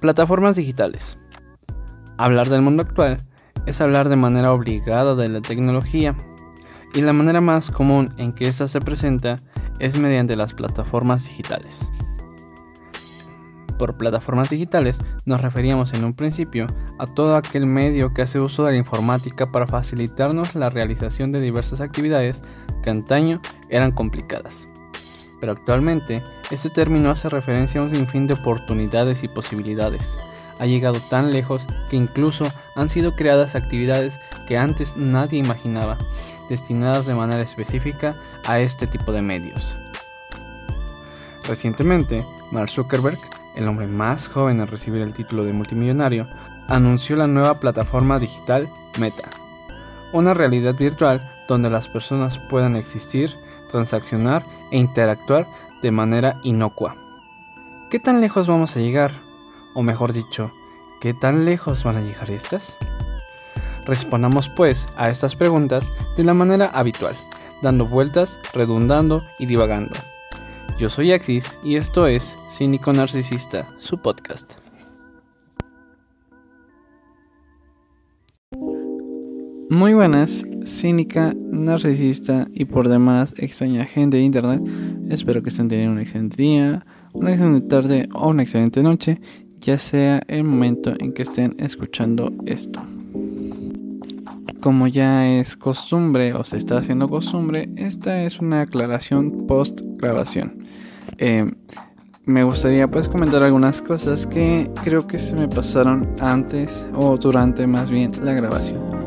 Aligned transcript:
Plataformas 0.00 0.54
digitales. 0.54 1.18
Hablar 2.18 2.48
del 2.48 2.62
mundo 2.62 2.82
actual 2.82 3.18
es 3.66 3.80
hablar 3.80 4.08
de 4.08 4.14
manera 4.14 4.52
obligada 4.52 5.16
de 5.16 5.28
la 5.28 5.40
tecnología 5.40 6.14
y 6.94 7.00
la 7.00 7.12
manera 7.12 7.40
más 7.40 7.72
común 7.72 8.14
en 8.16 8.32
que 8.32 8.46
ésta 8.46 8.68
se 8.68 8.80
presenta 8.80 9.40
es 9.80 9.98
mediante 9.98 10.36
las 10.36 10.54
plataformas 10.54 11.26
digitales. 11.26 11.88
Por 13.76 13.96
plataformas 13.96 14.50
digitales 14.50 15.00
nos 15.24 15.40
referíamos 15.40 15.92
en 15.92 16.04
un 16.04 16.14
principio 16.14 16.68
a 17.00 17.08
todo 17.08 17.34
aquel 17.34 17.66
medio 17.66 18.14
que 18.14 18.22
hace 18.22 18.38
uso 18.38 18.64
de 18.64 18.72
la 18.72 18.78
informática 18.78 19.50
para 19.50 19.66
facilitarnos 19.66 20.54
la 20.54 20.70
realización 20.70 21.32
de 21.32 21.40
diversas 21.40 21.80
actividades 21.80 22.42
que 22.84 22.90
antaño 22.90 23.40
eran 23.68 23.90
complicadas 23.90 24.68
pero 25.40 25.52
actualmente 25.52 26.22
este 26.50 26.70
término 26.70 27.10
hace 27.10 27.28
referencia 27.28 27.80
a 27.80 27.84
un 27.84 27.94
sinfín 27.94 28.26
de 28.26 28.34
oportunidades 28.34 29.22
y 29.22 29.28
posibilidades. 29.28 30.18
Ha 30.58 30.66
llegado 30.66 30.98
tan 31.08 31.30
lejos 31.30 31.66
que 31.88 31.96
incluso 31.96 32.44
han 32.74 32.88
sido 32.88 33.14
creadas 33.14 33.54
actividades 33.54 34.18
que 34.46 34.58
antes 34.58 34.96
nadie 34.96 35.38
imaginaba, 35.38 35.98
destinadas 36.48 37.06
de 37.06 37.14
manera 37.14 37.42
específica 37.42 38.16
a 38.44 38.58
este 38.60 38.86
tipo 38.86 39.12
de 39.12 39.22
medios. 39.22 39.76
Recientemente, 41.46 42.26
Mark 42.50 42.70
Zuckerberg, 42.70 43.18
el 43.54 43.68
hombre 43.68 43.86
más 43.86 44.28
joven 44.28 44.60
en 44.60 44.66
recibir 44.66 45.02
el 45.02 45.14
título 45.14 45.44
de 45.44 45.52
multimillonario, 45.52 46.26
anunció 46.68 47.16
la 47.16 47.26
nueva 47.26 47.60
plataforma 47.60 48.18
digital 48.18 48.68
Meta, 48.98 49.30
una 50.12 50.34
realidad 50.34 50.74
virtual 50.74 51.30
donde 51.48 51.70
las 51.70 51.88
personas 51.88 52.38
puedan 52.38 52.76
existir 52.76 53.30
transaccionar 53.68 54.44
e 54.70 54.78
interactuar 54.78 55.48
de 55.82 55.90
manera 55.90 56.40
inocua. 56.42 56.96
¿Qué 57.90 57.98
tan 57.98 58.20
lejos 58.20 58.46
vamos 58.46 58.76
a 58.76 58.80
llegar? 58.80 59.12
O 59.74 59.82
mejor 59.82 60.12
dicho, 60.12 60.52
¿qué 61.00 61.14
tan 61.14 61.44
lejos 61.44 61.84
van 61.84 61.96
a 61.96 62.00
llegar 62.00 62.30
estas? 62.30 62.76
Respondamos 63.86 64.48
pues 64.50 64.86
a 64.96 65.08
estas 65.08 65.36
preguntas 65.36 65.92
de 66.16 66.24
la 66.24 66.34
manera 66.34 66.66
habitual, 66.66 67.14
dando 67.62 67.86
vueltas, 67.86 68.38
redundando 68.52 69.22
y 69.38 69.46
divagando. 69.46 69.94
Yo 70.78 70.88
soy 70.88 71.12
Axis 71.12 71.58
y 71.64 71.76
esto 71.76 72.06
es 72.06 72.36
Cínico 72.50 72.92
Narcisista, 72.92 73.68
su 73.78 73.98
podcast. 73.98 74.52
Muy 79.70 79.92
buenas, 79.94 80.44
cínica, 80.64 81.34
narcisista 81.58 82.48
y 82.52 82.64
por 82.64 82.88
demás 82.88 83.34
extraña 83.38 83.84
gente 83.84 84.16
de 84.16 84.22
internet. 84.22 84.62
Espero 85.10 85.42
que 85.42 85.50
estén 85.50 85.68
teniendo 85.68 85.92
un 85.92 86.00
excelente 86.00 86.42
día, 86.42 86.86
una 87.12 87.30
excelente 87.30 87.68
tarde 87.68 88.08
o 88.14 88.28
una 88.28 88.42
excelente 88.42 88.82
noche, 88.82 89.20
ya 89.60 89.78
sea 89.78 90.22
el 90.28 90.44
momento 90.44 90.94
en 90.98 91.12
que 91.12 91.22
estén 91.22 91.56
escuchando 91.58 92.32
esto. 92.46 92.80
Como 94.60 94.88
ya 94.88 95.28
es 95.28 95.56
costumbre 95.56 96.34
o 96.34 96.44
se 96.44 96.56
está 96.56 96.78
haciendo 96.78 97.08
costumbre, 97.08 97.68
esta 97.76 98.22
es 98.22 98.40
una 98.40 98.62
aclaración 98.62 99.46
post 99.46 99.80
grabación. 99.98 100.58
Eh, 101.18 101.50
me 102.24 102.44
gustaría 102.44 102.90
pues 102.90 103.08
comentar 103.08 103.42
algunas 103.42 103.80
cosas 103.80 104.26
que 104.26 104.70
creo 104.82 105.06
que 105.06 105.18
se 105.18 105.34
me 105.34 105.48
pasaron 105.48 106.08
antes 106.20 106.86
o 106.94 107.16
durante 107.16 107.66
más 107.66 107.90
bien 107.90 108.12
la 108.22 108.34
grabación 108.34 108.97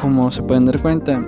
como 0.00 0.30
se 0.30 0.42
pueden 0.42 0.64
dar 0.64 0.80
cuenta, 0.80 1.24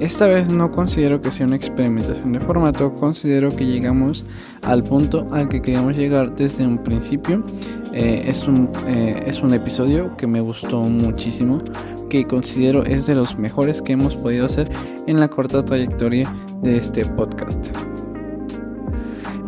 esta 0.00 0.26
vez 0.26 0.48
no 0.52 0.70
considero 0.70 1.20
que 1.20 1.30
sea 1.30 1.46
una 1.46 1.56
experimentación 1.56 2.32
de 2.32 2.40
formato, 2.40 2.94
considero 2.94 3.50
que 3.50 3.64
llegamos 3.64 4.26
al 4.62 4.82
punto 4.82 5.28
al 5.32 5.48
que 5.48 5.62
queríamos 5.62 5.96
llegar 5.96 6.34
desde 6.34 6.66
un 6.66 6.78
principio. 6.78 7.44
Eh, 7.92 8.24
es, 8.26 8.46
un, 8.46 8.70
eh, 8.86 9.24
es 9.26 9.42
un 9.42 9.54
episodio 9.54 10.16
que 10.16 10.26
me 10.26 10.40
gustó 10.40 10.82
muchísimo, 10.82 11.62
que 12.10 12.26
considero 12.26 12.84
es 12.84 13.06
de 13.06 13.14
los 13.14 13.38
mejores 13.38 13.80
que 13.80 13.92
hemos 13.92 14.16
podido 14.16 14.46
hacer 14.46 14.70
en 15.06 15.20
la 15.20 15.28
corta 15.28 15.64
trayectoria 15.64 16.32
de 16.62 16.76
este 16.76 17.06
podcast. 17.06 17.68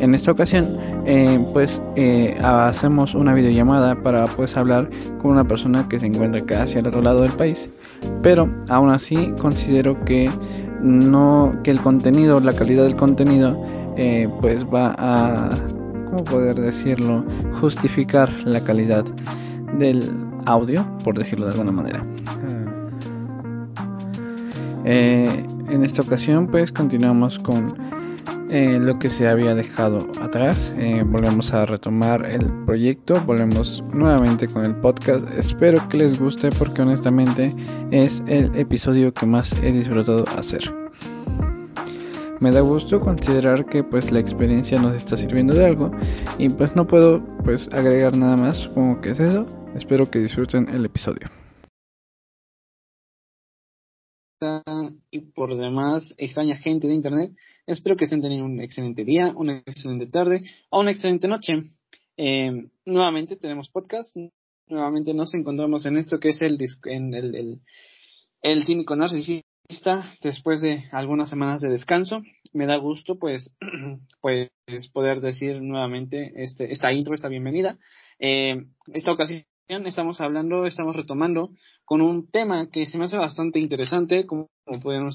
En 0.01 0.15
esta 0.15 0.31
ocasión, 0.31 0.67
eh, 1.05 1.45
pues 1.53 1.83
hacemos 2.41 3.17
una 3.17 3.35
videollamada 3.35 4.01
para 4.01 4.27
pues 4.27 4.57
hablar 4.57 4.89
con 5.21 5.33
una 5.33 5.47
persona 5.47 5.89
que 5.89 5.99
se 5.99 6.07
encuentra 6.07 6.45
casi 6.45 6.79
al 6.79 6.87
otro 6.87 7.03
lado 7.03 7.23
del 7.23 7.33
país 7.33 7.69
pero 8.23 8.49
aún 8.69 8.91
así 8.91 9.33
considero 9.39 10.05
que 10.05 10.31
no 10.81 11.59
que 11.63 11.71
el 11.71 11.81
contenido 11.81 12.41
la 12.41 12.53
calidad 12.53 12.85
del 12.85 12.97
contenido 12.97 13.61
eh, 13.97 14.29
pues 14.41 14.65
va 14.65 14.95
a 14.99 15.51
cómo 16.07 16.25
poder 16.25 16.61
decirlo 16.61 17.25
justificar 17.61 18.31
la 18.45 18.63
calidad 18.63 19.05
del 19.77 20.11
audio 20.47 20.87
por 21.05 21.19
decirlo 21.19 21.47
de 21.47 21.53
alguna 21.53 21.73
manera. 21.73 22.05
Eh, 24.85 25.45
en 25.69 25.85
esta 25.85 26.03
ocasión 26.03 26.47
pues 26.47 26.73
continuamos 26.73 27.39
con 27.39 27.75
eh, 28.51 28.79
lo 28.81 28.99
que 28.99 29.11
se 29.11 29.29
había 29.29 29.55
dejado 29.55 30.09
atrás. 30.21 30.75
Eh, 30.79 31.03
volvemos 31.05 31.53
a 31.53 31.67
retomar 31.67 32.25
el 32.27 32.45
proyecto, 32.65 33.15
volvemos 33.27 33.83
nuevamente 33.93 34.49
con 34.49 34.65
el 34.65 34.75
podcast. 34.77 35.27
Espero 35.37 35.89
que 35.89 35.99
les 35.99 36.19
guste 36.19 36.51
porque 36.51 36.83
honestamente 36.83 37.55
es 37.91 38.23
el 38.27 38.55
episodio 38.57 39.13
que 39.13 39.27
más 39.27 39.53
he 39.63 39.73
disfrutado 39.73 40.25
hacer. 40.37 40.73
Me 42.41 42.53
da 42.53 42.61
gusto 42.61 43.01
considerar 43.01 43.67
que 43.67 43.83
pues 43.83 44.13
la 44.13 44.21
experiencia 44.21 44.81
nos 44.81 44.95
está 44.95 45.17
sirviendo 45.17 45.55
de 45.55 45.67
algo 45.67 45.91
y 46.39 46.49
pues 46.49 46.77
no 46.77 46.87
puedo 46.87 47.23
pues 47.45 47.69
agregar 47.73 48.17
nada 48.17 48.37
más, 48.37 48.69
como 48.69 49.01
que 49.01 49.11
es 49.11 49.21
eso. 49.21 49.47
Espero 49.75 50.11
que 50.11 50.21
disfruten 50.21 50.69
el 50.69 50.85
episodio 50.85 51.29
y 55.11 55.21
por 55.21 55.57
demás 55.57 56.15
extraña 56.17 56.57
gente 56.57 56.87
de 56.87 56.95
internet. 56.95 57.33
Espero 57.69 57.99
que 57.99 58.05
estén 58.05 58.23
teniendo 58.23 58.47
un 58.47 58.63
excelente 58.63 59.05
día, 59.05 59.35
una 59.37 59.59
excelente 59.59 60.07
tarde 60.07 60.43
o 60.71 60.81
una 60.81 60.91
excelente 60.91 61.29
noche. 61.29 61.65
Eh, 62.17 62.71
nuevamente 62.87 63.37
tenemos 63.37 63.69
podcast, 63.69 64.17
nuevamente 64.69 65.13
nos 65.13 65.35
encontramos 65.35 65.85
en 65.85 65.99
esto 65.99 66.19
que 66.19 66.31
es 66.31 66.41
el, 66.41 66.59
en 66.87 67.13
el, 67.13 67.35
el, 67.35 67.61
el 68.41 68.65
cínico 68.65 68.97
narcisista 68.97 70.03
después 70.23 70.63
de 70.63 70.85
algunas 70.93 71.29
semanas 71.29 71.61
de 71.61 71.69
descanso. 71.69 72.23
Me 72.55 72.65
da 72.65 72.79
gusto 72.79 73.19
pues, 73.19 73.55
pues 74.23 74.49
poder 74.95 75.21
decir 75.21 75.61
nuevamente 75.61 76.33
este, 76.37 76.73
esta 76.73 76.91
intro, 76.91 77.15
esta 77.15 77.29
bienvenida. 77.29 77.77
Eh, 78.19 78.65
esta 78.95 79.13
ocasión 79.13 79.45
estamos 79.69 80.23
hablando, 80.23 80.65
estamos 80.65 80.97
retomando 80.97 81.51
con 81.85 82.01
un 82.01 82.31
tema 82.31 82.71
que 82.71 82.87
se 82.87 82.97
me 82.97 83.05
hace 83.05 83.19
bastante 83.19 83.59
interesante, 83.59 84.25
como, 84.25 84.49
pueden 84.83 85.07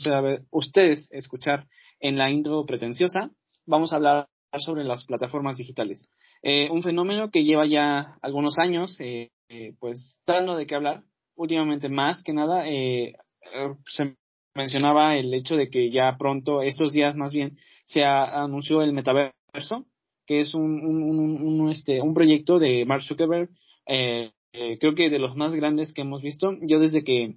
ustedes 0.51 1.09
escuchar 1.11 1.65
en 2.03 2.17
la 2.17 2.29
intro 2.29 2.65
pretenciosa. 2.65 3.31
Vamos 3.65 3.91
a 3.91 3.95
hablar 3.95 4.27
sobre 4.59 4.83
las 4.83 5.05
plataformas 5.05 5.57
digitales. 5.57 6.07
Eh, 6.43 6.69
un 6.69 6.83
fenómeno 6.83 7.31
que 7.31 7.43
lleva 7.43 7.65
ya 7.65 8.19
algunos 8.21 8.59
años, 8.59 8.99
eh, 8.99 9.31
eh, 9.49 9.73
pues 9.79 10.19
dando 10.27 10.55
de 10.55 10.67
qué 10.67 10.75
hablar. 10.75 11.03
Últimamente 11.35 11.89
más 11.89 12.21
que 12.21 12.33
nada 12.33 12.63
se 12.63 14.15
mencionaba 14.53 15.17
el 15.17 15.33
hecho 15.33 15.55
de 15.55 15.71
que 15.71 15.89
ya 15.89 16.15
pronto, 16.19 16.61
estos 16.61 16.93
días 16.93 17.15
más 17.15 17.33
bien, 17.33 17.57
se 17.85 18.03
anunció 18.03 18.83
el 18.83 18.93
metaverso, 18.93 19.87
que 20.27 20.41
es 20.41 20.53
un, 20.53 21.69
este, 21.71 22.01
un 22.01 22.13
proyecto 22.13 22.59
de 22.59 22.85
Mark 22.85 23.01
Zuckerberg 23.01 23.49
eh, 23.85 24.31
eh, 24.53 24.77
creo 24.79 24.95
que 24.95 25.09
de 25.09 25.19
los 25.19 25.35
más 25.35 25.55
grandes 25.55 25.93
que 25.93 26.01
hemos 26.01 26.21
visto. 26.21 26.53
Yo 26.61 26.79
desde 26.79 27.03
que 27.03 27.35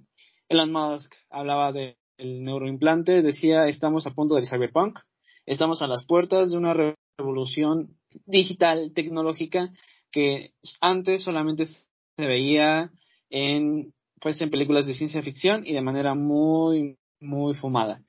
Elon 0.49 0.71
Musk 0.71 1.13
hablaba 1.29 1.71
del 2.17 2.43
neuroimplante, 2.43 3.21
decía, 3.21 3.67
estamos 3.67 4.07
a 4.07 4.11
punto 4.11 4.35
del 4.35 4.47
cyberpunk, 4.47 4.99
estamos 5.45 5.81
a 5.81 5.87
las 5.87 6.05
puertas 6.05 6.51
de 6.51 6.57
una 6.57 6.95
revolución 7.17 7.97
digital, 8.25 8.91
tecnológica, 8.93 9.71
que 10.11 10.51
antes 10.81 11.23
solamente 11.23 11.65
se 11.65 12.25
veía 12.25 12.91
en, 13.29 13.93
pues, 14.19 14.41
en 14.41 14.49
películas 14.49 14.87
de 14.87 14.93
ciencia 14.93 15.21
ficción 15.21 15.65
y 15.65 15.73
de 15.73 15.81
manera 15.81 16.15
muy, 16.15 16.97
muy 17.19 17.53
fumada. 17.55 18.01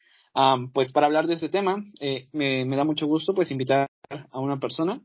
pues 0.72 0.92
para 0.92 1.06
hablar 1.06 1.26
de 1.26 1.34
este 1.34 1.48
tema, 1.48 1.84
eh, 2.00 2.26
me, 2.32 2.64
me, 2.64 2.76
da 2.76 2.84
mucho 2.84 3.06
gusto 3.06 3.34
pues 3.34 3.50
invitar 3.50 3.88
a 4.30 4.40
una 4.40 4.58
persona 4.58 5.02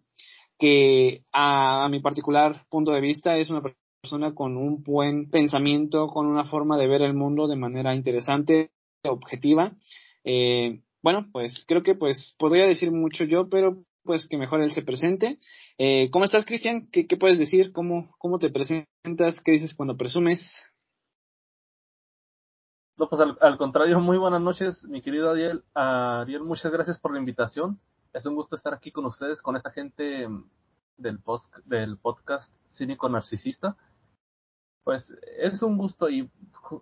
que 0.60 1.24
a, 1.34 1.88
mi 1.90 2.00
particular 2.00 2.66
punto 2.70 2.92
de 2.92 3.02
vista 3.02 3.38
es 3.38 3.50
una 3.50 3.62
persona 4.02 4.34
con 4.34 4.58
un 4.58 4.84
buen 4.84 5.30
pensamiento, 5.30 6.08
con 6.08 6.28
una 6.28 6.46
forma 6.46 6.78
de 6.78 6.88
ver 6.88 7.02
el 7.02 7.14
mundo 7.14 7.48
de 7.48 7.56
manera 7.56 7.96
interesante, 7.96 8.70
objetiva. 9.10 9.74
Eh, 10.24 10.82
bueno, 11.02 11.28
pues 11.32 11.64
creo 11.68 11.84
que 11.84 11.96
pues 11.96 12.36
podría 12.38 12.66
decir 12.66 12.92
mucho 12.92 13.26
yo, 13.26 13.50
pero 13.50 13.84
pues 14.04 14.28
que 14.28 14.38
mejor 14.38 14.62
él 14.62 14.72
se 14.72 14.82
presente. 14.82 15.40
Eh, 15.78 16.10
¿Cómo 16.12 16.26
estás, 16.26 16.46
Cristian? 16.46 16.88
¿Qué, 16.92 17.08
¿Qué, 17.08 17.18
puedes 17.18 17.40
decir? 17.40 17.72
¿Cómo, 17.72 18.16
¿Cómo 18.18 18.40
te 18.40 18.50
presentas? 18.50 19.42
¿Qué 19.44 19.52
dices 19.52 19.74
cuando 19.74 19.98
presumes? 19.98 20.66
No, 22.98 23.10
pues 23.10 23.22
al, 23.22 23.38
al 23.42 23.58
contrario, 23.58 24.00
muy 24.00 24.18
buenas 24.18 24.42
noches, 24.42 24.84
mi 24.86 25.02
querido 25.02 25.32
Ariel. 25.32 25.64
Ariel, 25.74 26.44
muchas 26.44 26.72
gracias 26.72 27.00
por 27.00 27.12
la 27.12 27.20
invitación. 27.20 27.80
Es 28.14 28.26
un 28.26 28.36
gusto 28.36 28.56
estar 28.56 28.74
aquí 28.74 28.92
con 28.92 29.06
ustedes, 29.06 29.42
con 29.42 29.56
esta 29.56 29.72
gente 29.72 30.28
del, 30.98 31.20
post, 31.20 31.52
del 31.66 31.98
podcast 31.98 32.54
Cínico 32.74 33.10
Narcisista. 33.10 33.76
Pues 34.84 35.10
es 35.40 35.62
un 35.64 35.78
gusto 35.78 36.10
y 36.10 36.30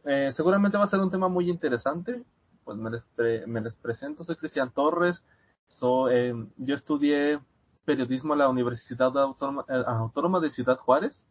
eh, 0.05 0.31
seguramente 0.33 0.77
va 0.77 0.85
a 0.85 0.87
ser 0.87 0.99
un 0.99 1.11
tema 1.11 1.27
muy 1.27 1.49
interesante. 1.49 2.23
Pues 2.63 2.77
me 2.77 2.91
les, 2.91 3.47
me 3.47 3.61
les 3.61 3.75
presento, 3.75 4.23
soy 4.23 4.35
Cristian 4.35 4.71
Torres, 4.71 5.23
soy, 5.67 6.13
eh, 6.13 6.47
yo 6.57 6.75
estudié 6.75 7.39
periodismo 7.85 8.33
en 8.33 8.39
la 8.39 8.49
Universidad 8.49 9.17
Autónoma, 9.17 9.65
eh, 9.67 9.83
Autónoma 9.85 10.39
de 10.39 10.49
Ciudad 10.51 10.77
Juárez. 10.77 11.23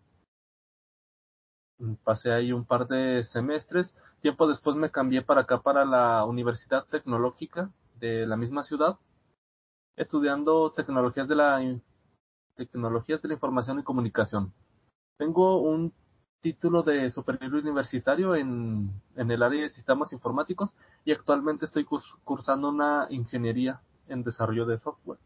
Pasé 2.05 2.33
ahí 2.33 2.53
un 2.53 2.65
par 2.65 2.89
de 2.89 3.25
semestres. 3.25 3.95
Tiempo 4.21 4.47
después 4.47 4.77
me 4.77 4.91
cambié 4.91 5.23
para 5.23 5.43
acá, 5.43 5.63
para 5.63 5.85
la 5.85 6.25
Universidad 6.25 6.85
Tecnológica 6.87 7.71
de 7.99 8.27
la 8.27 8.37
misma 8.37 8.65
ciudad, 8.65 8.99
estudiando 9.97 10.73
tecnologías 10.73 11.29
de 11.29 11.37
la 11.37 11.81
tecnologías 12.57 13.23
de 13.23 13.29
la 13.29 13.35
información 13.35 13.79
y 13.79 13.83
comunicación. 13.83 14.53
Tengo 15.17 15.63
un 15.63 15.93
título 16.41 16.83
de 16.83 17.11
superior 17.11 17.55
universitario 17.55 18.35
en, 18.35 18.91
en 19.17 19.31
el 19.31 19.43
área 19.43 19.63
de 19.63 19.71
sistemas 19.71 20.13
informáticos 20.13 20.75
y 21.05 21.13
actualmente 21.13 21.65
estoy 21.65 21.87
cursando 22.25 22.69
una 22.69 23.07
ingeniería 23.11 23.81
en 24.09 24.23
desarrollo 24.23 24.67
de 24.67 24.79
software. 24.79 25.19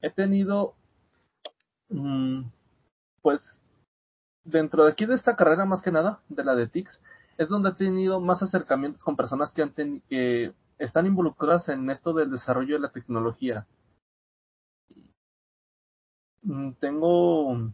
He 0.00 0.10
tenido, 0.10 0.74
mm, 1.88 2.42
pues, 3.22 3.60
dentro 4.44 4.84
de 4.84 4.92
aquí 4.92 5.06
de 5.06 5.14
esta 5.14 5.36
carrera 5.36 5.64
más 5.64 5.82
que 5.82 5.90
nada, 5.90 6.20
de 6.28 6.44
la 6.44 6.54
de 6.54 6.68
TICS, 6.68 7.00
es 7.38 7.48
donde 7.48 7.70
he 7.70 7.74
tenido 7.74 8.20
más 8.20 8.42
acercamientos 8.42 9.02
con 9.02 9.16
personas 9.16 9.52
que, 9.52 9.62
han 9.62 9.72
que 10.08 10.52
están 10.78 11.06
involucradas 11.06 11.68
en 11.68 11.90
esto 11.90 12.12
del 12.12 12.30
desarrollo 12.30 12.74
de 12.74 12.80
la 12.80 12.92
tecnología. 12.92 13.66
Mm, 16.42 16.72
tengo, 16.80 17.72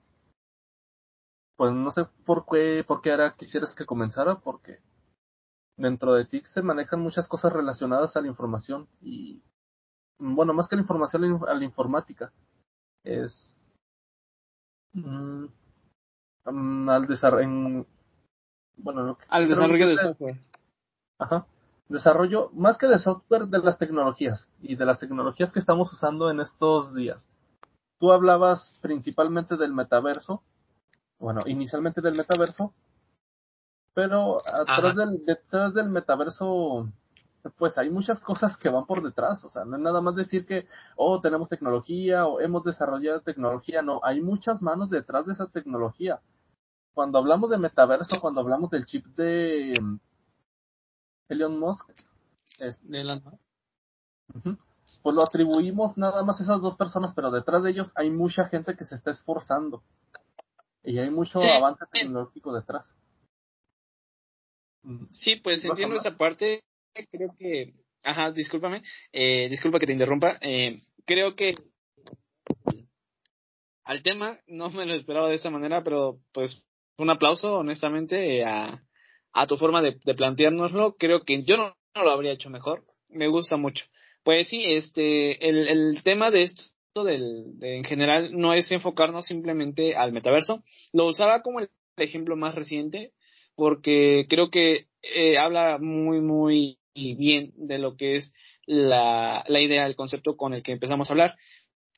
pues 1.56 1.72
no 1.72 1.90
sé 1.92 2.06
por 2.24 2.46
qué, 2.46 2.84
por 2.86 3.00
qué 3.00 3.10
ahora 3.10 3.34
quisieras 3.36 3.74
que 3.74 3.86
comenzara, 3.86 4.36
porque 4.36 4.80
dentro 5.76 6.14
de 6.14 6.24
TIC 6.24 6.46
se 6.46 6.62
manejan 6.62 7.00
muchas 7.00 7.28
cosas 7.28 7.52
relacionadas 7.52 8.16
a 8.16 8.20
la 8.20 8.28
información 8.28 8.88
y, 9.00 9.42
bueno, 10.18 10.52
más 10.52 10.68
que 10.68 10.76
la 10.76 10.82
información, 10.82 11.42
a 11.48 11.54
la 11.54 11.64
informática. 11.64 12.32
Es 13.04 13.72
mm, 14.92 15.46
mm, 16.44 16.88
al 16.88 17.06
desarrollo, 17.06 17.86
bueno, 18.76 19.18
al 19.28 19.48
desarrollo 19.48 19.88
de 19.88 19.96
software. 19.96 20.40
Ajá 21.18 21.46
desarrollo 21.88 22.50
más 22.52 22.78
que 22.78 22.86
de 22.86 22.98
software 22.98 23.46
de 23.46 23.58
las 23.58 23.78
tecnologías 23.78 24.48
y 24.60 24.76
de 24.76 24.84
las 24.84 24.98
tecnologías 24.98 25.52
que 25.52 25.58
estamos 25.58 25.92
usando 25.92 26.30
en 26.30 26.40
estos 26.40 26.94
días. 26.94 27.26
Tú 27.98 28.12
hablabas 28.12 28.78
principalmente 28.82 29.56
del 29.56 29.72
metaverso, 29.72 30.42
bueno, 31.18 31.40
inicialmente 31.46 32.00
del 32.00 32.16
metaverso, 32.16 32.74
pero 33.94 34.38
atrás 34.46 34.94
del, 34.94 35.24
detrás 35.24 35.72
del 35.72 35.88
metaverso, 35.88 36.88
pues 37.56 37.78
hay 37.78 37.88
muchas 37.88 38.20
cosas 38.20 38.56
que 38.58 38.68
van 38.68 38.86
por 38.86 39.02
detrás, 39.02 39.42
o 39.44 39.50
sea, 39.50 39.64
no 39.64 39.76
es 39.76 39.82
nada 39.82 40.00
más 40.00 40.14
decir 40.14 40.46
que, 40.46 40.68
oh, 40.96 41.20
tenemos 41.20 41.48
tecnología 41.48 42.26
o 42.26 42.40
hemos 42.40 42.64
desarrollado 42.64 43.22
tecnología, 43.22 43.82
no, 43.82 44.00
hay 44.02 44.20
muchas 44.20 44.60
manos 44.60 44.90
detrás 44.90 45.26
de 45.26 45.32
esa 45.32 45.46
tecnología. 45.46 46.20
Cuando 46.92 47.18
hablamos 47.18 47.50
de 47.50 47.58
metaverso, 47.58 48.20
cuando 48.20 48.40
hablamos 48.40 48.70
del 48.70 48.86
chip 48.86 49.06
de, 49.16 49.74
Elon 51.28 51.58
Musk, 51.58 51.90
de 52.58 53.00
Elon 53.00 53.22
pues 55.02 55.14
lo 55.14 55.22
atribuimos 55.22 55.96
nada 55.96 56.22
más 56.22 56.40
a 56.40 56.42
esas 56.42 56.60
dos 56.60 56.76
personas, 56.76 57.12
pero 57.14 57.30
detrás 57.30 57.62
de 57.62 57.70
ellos 57.70 57.92
hay 57.94 58.10
mucha 58.10 58.48
gente 58.48 58.76
que 58.76 58.84
se 58.84 58.94
está 58.94 59.10
esforzando 59.10 59.82
y 60.86 60.98
hay 60.98 61.10
mucho 61.10 61.40
avance 61.40 61.84
tecnológico 61.92 62.54
detrás. 62.54 62.94
Mm. 64.82 65.06
Sí, 65.10 65.36
pues 65.36 65.64
entiendo 65.64 65.96
esa 65.96 66.16
parte. 66.16 66.62
Creo 67.10 67.34
que, 67.38 67.74
ajá, 68.02 68.30
discúlpame, 68.30 68.82
eh, 69.12 69.48
disculpa 69.50 69.78
que 69.78 69.86
te 69.86 69.92
interrumpa. 69.92 70.38
Eh, 70.40 70.80
creo 71.04 71.34
que 71.34 71.54
al 73.84 74.02
tema 74.02 74.38
no 74.46 74.70
me 74.70 74.86
lo 74.86 74.94
esperaba 74.94 75.28
de 75.28 75.34
esa 75.34 75.50
manera, 75.50 75.82
pero 75.82 76.20
pues 76.32 76.64
un 76.98 77.10
aplauso, 77.10 77.56
honestamente, 77.56 78.44
a, 78.44 78.82
a 79.32 79.46
tu 79.46 79.56
forma 79.56 79.82
de, 79.82 79.98
de 80.04 80.14
planteárnoslo. 80.14 80.96
Creo 80.96 81.24
que 81.24 81.42
yo 81.42 81.56
no, 81.56 81.76
lo 81.94 82.10
habría 82.10 82.32
hecho 82.32 82.48
mejor. 82.48 82.84
Me 83.08 83.26
gusta 83.26 83.56
mucho. 83.56 83.84
Pues 84.22 84.48
sí, 84.48 84.64
este, 84.64 85.48
el, 85.48 85.68
el 85.68 86.02
tema 86.02 86.30
de 86.30 86.44
esto 86.44 86.62
del, 87.04 87.58
de, 87.58 87.76
en 87.76 87.84
general 87.84 88.30
no 88.32 88.54
es 88.54 88.70
enfocarnos 88.72 89.26
simplemente 89.26 89.94
al 89.96 90.12
metaverso. 90.12 90.62
Lo 90.92 91.06
usaba 91.06 91.42
como 91.42 91.60
el 91.60 91.70
ejemplo 91.96 92.36
más 92.36 92.54
reciente 92.54 93.12
porque 93.54 94.26
creo 94.28 94.50
que 94.50 94.86
eh, 95.02 95.38
habla 95.38 95.78
muy, 95.80 96.20
muy 96.20 96.78
bien 96.94 97.52
de 97.56 97.78
lo 97.78 97.96
que 97.96 98.16
es 98.16 98.32
la, 98.66 99.44
la 99.48 99.60
idea, 99.60 99.86
el 99.86 99.96
concepto 99.96 100.36
con 100.36 100.54
el 100.54 100.62
que 100.62 100.72
empezamos 100.72 101.08
a 101.08 101.12
hablar. 101.12 101.36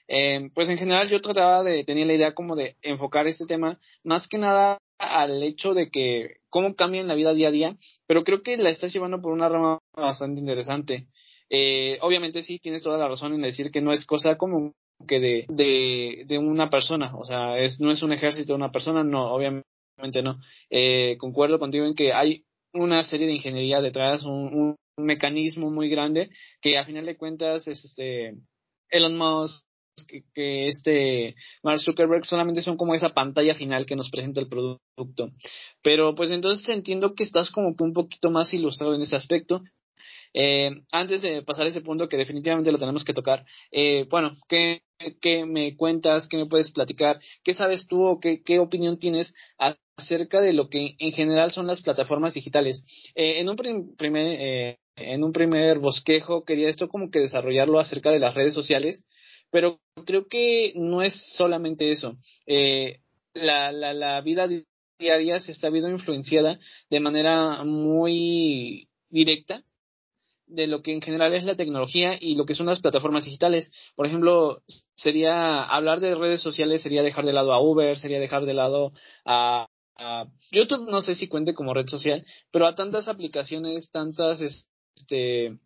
Eh, 0.07 0.51
pues 0.55 0.69
en 0.71 0.79
general 0.79 1.09
yo 1.11 1.21
trataba 1.21 1.63
de 1.63 1.85
tener 1.85 2.07
la 2.07 2.15
idea 2.15 2.35
como 2.35 2.57
de 2.57 2.77
enfocar 2.81 3.27
este 3.27 3.45
tema 3.45 3.79
más 4.05 4.27
que 4.27 4.39
nada 4.39 4.79
al 4.99 5.43
hecho 5.43 5.75
de 5.75 5.91
que 5.91 6.39
cómo 6.49 6.75
cambia 6.75 7.03
en 7.03 7.09
la 7.09 7.15
vida 7.15 7.35
día 7.35 7.49
a 7.49 7.53
día, 7.53 7.77
pero 8.07 8.25
creo 8.25 8.43
que 8.43 8.57
la 8.57 8.71
estás 8.71 8.93
llevando 8.93 9.21
por 9.21 9.33
una 9.33 9.49
rama 9.49 9.79
bastante 9.95 10.41
interesante. 10.41 11.09
Eh, 11.51 11.99
obviamente 12.01 12.43
sí, 12.43 12.59
tienes 12.59 12.83
toda 12.83 12.99
la 12.99 13.09
razón 13.09 13.35
en 13.35 13.43
decir 13.43 13.71
que 13.71 13.81
no 13.81 13.93
es 13.93 14.07
cosa 14.07 14.37
como 14.37 14.73
que 15.07 15.21
de, 15.21 15.47
de, 15.49 16.25
de 16.27 16.39
una 16.39 16.71
persona, 16.71 17.15
o 17.17 17.25
sea, 17.25 17.59
es, 17.59 17.81
no 17.81 17.91
es 17.91 18.03
un 18.03 18.13
ejército 18.13 18.53
de 18.53 18.57
una 18.57 18.73
persona, 18.73 19.05
no, 19.05 19.33
obviamente 19.33 20.23
no. 20.23 20.41
Eh, 20.71 21.17
concuerdo 21.19 21.59
contigo 21.59 21.87
en 21.87 21.95
que 21.95 22.13
hay 22.13 22.45
una 22.73 23.03
serie 23.05 23.27
de 23.27 23.35
ingeniería 23.35 23.81
detrás, 23.81 24.25
un, 24.25 24.77
mecanismo 24.99 25.71
muy 25.71 25.89
grande 25.89 26.29
que 26.61 26.77
a 26.77 26.85
final 26.85 27.07
de 27.07 27.17
cuentas 27.17 27.69
es 27.69 27.85
este 27.85 28.35
Elon 28.91 29.17
Musk 29.17 29.65
que, 30.35 30.69
este 30.69 31.35
Mark 31.63 31.81
Zuckerberg 31.81 32.25
solamente 32.25 32.63
son 32.63 32.77
como 32.77 32.95
esa 32.95 33.15
pantalla 33.15 33.55
final 33.55 33.87
que 33.87 33.97
nos 33.97 34.11
presenta 34.11 34.41
el 34.41 34.49
producto. 34.49 35.33
Pero 35.83 36.15
pues 36.15 36.31
entonces 36.31 36.69
entiendo 36.69 37.15
que 37.15 37.25
estás 37.25 37.51
como 37.51 37.77
que 37.77 37.85
un 37.85 37.93
poquito 37.93 38.31
más 38.31 38.53
ilustrado 38.55 38.95
en 38.95 39.03
ese 39.03 39.17
aspecto. 39.17 39.63
Eh, 40.41 40.71
antes 40.93 41.21
de 41.21 41.43
pasar 41.43 41.67
a 41.67 41.69
ese 41.69 41.81
punto 41.81 42.09
que 42.09 42.17
definitivamente 42.17 42.71
lo 42.71 42.79
tenemos 42.79 43.03
que 43.03 43.13
tocar, 43.13 43.45
eh, 43.73 44.07
bueno, 44.09 44.37
¿qué, 44.49 44.83
¿qué, 45.21 45.45
me 45.45 45.77
cuentas? 45.77 46.29
¿Qué 46.29 46.37
me 46.37 46.47
puedes 46.47 46.71
platicar? 46.71 47.19
¿Qué 47.43 47.55
sabes 47.55 47.89
tú 47.89 48.05
o 48.05 48.21
qué, 48.21 48.59
opinión 48.61 49.01
tienes 49.01 49.35
acerca 49.97 50.41
de 50.41 50.53
lo 50.53 50.69
que 50.69 50.95
en 51.01 51.11
general 51.11 51.51
son 51.51 51.67
las 51.67 51.83
plataformas 51.83 52.35
digitales? 52.35 52.85
Eh, 53.17 53.41
en 53.41 53.49
un 53.49 53.57
primer, 53.97 54.27
eh, 54.39 54.79
en 54.95 55.25
un 55.25 55.33
primer 55.33 55.81
bosquejo 55.81 56.45
quería 56.45 56.69
esto 56.69 56.89
como 56.89 57.11
que 57.11 57.19
desarrollarlo 57.19 57.81
acerca 57.81 58.13
de 58.13 58.21
las 58.21 58.37
redes 58.37 58.55
sociales 58.55 59.05
pero 59.51 59.81
creo 60.05 60.29
que 60.29 60.73
no 60.77 61.03
es 61.03 61.15
solamente 61.37 61.91
eso. 61.91 62.17
Eh, 62.47 63.01
la, 63.35 63.73
la, 63.73 63.95
la 63.95 64.21
vida 64.21 64.47
diaria 64.99 65.41
se 65.41 65.53
está 65.53 65.71
viendo 65.71 65.91
influenciada 65.91 66.59
de 66.91 67.01
manera 67.01 67.65
muy 67.65 68.89
directa 69.11 69.65
de 70.49 70.67
lo 70.67 70.83
que 70.83 70.93
en 70.93 71.03
general 71.03 71.35
es 71.35 71.45
la 71.45 71.57
tecnología 71.57 72.17
y 72.21 72.35
lo 72.35 72.47
que 72.47 72.55
son 72.55 72.67
las 72.67 72.81
plataformas 72.81 73.25
digitales. 73.25 73.71
Por 73.95 74.07
ejemplo, 74.07 74.63
sería 74.95 75.63
hablar 75.63 76.01
de 76.01 76.15
redes 76.15 76.41
sociales, 76.41 76.83
sería 76.83 77.03
dejar 77.03 77.25
de 77.25 77.33
lado 77.33 77.53
a 77.53 77.61
Uber, 77.61 77.97
sería 77.97 78.21
dejar 78.21 78.47
de 78.47 78.55
lado 78.55 78.93
a, 79.25 79.69
YouTube, 80.53 80.89
no 80.89 81.03
sé 81.03 81.17
si 81.17 81.27
cuente 81.27 81.55
como 81.55 81.75
red 81.75 81.89
social, 81.89 82.25
pero 82.53 82.69
a 82.69 82.77
tantas 82.77 83.09
aplicaciones, 83.09 83.91
tantas, 83.91 84.41
este, 84.41 85.59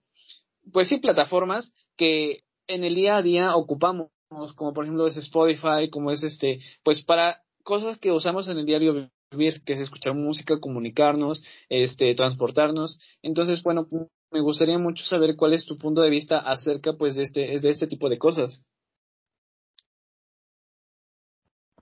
pues 0.73 0.89
sí, 0.89 0.97
plataformas 0.97 1.75
que 1.99 2.43
en 2.67 2.83
el 2.83 2.95
día 2.95 3.17
a 3.17 3.23
día 3.23 3.55
ocupamos, 3.55 4.09
como 4.57 4.73
por 4.73 4.85
ejemplo 4.85 5.07
es 5.07 5.19
Spotify, 5.19 5.91
como 5.91 6.11
es 6.12 6.23
este, 6.23 6.61
pues 6.83 7.05
para 7.05 7.43
cosas 7.62 7.99
que 7.99 8.11
usamos 8.11 8.49
en 8.49 8.57
el 8.57 8.65
diario 8.65 9.11
vivir, 9.31 9.62
que 9.65 9.75
es 9.75 9.81
escuchar 9.81 10.15
música, 10.15 10.61
comunicarnos, 10.61 11.43
este, 11.69 12.15
transportarnos. 12.15 12.99
Entonces, 13.23 13.62
bueno, 13.62 13.87
me 14.33 14.41
gustaría 14.41 14.79
mucho 14.79 15.05
saber 15.05 15.37
cuál 15.37 15.53
es 15.53 15.67
tu 15.67 15.77
punto 15.79 16.01
de 16.01 16.11
vista 16.11 16.39
acerca 16.39 16.93
pues 16.95 17.15
de 17.15 17.25
este, 17.25 17.61
de 17.61 17.71
este 17.71 17.87
tipo 17.87 18.09
de 18.09 18.19
cosas. 18.19 18.62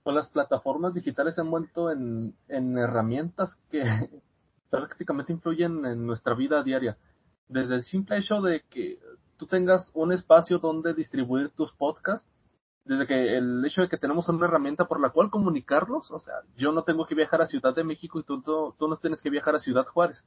Pues 0.03 0.15
las 0.15 0.29
plataformas 0.29 0.93
digitales 0.93 1.35
se 1.35 1.41
han 1.41 1.51
vuelto 1.51 1.91
en, 1.91 2.35
en 2.47 2.77
herramientas 2.77 3.55
que 3.69 3.83
prácticamente 4.69 5.33
influyen 5.33 5.85
en 5.85 6.05
nuestra 6.05 6.33
vida 6.33 6.63
diaria. 6.63 6.97
Desde 7.47 7.75
el 7.75 7.83
simple 7.83 8.17
hecho 8.17 8.41
de 8.41 8.61
que 8.69 8.99
tú 9.37 9.45
tengas 9.45 9.89
un 9.93 10.11
espacio 10.11 10.59
donde 10.59 10.93
distribuir 10.93 11.49
tus 11.49 11.71
podcasts, 11.73 12.27
desde 12.85 13.05
que 13.05 13.37
el 13.37 13.63
hecho 13.65 13.81
de 13.81 13.89
que 13.89 13.97
tenemos 13.97 14.27
una 14.27 14.45
herramienta 14.45 14.85
por 14.85 14.99
la 14.99 15.09
cual 15.09 15.29
comunicarlos, 15.29 16.09
o 16.11 16.19
sea, 16.19 16.33
yo 16.57 16.71
no 16.71 16.83
tengo 16.83 17.05
que 17.05 17.15
viajar 17.15 17.41
a 17.41 17.45
Ciudad 17.45 17.75
de 17.75 17.83
México 17.83 18.19
y 18.19 18.23
tú, 18.23 18.41
tú, 18.41 18.87
no 18.87 18.97
tienes 18.97 19.21
que 19.21 19.29
viajar 19.29 19.55
a 19.55 19.59
Ciudad 19.59 19.85
Juárez. 19.85 20.23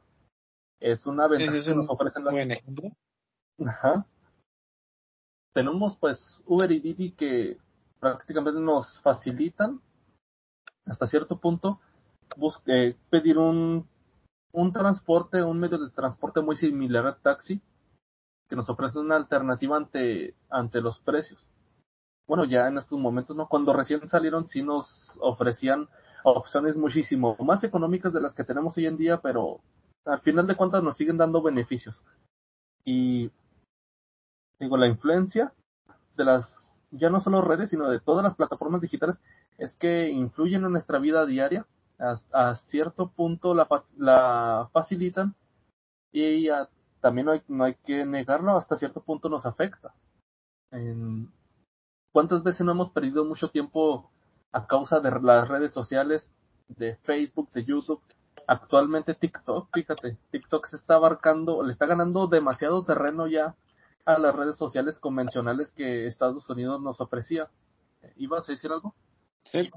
Es 0.81 1.07
una 1.07 1.26
ventaja 1.26 1.64
que 1.64 1.75
nos 1.75 1.88
ofrecen 1.88 2.25
las... 2.25 2.35
Buen 2.35 2.50
ejemplo. 2.50 2.90
Ajá. 3.66 4.07
Tenemos 5.52 5.97
pues 5.99 6.43
Uber 6.47 6.71
y 6.73 6.81
Didi 6.81 7.12
que 7.12 7.59
prácticamente 8.00 8.61
nos 8.61 9.00
facilitan 9.00 9.81
hasta 10.87 11.07
cierto 11.07 11.38
punto 11.38 11.81
busque, 12.37 12.97
pedir 13.11 13.38
un, 13.38 13.88
un 14.52 14.73
transporte, 14.73 15.43
un 15.43 15.59
medio 15.61 15.78
de 15.78 15.90
transporte 15.90 16.40
muy 16.40 16.57
similar 16.57 17.07
al 17.07 17.21
taxi, 17.21 17.61
que 18.49 18.57
nos 18.57 18.69
ofrece 18.69 18.99
una 18.99 19.16
alternativa 19.16 19.76
ante, 19.76 20.35
ante 20.50 20.81
los 20.81 20.99
precios. 21.00 21.47
Bueno, 22.26 22.45
ya 22.45 22.69
en 22.69 22.78
estos 22.78 22.99
momentos, 22.99 23.37
¿no? 23.37 23.49
Cuando 23.49 23.73
recién 23.73 24.09
salieron 24.09 24.49
sí 24.49 24.62
nos 24.62 25.19
ofrecían 25.21 25.88
opciones 26.25 26.76
muchísimo 26.76 27.37
más 27.40 27.62
económicas 27.64 28.12
de 28.12 28.21
las 28.21 28.35
que 28.35 28.45
tenemos 28.45 28.76
hoy 28.78 28.87
en 28.87 28.97
día, 28.97 29.21
pero 29.21 29.61
al 30.04 30.20
final 30.20 30.46
de 30.46 30.56
cuentas 30.56 30.82
nos 30.82 30.96
siguen 30.96 31.16
dando 31.16 31.42
beneficios. 31.42 32.02
Y 32.84 33.30
digo, 34.58 34.76
la 34.76 34.87
influencia 34.87 35.52
de 36.16 36.25
las, 36.25 36.82
ya 36.90 37.11
no 37.11 37.20
solo 37.20 37.42
redes, 37.42 37.70
sino 37.70 37.88
de 37.90 38.00
todas 38.00 38.23
las 38.23 38.34
plataformas 38.34 38.80
digitales, 38.80 39.20
es 39.58 39.75
que 39.76 40.08
influyen 40.08 40.64
en 40.64 40.73
nuestra 40.73 40.99
vida 40.99 41.26
diaria, 41.26 41.66
a, 41.99 42.54
cierto 42.56 43.11
punto 43.11 43.54
la, 43.54 43.68
la 43.96 44.68
facilitan 44.73 45.34
y 46.12 46.49
también 47.00 47.26
no 47.26 47.32
hay, 47.32 47.42
no 47.49 47.64
hay 47.64 47.75
que 47.84 48.04
negarlo, 48.04 48.56
hasta 48.56 48.76
cierto 48.76 49.02
punto 49.02 49.28
nos 49.28 49.46
afecta. 49.46 49.94
¿Cuántas 52.12 52.42
veces 52.42 52.64
no 52.66 52.73
hemos 52.73 52.90
perdido 52.90 53.25
mucho 53.25 53.50
tiempo 53.50 54.11
a 54.52 54.66
causa 54.66 55.00
de 55.00 55.11
las 55.20 55.49
redes 55.49 55.73
sociales, 55.73 56.30
de 56.68 56.96
Facebook, 56.96 57.50
de 57.52 57.64
YouTube? 57.64 58.00
Actualmente 58.46 59.14
TikTok, 59.14 59.68
fíjate, 59.72 60.18
TikTok 60.30 60.66
se 60.66 60.76
está 60.76 60.94
abarcando, 60.94 61.62
le 61.62 61.72
está 61.72 61.86
ganando 61.86 62.26
demasiado 62.26 62.84
terreno 62.84 63.26
ya 63.26 63.54
a 64.04 64.18
las 64.18 64.34
redes 64.34 64.56
sociales 64.56 64.98
convencionales 64.98 65.70
que 65.72 66.06
Estados 66.06 66.48
Unidos 66.50 66.80
nos 66.82 67.00
ofrecía. 67.00 67.48
¿Ibas 68.16 68.48
a 68.48 68.52
decir 68.52 68.70
algo? 68.70 68.94
Sí. 69.42 69.70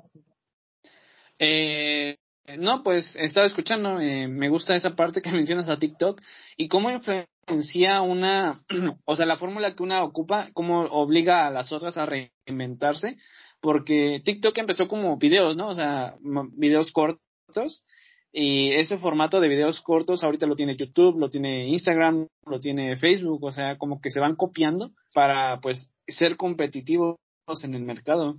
Eh, 1.40 2.18
no, 2.58 2.84
pues 2.84 3.16
estaba 3.18 3.46
escuchando, 3.46 4.00
eh, 4.00 4.28
me 4.28 4.50
gusta 4.50 4.76
esa 4.76 4.96
parte 4.96 5.22
que 5.22 5.32
mencionas 5.32 5.70
a 5.70 5.80
TikTok 5.80 6.22
y 6.56 6.68
cómo 6.68 6.90
influencia 6.90 8.02
una, 8.02 8.64
o 9.06 9.16
sea, 9.16 9.26
la 9.26 9.38
fórmula 9.38 9.76
que 9.76 9.84
una 9.84 10.04
ocupa, 10.04 10.50
cómo 10.54 10.82
obliga 10.86 11.48
a 11.48 11.52
las 11.52 11.72
otras 11.72 11.98
a 11.98 12.06
reinventarse, 12.06 13.18
porque 13.62 14.22
TikTok 14.24 14.58
empezó 14.58 14.88
como 14.88 15.18
videos, 15.18 15.58
¿no? 15.58 15.70
O 15.70 15.76
sea, 15.76 16.16
videos 16.54 16.92
cortos 16.92 17.84
y 18.32 18.74
ese 18.74 18.98
formato 18.98 19.40
de 19.40 19.48
videos 19.48 19.82
cortos 19.82 20.24
ahorita 20.24 20.46
lo 20.46 20.56
tiene 20.56 20.76
YouTube, 20.76 21.18
lo 21.18 21.30
tiene 21.30 21.68
Instagram, 21.70 22.28
lo 22.46 22.60
tiene 22.60 22.98
Facebook, 22.98 23.44
o 23.44 23.52
sea, 23.52 23.78
como 23.78 24.02
que 24.02 24.10
se 24.10 24.20
van 24.20 24.36
copiando 24.36 24.92
para 25.14 25.60
pues 25.62 25.90
ser 26.08 26.38
competitivos 26.38 27.18
en 27.64 27.74
el 27.74 27.84
mercado. 27.84 28.38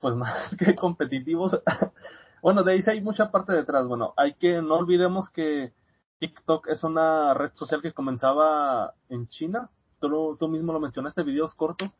Pues 0.00 0.14
más 0.16 0.56
que 0.56 0.74
competitivos. 0.74 1.58
bueno, 2.42 2.62
de 2.62 2.72
ahí 2.72 2.82
sí 2.82 2.90
hay 2.90 3.00
mucha 3.00 3.30
parte 3.30 3.52
detrás. 3.52 3.86
Bueno, 3.86 4.14
hay 4.16 4.34
que 4.34 4.60
no 4.60 4.76
olvidemos 4.76 5.30
que 5.30 5.72
TikTok 6.18 6.68
es 6.68 6.84
una 6.84 7.34
red 7.34 7.52
social 7.54 7.80
que 7.80 7.92
comenzaba 7.92 8.94
en 9.08 9.28
China. 9.28 9.70
Tú, 10.00 10.36
tú 10.38 10.48
mismo 10.48 10.72
lo 10.72 10.80
mencionaste, 10.80 11.22
videos 11.22 11.54
cortos. 11.54 11.96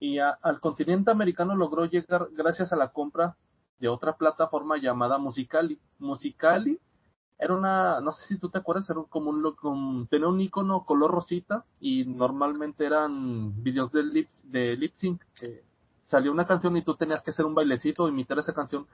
Y 0.00 0.18
al 0.18 0.58
continente 0.60 1.12
americano 1.12 1.54
logró 1.54 1.84
llegar 1.84 2.26
gracias 2.32 2.72
a 2.72 2.76
la 2.76 2.88
compra 2.88 3.36
de 3.82 3.88
otra 3.88 4.16
plataforma 4.16 4.78
llamada 4.78 5.18
Musicali. 5.18 5.76
Musicali 5.98 6.78
era 7.36 7.52
una, 7.52 8.00
no 8.00 8.12
sé 8.12 8.24
si 8.28 8.38
tú 8.38 8.48
te 8.48 8.58
acuerdas, 8.58 8.88
era 8.88 9.00
como 9.08 9.30
un, 9.30 10.06
tenía 10.08 10.28
un 10.28 10.40
icono 10.40 10.84
color 10.84 11.10
rosita 11.10 11.64
y 11.80 12.04
normalmente 12.04 12.86
eran 12.86 13.60
videos 13.60 13.90
de 13.90 14.04
lip, 14.04 14.28
de 14.44 14.76
lip 14.76 14.92
sync. 14.94 15.20
que 15.34 15.64
salió 16.06 16.30
una 16.30 16.46
canción 16.46 16.76
y 16.76 16.82
tú 16.82 16.94
tenías 16.94 17.22
que 17.24 17.32
hacer 17.32 17.44
un 17.44 17.56
bailecito, 17.56 18.08
imitar 18.08 18.38
esa 18.38 18.54
canción. 18.54 18.86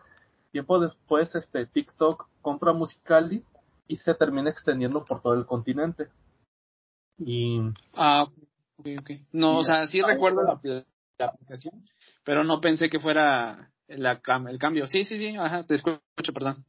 Tiempo 0.52 0.78
después, 0.78 1.34
este 1.34 1.66
TikTok 1.66 2.26
compra 2.40 2.72
Musicali 2.72 3.44
y 3.88 3.96
se 3.96 4.14
termina 4.14 4.48
extendiendo 4.48 5.04
por 5.04 5.20
todo 5.20 5.34
el 5.34 5.44
continente. 5.44 6.08
Y 7.18 7.60
ah, 7.92 8.22
ok, 8.78 8.86
ok. 9.00 9.10
No, 9.32 9.58
o 9.58 9.64
sea, 9.64 9.86
sí 9.86 10.00
recuerdo 10.00 10.44
la, 10.44 10.52
aplicación, 11.26 11.84
pero 12.24 12.42
no 12.42 12.62
pensé 12.62 12.88
que 12.88 13.00
fuera 13.00 13.70
la, 13.88 14.20
el 14.48 14.58
cambio. 14.58 14.86
Sí, 14.86 15.04
sí, 15.04 15.18
sí, 15.18 15.36
ajá, 15.36 15.64
te 15.64 15.74
escucho, 15.74 16.00
perdón. 16.32 16.64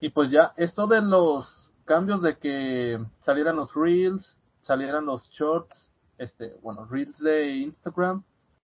Y 0.00 0.10
pues 0.10 0.30
ya, 0.30 0.52
esto 0.56 0.86
de 0.86 1.00
los 1.00 1.72
cambios 1.84 2.22
de 2.22 2.36
que 2.36 2.98
salieran 3.20 3.56
los 3.56 3.74
reels, 3.74 4.36
salieran 4.60 5.06
los 5.06 5.28
shorts, 5.30 5.90
este, 6.18 6.54
bueno, 6.62 6.84
reels 6.86 7.18
de 7.18 7.56
Instagram, 7.56 8.22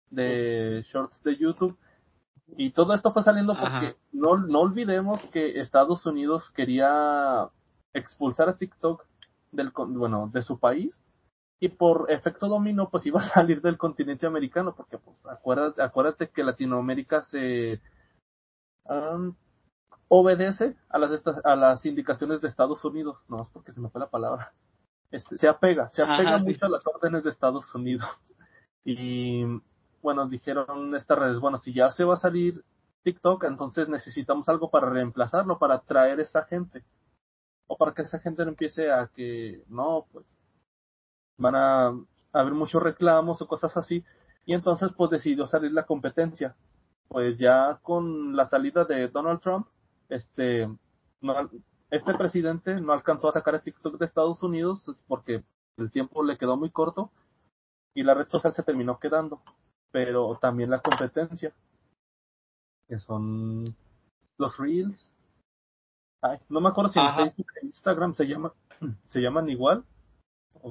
de 0.09 0.85
shorts 0.91 1.21
de 1.23 1.37
YouTube, 1.37 1.77
y 2.55 2.71
todo 2.71 2.93
esto 2.93 3.11
fue 3.13 3.23
saliendo 3.23 3.55
porque 3.55 3.95
no, 4.11 4.37
no 4.37 4.59
olvidemos 4.59 5.21
que 5.31 5.59
Estados 5.59 6.05
Unidos 6.05 6.51
quería 6.51 7.49
expulsar 7.93 8.49
a 8.49 8.57
TikTok 8.57 9.03
del, 9.51 9.71
bueno, 9.71 10.29
de 10.31 10.41
su 10.41 10.59
país 10.59 10.97
y 11.63 11.69
por 11.69 12.11
efecto 12.11 12.49
dominó 12.49 12.89
pues 12.89 13.05
iba 13.05 13.21
a 13.21 13.29
salir 13.29 13.61
del 13.61 13.77
continente 13.77 14.25
americano 14.25 14.75
porque 14.75 14.97
pues 14.97 15.15
acuérdate, 15.25 15.81
acuérdate 15.81 16.29
que 16.29 16.43
Latinoamérica 16.43 17.21
se 17.23 17.79
obedece 20.09 20.75
a 20.89 20.97
las 20.97 21.23
a 21.45 21.55
las 21.55 21.85
indicaciones 21.85 22.41
de 22.41 22.49
Estados 22.49 22.83
Unidos. 22.83 23.17
No 23.29 23.43
es 23.43 23.49
porque 23.53 23.71
se 23.71 23.79
me 23.79 23.89
fue 23.89 24.01
la 24.01 24.09
palabra. 24.09 24.51
Este, 25.09 25.37
se 25.37 25.47
apega 25.47 25.89
se 25.89 26.01
apega 26.01 26.37
mucho 26.39 26.65
a 26.65 26.69
las 26.69 26.85
órdenes 26.85 27.23
de 27.23 27.29
Estados 27.29 27.73
Unidos. 27.73 28.09
Y 28.85 29.45
bueno 30.01 30.27
dijeron 30.27 30.93
estas 30.93 31.17
redes 31.17 31.39
bueno 31.39 31.57
si 31.57 31.73
ya 31.73 31.89
se 31.89 32.03
va 32.03 32.15
a 32.15 32.17
salir 32.17 32.65
TikTok 33.03 33.45
entonces 33.45 33.87
necesitamos 33.87 34.49
algo 34.49 34.69
para 34.69 34.89
reemplazarlo 34.89 35.57
para 35.57 35.75
atraer 35.75 36.19
esa 36.19 36.43
gente 36.43 36.83
o 37.67 37.77
para 37.77 37.93
que 37.93 38.01
esa 38.01 38.19
gente 38.19 38.43
no 38.43 38.49
empiece 38.49 38.91
a 38.91 39.07
que 39.07 39.63
no 39.69 40.05
pues 40.11 40.25
van 41.37 41.55
a 41.55 41.93
haber 42.31 42.53
muchos 42.53 42.81
reclamos 42.81 43.41
o 43.41 43.47
cosas 43.47 43.75
así, 43.77 44.03
y 44.45 44.53
entonces 44.53 44.91
pues 44.95 45.11
decidió 45.11 45.47
salir 45.47 45.71
la 45.71 45.85
competencia. 45.85 46.55
Pues 47.07 47.37
ya 47.37 47.79
con 47.83 48.35
la 48.35 48.49
salida 48.49 48.85
de 48.85 49.07
Donald 49.07 49.39
Trump, 49.41 49.67
este, 50.09 50.67
no, 51.21 51.49
este 51.91 52.13
presidente 52.15 52.81
no 52.81 52.93
alcanzó 52.93 53.29
a 53.29 53.33
sacar 53.33 53.55
el 53.55 53.61
TikTok 53.61 53.97
de 53.99 54.05
Estados 54.05 54.41
Unidos 54.41 54.83
porque 55.07 55.43
el 55.77 55.91
tiempo 55.91 56.23
le 56.23 56.37
quedó 56.37 56.57
muy 56.57 56.71
corto 56.71 57.11
y 57.93 58.03
la 58.03 58.13
red 58.13 58.27
social 58.29 58.53
se 58.53 58.63
terminó 58.63 58.99
quedando, 58.99 59.41
pero 59.91 60.37
también 60.41 60.71
la 60.71 60.81
competencia, 60.81 61.53
que 62.87 62.99
son 62.99 63.63
los 64.37 64.57
Reels. 64.57 65.11
Ay, 66.21 66.39
no 66.49 66.61
me 66.61 66.69
acuerdo 66.69 66.91
si 66.91 66.99
en 66.99 67.13
Facebook 67.15 67.47
e 67.61 67.65
Instagram 67.67 68.13
se 68.13 68.25
llama, 68.25 68.53
se 69.09 69.19
llaman 69.19 69.49
igual, 69.49 69.83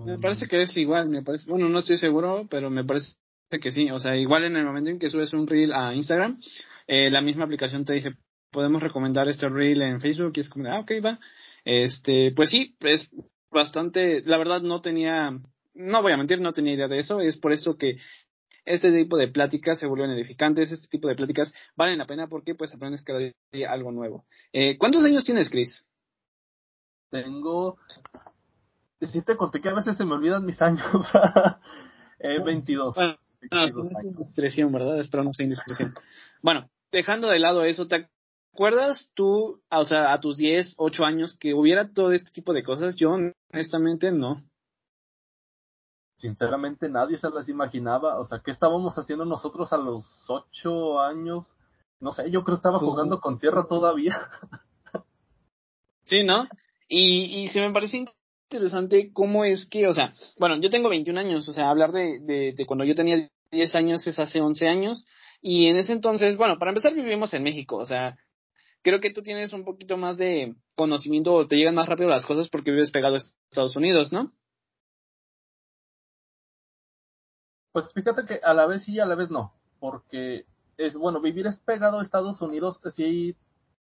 me 0.05 0.19
parece 0.19 0.47
que 0.47 0.63
es 0.63 0.77
igual, 0.77 1.09
me 1.09 1.23
parece, 1.23 1.51
bueno, 1.51 1.69
no 1.69 1.79
estoy 1.79 1.99
seguro, 1.99 2.47
pero 2.51 2.71
me 2.71 2.85
parece 2.85 3.15
que 3.61 3.71
sí. 3.71 3.91
O 3.91 3.99
sea, 3.99 4.17
igual 4.17 4.45
en 4.45 4.57
el 4.57 4.65
momento 4.65 4.91
en 4.91 4.99
que 4.99 5.11
subes 5.11 5.33
un 5.33 5.47
reel 5.47 5.73
a 5.73 5.95
Instagram, 5.95 6.41
eh, 6.87 7.11
la 7.11 7.21
misma 7.21 7.45
aplicación 7.45 7.85
te 7.85 7.93
dice, 7.93 8.13
podemos 8.51 8.83
recomendar 8.83 9.29
este 9.29 9.49
reel 9.49 9.83
en 9.83 10.01
Facebook 10.01 10.33
y 10.37 10.41
es 10.41 10.49
como, 10.49 10.69
ah, 10.69 10.81
ok, 10.81 10.93
va. 11.05 11.19
Este, 11.65 12.33
pues 12.35 12.51
sí, 12.51 12.77
es 12.81 13.09
bastante, 13.51 14.23
la 14.25 14.39
verdad 14.39 14.63
no 14.63 14.81
tenía, 14.81 15.39
no 15.75 16.03
voy 16.03 16.13
a 16.13 16.17
mentir, 16.17 16.41
no 16.41 16.53
tenía 16.53 16.75
idea 16.75 16.89
de 16.89 16.99
eso, 16.99 17.21
es 17.21 17.37
por 17.37 17.53
eso 17.53 17.77
que 17.77 17.97
este 18.65 18.93
tipo 18.93 19.17
de 19.17 19.29
pláticas 19.29 19.79
se 19.79 19.87
vuelven 19.87 20.11
edificantes, 20.11 20.71
este 20.71 20.89
tipo 20.89 21.09
de 21.09 21.17
pláticas 21.17 21.53
valen 21.77 21.99
la 21.99 22.07
pena 22.07 22.29
porque 22.29 22.55
pues 22.55 22.73
aprendes 22.73 23.03
cada 23.03 23.19
día 23.19 23.71
algo 23.71 23.91
nuevo. 23.91 24.25
Eh, 24.53 24.79
¿Cuántos 24.79 25.05
años 25.05 25.25
tienes, 25.25 25.51
Chris? 25.51 25.85
Tengo 27.11 27.79
sí 29.07 29.23
te 29.23 29.37
conté 29.37 29.61
que 29.61 29.69
a 29.69 29.75
veces 29.75 29.97
se 29.97 30.05
me 30.05 30.15
olvidan 30.15 30.45
mis 30.45 30.61
años. 30.63 30.85
eh, 32.19 32.43
22. 32.43 32.95
Bueno, 32.95 33.17
no, 33.51 33.83
es 33.83 34.05
indiscreción, 34.05 34.73
¿verdad? 34.73 35.01
Espero 35.01 35.25
no 35.25 35.33
sea 35.33 35.45
indiscreción. 35.45 35.95
Bueno, 36.43 36.69
dejando 36.91 37.29
de 37.29 37.39
lado 37.39 37.65
eso, 37.65 37.89
¿te 37.89 38.09
acuerdas 38.53 39.11
tú, 39.15 39.61
o 39.71 39.85
sea, 39.85 40.13
a 40.13 40.21
tus 40.21 40.37
10, 40.37 40.75
8 40.79 41.05
años 41.05 41.37
que 41.39 41.55
hubiera 41.55 41.93
todo 41.93 42.13
este 42.13 42.31
tipo 42.31 42.53
de 42.53 42.63
cosas? 42.63 42.97
Yo, 42.97 43.17
honestamente, 43.53 44.13
no. 44.13 44.43
Sinceramente, 46.19 46.89
nadie 46.89 47.19
se 47.19 47.31
las 47.31 47.49
imaginaba. 47.49 48.21
O 48.21 48.27
sea, 48.27 48.41
¿qué 48.45 48.53
estábamos 48.53 48.97
haciendo 48.97 49.25
nosotros 49.25 49.73
a 49.73 49.77
los 49.77 50.05
8 50.29 51.01
años? 51.01 51.53
No 51.99 52.13
sé, 52.13 52.31
yo 52.31 52.45
creo 52.45 52.57
que 52.57 52.61
estaba 52.61 52.79
jugando 52.79 53.21
con 53.21 53.39
tierra 53.41 53.67
todavía. 53.69 54.29
sí, 56.05 56.23
¿no? 56.23 56.47
Y, 56.89 57.43
y 57.43 57.49
se 57.49 57.61
me 57.61 57.73
parece 57.73 58.05
interesante 58.53 59.11
cómo 59.13 59.45
es 59.45 59.67
que, 59.67 59.87
o 59.89 59.95
sea, 59.95 60.15
bueno, 60.39 60.61
yo 60.61 60.71
tengo 60.71 60.89
21 60.89 61.19
años, 61.19 61.49
o 61.49 61.53
sea, 61.53 61.71
hablar 61.71 61.93
de, 61.93 62.21
de, 62.21 62.67
cuando 62.67 62.85
yo 62.85 62.95
tenía 62.95 63.31
10 63.51 63.75
años 63.75 64.07
es 64.07 64.19
hace 64.19 64.41
11 64.41 64.69
años, 64.69 65.05
y 65.41 65.67
en 65.67 65.77
ese 65.77 65.93
entonces, 65.93 66.37
bueno, 66.37 66.59
para 66.59 66.71
empezar 66.71 66.95
vivimos 66.95 67.33
en 67.35 67.43
México, 67.43 67.77
o 67.77 67.87
sea, 67.87 68.17
creo 68.83 69.01
que 69.01 69.13
tú 69.13 69.23
tienes 69.23 69.53
un 69.53 69.65
poquito 69.65 69.97
más 69.97 70.19
de 70.19 70.55
conocimiento 70.77 71.33
o 71.33 71.47
te 71.47 71.57
llegan 71.57 71.75
más 71.75 71.89
rápido 71.89 72.11
las 72.11 72.27
cosas 72.27 72.49
porque 72.49 72.71
vives 72.71 72.91
pegado 72.91 73.15
a 73.17 73.19
Estados 73.51 73.77
Unidos, 73.77 74.13
¿no? 74.13 74.33
Pues 77.73 77.87
fíjate 77.95 78.27
que 78.27 78.41
a 78.43 78.53
la 78.53 78.67
vez 78.67 78.85
sí 78.85 78.93
y 78.93 79.01
a 79.01 79.07
la 79.07 79.15
vez 79.15 79.31
no, 79.31 79.55
porque 79.81 80.45
es 80.77 80.95
bueno, 80.95 81.21
vivir 81.21 81.47
es 81.47 81.59
pegado 81.59 81.99
a 81.99 82.03
Estados 82.03 82.41
Unidos, 82.43 82.81
sí, 82.95 83.35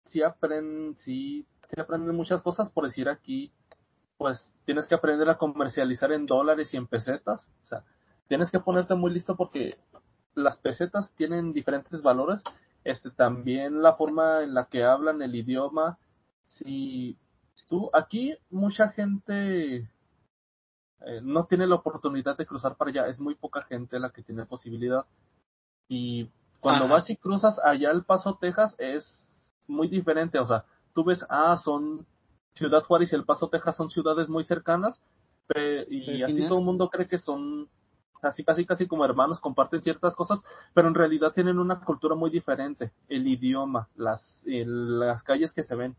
sí 0.05 0.23
aprenden, 0.23 0.97
sí 0.99 1.45
aprenden 1.77 2.15
muchas 2.15 2.41
cosas, 2.43 2.71
por 2.71 2.85
decir 2.85 3.09
aquí, 3.09 3.53
pues 4.21 4.53
tienes 4.67 4.87
que 4.87 4.95
aprender 4.95 5.31
a 5.31 5.39
comercializar 5.39 6.13
en 6.13 6.27
dólares 6.27 6.75
y 6.75 6.77
en 6.77 6.87
pesetas, 6.87 7.49
o 7.65 7.67
sea, 7.69 7.85
tienes 8.29 8.51
que 8.51 8.61
ponerte 8.61 8.95
muy 8.95 9.11
listo 9.15 9.35
porque 9.35 9.79
las 10.35 10.59
pesetas 10.59 11.11
tienen 11.17 11.55
diferentes 11.55 12.03
valores, 12.03 12.43
este 12.85 13.11
también 13.11 13.81
la 13.81 13.95
forma 13.95 14.43
en 14.43 14.53
la 14.53 14.67
que 14.67 14.85
hablan 14.85 15.23
el 15.23 15.35
idioma, 15.35 15.97
si 16.49 17.17
tú 17.67 17.89
aquí 17.95 18.37
mucha 18.51 18.89
gente 18.89 19.77
eh, 19.79 21.21
no 21.23 21.47
tiene 21.47 21.67
la 21.67 21.77
oportunidad 21.77 22.37
de 22.37 22.45
cruzar 22.45 22.77
para 22.77 22.91
allá, 22.91 23.07
es 23.07 23.21
muy 23.21 23.37
poca 23.37 23.63
gente 23.63 23.99
la 23.99 24.11
que 24.11 24.23
tiene 24.23 24.45
posibilidad. 24.45 25.07
Y 25.89 26.29
cuando 26.61 26.89
vas 26.89 27.09
y 27.09 27.17
cruzas 27.17 27.59
allá 27.65 27.91
el 27.91 28.05
Paso, 28.05 28.37
Texas, 28.39 28.75
es 28.77 29.57
muy 29.67 29.89
diferente, 29.89 30.39
o 30.39 30.47
sea, 30.47 30.67
tú 30.93 31.05
ves, 31.05 31.25
ah, 31.31 31.57
son 31.57 32.07
Ciudad 32.55 32.83
Juárez 32.85 33.13
y 33.13 33.17
El 33.17 33.25
Paso, 33.25 33.49
Texas 33.49 33.77
son 33.77 33.91
ciudades 33.91 34.29
muy 34.29 34.45
cercanas, 34.45 35.01
y 35.89 36.23
así 36.23 36.47
todo 36.47 36.59
el 36.59 36.65
mundo 36.65 36.91
cree 36.91 37.09
que 37.09 37.19
son 37.19 37.69
así 38.23 38.45
casi 38.45 38.67
casi 38.67 38.87
como 38.87 39.05
hermanos, 39.05 39.41
comparten 39.41 39.83
ciertas 39.83 40.15
cosas, 40.15 40.45
pero 40.75 40.89
en 40.89 40.95
realidad 40.95 41.33
tienen 41.33 41.59
una 41.59 41.81
cultura 41.81 42.15
muy 42.15 42.31
diferente, 42.31 42.93
el 43.09 43.27
idioma, 43.27 43.89
las, 43.97 44.43
las 44.45 45.23
calles 45.23 45.53
que 45.53 45.63
se 45.63 45.75
ven. 45.75 45.97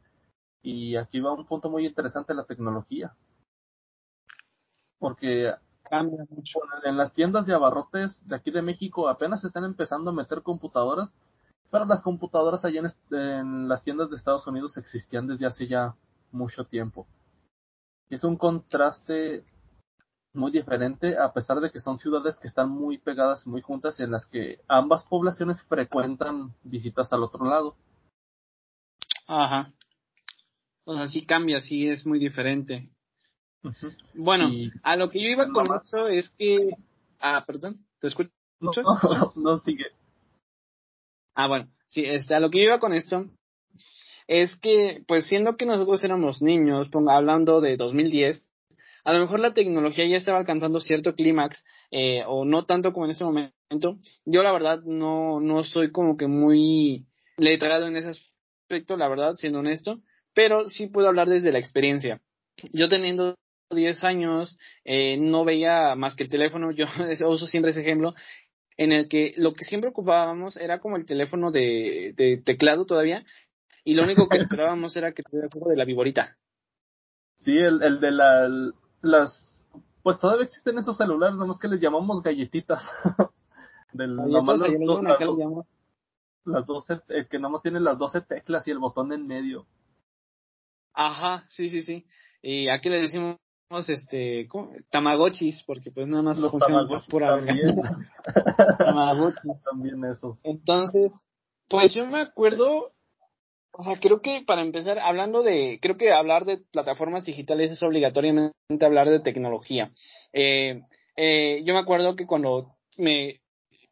Y 0.62 0.96
aquí 0.96 1.20
va 1.20 1.34
un 1.34 1.48
punto 1.48 1.70
muy 1.70 1.88
interesante 1.88 2.36
la 2.36 2.46
tecnología 2.46 3.16
porque 5.02 5.52
cambia 5.90 6.26
mucho. 6.30 6.60
En 6.86 6.96
las 6.96 7.12
tiendas 7.12 7.48
de 7.48 7.56
abarrotes 7.56 8.26
de 8.28 8.36
aquí 8.36 8.52
de 8.52 8.62
México 8.62 9.10
apenas 9.10 9.42
se 9.42 9.48
están 9.48 9.66
empezando 9.66 10.12
a 10.12 10.14
meter 10.14 10.44
computadoras, 10.44 11.12
pero 11.72 11.86
las 11.86 12.04
computadoras 12.04 12.64
allá 12.64 12.94
en, 13.10 13.68
las 13.68 13.84
tiendas 13.84 14.12
de 14.12 14.16
Estados 14.16 14.46
Unidos 14.46 14.78
existían 14.78 15.26
desde 15.26 15.48
hace 15.48 15.68
ya 15.68 15.96
mucho 16.32 16.66
tiempo. 16.66 17.08
Es 18.10 18.24
un 18.24 18.38
contraste 18.38 19.44
muy 20.34 20.52
diferente, 20.52 21.18
a 21.18 21.34
pesar 21.34 21.60
de 21.60 21.72
que 21.72 21.80
son 21.80 22.00
ciudades 22.00 22.40
que 22.40 22.48
están 22.48 22.70
muy 22.70 22.98
pegadas, 22.98 23.46
muy 23.46 23.62
juntas, 23.62 24.00
en 24.00 24.12
las 24.12 24.26
que 24.26 24.60
ambas 24.68 25.04
poblaciones 25.04 25.62
frecuentan 25.64 26.54
visitas 26.64 27.12
al 27.12 27.24
otro 27.24 27.46
lado. 27.46 27.76
Ajá. 29.28 29.74
O 30.86 30.96
sea, 30.96 31.08
sí 31.08 31.26
cambia, 31.26 31.62
sí 31.62 31.88
es 31.88 32.06
muy 32.06 32.20
diferente. 32.20 32.90
Bueno, 34.14 34.50
a 34.84 34.96
lo 34.96 35.10
que 35.10 35.22
yo 35.22 35.30
iba 35.30 35.52
con 35.52 35.68
esto 35.76 36.08
es 36.08 36.30
que... 36.32 36.72
Ah, 37.20 37.44
perdón, 37.46 37.86
¿te 38.00 38.08
escucho? 38.08 38.32
No, 38.62 38.72
no, 39.38 39.58
sigue. 39.58 39.86
Ah, 41.34 41.48
bueno, 41.48 41.68
sí, 41.88 42.04
este, 42.06 42.36
a 42.36 42.40
lo 42.40 42.52
que 42.52 42.60
yo 42.60 42.66
iba 42.66 42.80
con 42.80 42.94
esto 42.94 43.26
es 44.32 44.56
que, 44.56 45.04
pues 45.08 45.28
siendo 45.28 45.58
que 45.58 45.66
nosotros 45.66 46.02
éramos 46.06 46.42
niños, 46.42 46.90
hablando 47.10 47.60
de 47.60 47.76
2010, 47.76 48.48
a 49.04 49.12
lo 49.12 49.20
mejor 49.20 49.42
la 49.42 49.54
tecnología 49.54 50.08
ya 50.08 50.16
estaba 50.16 50.38
alcanzando 50.38 50.80
cierto 50.80 51.16
clímax, 51.16 51.66
eh, 51.92 52.24
o 52.26 52.46
no 52.46 52.66
tanto 52.66 52.94
como 52.94 53.06
en 53.06 53.12
ese 53.12 53.26
momento. 53.26 53.98
Yo 54.24 54.42
la 54.42 54.54
verdad 54.54 54.84
no, 54.86 55.42
no 55.42 55.66
soy 55.66 55.92
como 55.92 56.16
que 56.16 56.28
muy 56.28 57.08
letrado 57.36 57.88
en 57.88 57.98
ese 57.98 58.12
aspecto, 58.12 58.96
la 58.96 59.10
verdad, 59.10 59.34
siendo 59.34 59.60
honesto, 59.60 60.00
pero 60.34 60.64
sí 60.70 60.88
puedo 60.88 61.10
hablar 61.10 61.28
desde 61.28 61.52
la 61.52 61.60
experiencia. 61.60 62.22
Yo 62.72 62.88
teniendo 62.88 63.36
10 63.70 64.02
años, 64.06 64.58
eh, 64.86 65.18
no 65.18 65.44
veía 65.44 65.94
más 65.96 66.16
que 66.16 66.24
el 66.24 66.30
teléfono, 66.30 66.72
yo 66.72 66.86
uso 67.28 67.48
siempre 67.48 67.72
ese 67.72 67.82
ejemplo, 67.82 68.14
en 68.78 68.94
el 68.94 69.10
que 69.10 69.34
lo 69.36 69.54
que 69.54 69.66
siempre 69.66 69.90
ocupábamos 69.90 70.56
era 70.56 70.80
como 70.80 70.96
el 70.96 71.06
teléfono 71.06 71.52
de, 71.52 72.42
teclado 72.46 72.86
todavía, 72.86 73.26
y 73.84 73.94
lo 73.96 74.04
único 74.04 74.28
que 74.28 74.38
esperábamos 74.38 74.96
era 74.96 75.12
que 75.12 75.24
tuviera 75.24 75.48
el 75.48 75.52
juego 75.52 75.70
de 75.70 75.78
la 75.78 75.86
viborita. 75.86 76.38
Sí, 77.38 77.58
el, 77.58 77.82
el 77.82 78.00
de 78.00 78.12
la, 78.12 78.48
las, 79.02 79.68
pues 80.04 80.20
todavía 80.20 80.46
existen 80.46 80.78
esos 80.78 80.98
celulares, 80.98 81.36
nomás 81.36 81.58
que 81.60 81.68
les 81.68 81.82
llamamos 81.82 82.22
galletitas. 82.22 82.88
Del, 83.94 84.16
nomás 84.16 84.60
las, 84.62 84.72
las, 86.46 86.66
12, 86.66 87.02
eh, 87.10 87.28
que 87.30 87.40
nomás 87.40 87.62
tienen 87.62 87.84
las 87.84 87.98
12 87.98 88.22
teclas 88.22 88.66
y 88.68 88.72
el 88.72 88.80
botón 88.80 89.12
en 89.12 89.28
medio. 89.28 89.66
Ajá, 90.94 91.46
sí, 91.50 91.70
sí, 91.70 91.82
sí. 91.82 92.06
Y 92.42 92.70
aquí 92.70 92.90
le 92.90 93.02
decimos 93.02 93.38
este 93.88 94.48
tamagotchis 94.90 95.64
porque 95.66 95.92
pues 95.92 96.08
nada 96.08 96.24
más 96.24 96.40
Los 96.40 96.52
funciona 96.52 96.88
pura 97.10 97.36
también. 97.36 97.76
tamagotchis 98.78 99.64
también 99.64 100.04
esos 100.06 100.40
entonces 100.44 101.14
pues 101.70 101.94
yo 101.94 102.06
me 102.06 102.20
acuerdo 102.20 102.92
o 103.72 103.84
sea 103.84 103.96
creo 104.00 104.22
que 104.22 104.44
para 104.46 104.62
empezar 104.62 105.00
hablando 105.00 105.44
de 105.44 105.80
creo 105.82 105.98
que 105.98 106.12
hablar 106.12 106.46
de 106.46 106.58
plataformas 106.58 107.26
digitales 107.26 107.72
es 107.72 107.84
obligatoriamente 107.84 108.54
hablar 108.82 109.10
de 109.10 109.20
tecnología 109.20 109.92
eh, 110.34 110.82
eh, 111.16 111.62
yo 111.66 111.74
me 111.74 111.80
acuerdo 111.80 112.16
que 112.16 112.26
cuando 112.26 112.76
me 112.98 113.42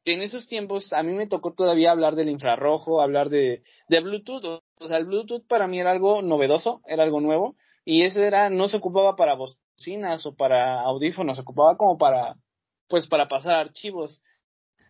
en 0.06 0.22
esos 0.22 0.48
tiempos 0.48 0.94
a 0.94 1.04
mí 1.04 1.14
me 1.14 1.28
tocó 1.28 1.54
todavía 1.54 1.92
hablar 1.92 2.16
del 2.16 2.30
infrarrojo 2.30 3.02
hablar 3.02 3.30
de 3.30 3.62
de 3.88 4.00
Bluetooth 4.00 4.62
o 4.80 4.88
sea 4.88 4.98
el 4.98 5.06
Bluetooth 5.06 5.46
para 5.48 5.68
mí 5.68 5.80
era 5.80 5.92
algo 5.92 6.22
novedoso 6.22 6.82
era 6.88 7.04
algo 7.04 7.22
nuevo 7.22 7.56
y 7.86 8.04
ese 8.04 8.26
era 8.26 8.50
no 8.50 8.68
se 8.68 8.78
ocupaba 8.78 9.16
para 9.16 9.36
vos 9.36 9.58
o 10.26 10.36
para 10.36 10.82
audífonos, 10.82 11.38
se 11.38 11.42
ocupaba 11.42 11.78
como 11.78 11.98
para, 11.98 12.36
pues 12.88 13.08
para 13.08 13.28
pasar 13.28 13.56
archivos. 13.56 14.22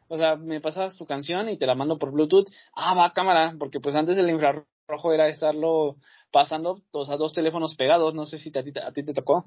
O 0.08 0.18
sea, 0.18 0.36
me 0.36 0.60
pasas 0.62 0.98
tu 0.98 1.06
canción 1.06 1.50
y 1.50 1.58
te 1.58 1.68
la 1.68 1.76
mando 1.76 2.00
por 2.00 2.12
Bluetooth. 2.12 2.50
Ah, 2.74 2.96
va 2.96 3.14
cámara, 3.14 3.56
porque 3.60 3.80
pues 3.80 3.96
antes 3.96 4.18
el 4.18 4.30
infrarrojo 4.30 4.68
era 5.14 5.28
estarlo 5.28 5.98
pasando 6.32 6.82
a 6.94 7.18
dos 7.18 7.34
teléfonos 7.34 7.76
pegados. 7.76 8.14
No 8.14 8.26
sé 8.26 8.38
si 8.38 8.50
a, 8.58 8.64
ti, 8.64 8.72
a 8.80 8.92
ti 8.92 9.04
te 9.04 9.14
tocó. 9.14 9.46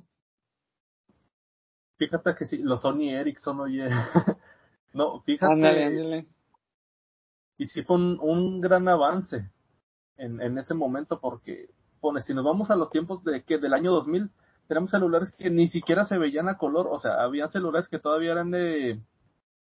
Fíjate 1.96 2.34
que 2.34 2.46
sí, 2.46 2.58
los 2.58 2.80
Sony 2.80 3.10
Ericsson, 3.10 3.60
oye. 3.60 3.88
no, 4.92 5.20
fíjate. 5.22 6.26
Y 7.58 7.66
sí 7.66 7.82
fue 7.82 7.96
un, 7.96 8.18
un 8.20 8.60
gran 8.60 8.88
avance 8.88 9.50
en, 10.16 10.40
en 10.40 10.58
ese 10.58 10.74
momento 10.74 11.20
porque, 11.20 11.70
pone, 12.00 12.20
si 12.22 12.34
nos 12.34 12.44
vamos 12.44 12.70
a 12.70 12.76
los 12.76 12.90
tiempos 12.90 13.22
de 13.24 13.44
que 13.44 13.58
del 13.58 13.74
año 13.74 13.92
2000, 13.92 14.30
tenemos 14.66 14.90
celulares 14.90 15.30
que 15.32 15.50
ni 15.50 15.68
siquiera 15.68 16.04
se 16.04 16.18
veían 16.18 16.48
a 16.48 16.56
color, 16.56 16.88
o 16.90 16.98
sea, 16.98 17.22
había 17.22 17.48
celulares 17.48 17.88
que 17.88 17.98
todavía 17.98 18.32
eran 18.32 18.50
de, 18.50 19.00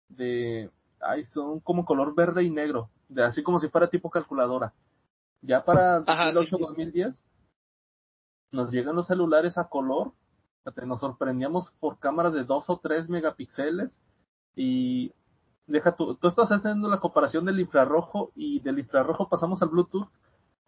de, 0.09 0.71
ay, 1.01 1.25
son 1.25 1.61
como 1.61 1.85
color 1.85 2.15
verde 2.15 2.43
y 2.43 2.51
negro, 2.51 2.91
de 3.09 3.23
así 3.23 3.43
como 3.43 3.61
si 3.61 3.69
fuera 3.69 3.89
tipo 3.89 4.11
calculadora. 4.11 4.73
Ya 5.47 5.65
para 5.65 6.01
2008, 6.01 6.57
2010, 6.59 7.25
nos 8.51 8.71
llegan 8.71 8.97
los 8.97 9.07
celulares 9.07 9.59
a 9.59 9.69
color, 9.69 10.13
nos 10.87 11.01
sorprendíamos 11.01 11.73
por 11.81 11.99
cámaras 11.99 12.33
de 12.33 12.45
2 12.45 12.71
o 12.71 12.79
3 12.79 13.11
megapíxeles. 13.11 13.91
Y 14.57 15.13
deja 15.67 15.97
tú, 15.97 16.15
tú 16.15 16.29
estás 16.29 16.51
haciendo 16.51 16.89
la 16.89 17.01
comparación 17.01 17.45
del 17.45 17.61
infrarrojo 17.61 18.33
y 18.35 18.61
del 18.61 18.79
infrarrojo 18.79 19.29
pasamos 19.29 19.61
al 19.61 19.69
Bluetooth, 19.69 20.09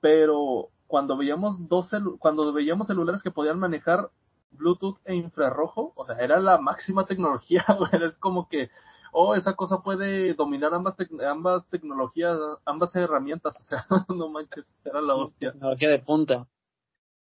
pero 0.00 0.68
cuando 0.86 1.16
veíamos 1.16 1.68
dos 1.68 1.90
cuando 2.18 2.52
veíamos 2.52 2.86
celulares 2.86 3.22
que 3.22 3.30
podían 3.30 3.58
manejar 3.58 4.10
Bluetooth 4.50 4.98
e 5.04 5.14
infrarrojo, 5.14 5.92
o 5.94 6.06
sea, 6.06 6.16
era 6.16 6.38
la 6.40 6.58
máxima 6.58 7.06
tecnología, 7.06 7.64
es 7.92 8.18
como 8.18 8.48
que, 8.48 8.70
oh, 9.18 9.34
esa 9.34 9.54
cosa 9.54 9.82
puede 9.82 10.34
dominar 10.34 10.74
ambas, 10.74 10.94
ambas 11.26 11.66
tecnologías, 11.70 12.38
ambas 12.66 12.94
herramientas, 12.94 13.58
o 13.58 13.62
sea, 13.62 13.86
no 14.14 14.28
manches, 14.28 14.66
era 14.84 15.00
la 15.00 15.14
hostia. 15.14 15.52
Tecnología 15.52 15.88
de 15.88 15.98
punta. 16.00 16.46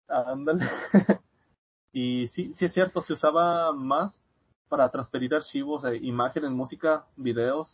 Ándale. 0.08 0.64
y 1.92 2.28
sí, 2.28 2.54
sí 2.54 2.64
es 2.64 2.72
cierto, 2.72 3.02
se 3.02 3.12
usaba 3.12 3.72
más 3.74 4.18
para 4.70 4.90
transferir 4.90 5.34
archivos, 5.34 5.84
eh, 5.84 5.98
imágenes, 6.00 6.50
música, 6.50 7.04
videos. 7.16 7.68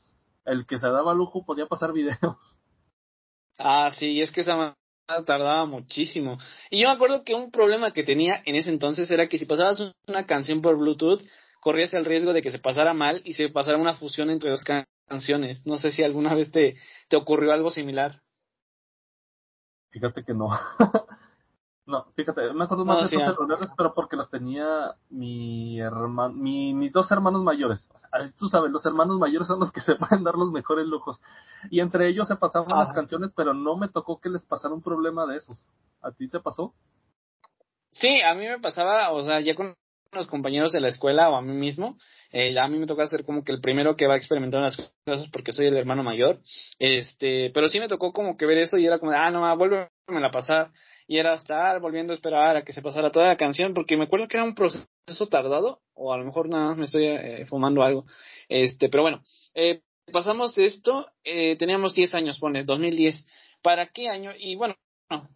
El 0.45 0.67
que 0.67 0.81
se 0.81 0.89
daba 0.89 1.15
lujo 1.15 1.45
podía 1.45 1.67
pasar 1.67 1.93
videos. 1.93 2.37
Ah, 3.57 3.91
sí, 3.93 4.21
es 4.21 4.33
que 4.33 4.41
esa 4.41 4.77
tardaba 5.25 5.65
muchísimo. 5.65 6.39
Y 6.71 6.83
yo 6.83 6.89
me 6.89 6.95
acuerdo 6.95 7.23
que 7.23 7.35
un 7.35 7.53
problema 7.53 7.93
que 7.93 8.03
tenía 8.03 8.43
en 8.45 8.57
ese 8.57 8.71
entonces 8.71 9.09
era 9.13 9.29
que 9.29 9.39
si 9.39 9.47
pasabas 9.47 9.95
una 10.09 10.27
canción 10.27 10.61
por 10.61 10.77
Bluetooth, 10.77 11.23
corrías 11.61 11.95
el 11.95 12.05
riesgo 12.05 12.33
de 12.33 12.43
que 12.43 12.51
se 12.51 12.59
pasara 12.59 12.95
mal 12.95 13.23
y 13.25 13.35
se 13.35 13.49
pasara 13.49 13.79
una 13.79 13.95
fusión 13.95 14.31
entre 14.31 14.51
dos 14.51 14.65
canciones. 15.07 15.67
No 15.67 15.79
sé 15.79 15.91
si 15.91 16.03
alguna 16.03 16.35
vez 16.35 16.51
te, 16.51 16.77
te 17.09 17.17
ocurrió 17.17 17.53
algo 17.53 17.71
similar. 17.71 18.23
Fíjate 19.91 20.25
que 20.25 20.35
no. 20.35 20.51
No, 21.89 22.05
fíjate, 22.15 22.53
me 22.53 22.65
acuerdo 22.65 22.85
más 22.85 23.11
de 23.11 23.17
esos 23.17 23.35
celulares, 23.35 23.71
pero 23.75 23.95
porque 23.95 24.15
los 24.15 24.29
tenía 24.29 24.95
mi 25.09 25.81
hermano, 25.81 26.35
mi, 26.35 26.75
mis 26.75 26.93
dos 26.93 27.11
hermanos 27.11 27.43
mayores. 27.43 27.89
O 27.95 27.97
sea, 27.97 28.11
tú 28.37 28.47
sabes, 28.49 28.71
los 28.71 28.85
hermanos 28.85 29.19
mayores 29.19 29.49
son 29.49 29.59
los 29.59 29.73
que 29.73 29.81
se 29.81 29.95
pueden 29.95 30.23
dar 30.23 30.35
los 30.35 30.53
mejores 30.53 30.87
lujos. 30.87 31.19
Y 31.71 31.81
entre 31.81 32.11
ellos 32.11 32.29
se 32.29 32.37
pasaban 32.37 32.79
las 32.79 32.93
canciones, 32.93 33.31
pero 33.35 33.55
no 33.55 33.75
me 33.79 33.89
tocó 33.89 34.21
que 34.21 34.29
les 34.29 34.45
pasara 34.45 34.75
un 34.75 34.83
problema 34.83 35.25
de 35.25 35.39
esos. 35.39 35.71
¿A 36.03 36.13
ti 36.13 36.29
te 36.29 36.41
pasó? 36.41 36.75
Sí, 37.89 38.21
a 38.21 38.35
mí 38.35 38.47
me 38.47 38.61
pasaba, 38.61 39.11
o 39.13 39.23
sea, 39.23 39.41
ya 39.41 39.55
con 39.55 39.75
los 40.13 40.27
compañeros 40.27 40.73
de 40.73 40.81
la 40.81 40.89
escuela 40.89 41.31
o 41.31 41.37
a 41.37 41.43
mí 41.43 41.53
mismo. 41.53 41.99
Eh, 42.31 42.59
a 42.59 42.69
mí 42.69 42.79
me 42.79 42.87
toca 42.87 43.07
ser 43.07 43.25
como 43.25 43.45
que 43.45 43.53
el 43.53 43.61
primero 43.61 43.97
que 43.97 44.07
va 44.07 44.15
a 44.15 44.17
experimentar 44.17 44.61
las 44.61 44.77
cosas 44.77 45.29
porque 45.31 45.53
soy 45.53 45.67
el 45.67 45.77
hermano 45.77 46.03
mayor. 46.03 46.41
Este, 46.79 47.51
pero 47.51 47.69
sí 47.69 47.81
me 47.81 47.89
tocó 47.89 48.13
como 48.13 48.37
que 48.37 48.47
ver 48.47 48.59
eso 48.59 48.79
y 48.79 48.87
era 48.87 48.99
como, 48.99 49.13
ah, 49.13 49.31
no, 49.31 49.57
vuelve 49.57 49.89
a 50.07 50.31
pasar. 50.31 50.71
Y 51.07 51.19
era 51.19 51.35
estar 51.35 51.81
volviendo 51.81 52.13
a 52.13 52.17
esperar 52.17 52.57
a 52.57 52.65
que 52.65 52.73
se 52.73 52.83
pasara 52.83 53.11
toda 53.11 53.29
la 53.29 53.37
canción 53.37 53.75
porque 53.75 53.97
me 53.97 54.05
acuerdo 54.05 54.29
que 54.29 54.37
era 54.37 54.45
un 54.45 54.55
proceso 54.55 55.27
tardado 55.31 55.81
o 55.95 56.13
a 56.13 56.19
lo 56.19 56.25
mejor 56.25 56.49
nada 56.49 56.69
más 56.69 56.77
me 56.77 56.85
estoy 56.85 57.07
eh, 57.07 57.47
fumando 57.47 57.83
algo. 57.83 58.05
Este, 58.49 58.89
pero 58.89 59.03
bueno, 59.03 59.23
eh, 59.55 59.83
pasamos 60.13 60.57
esto, 60.59 61.07
eh, 61.25 61.57
teníamos 61.57 61.95
10 61.95 62.15
años, 62.15 62.39
pone, 62.39 62.65
2010. 62.65 63.27
¿Para 63.63 63.87
qué 63.87 64.09
año? 64.09 64.33
Y 64.39 64.55
bueno, 64.57 64.75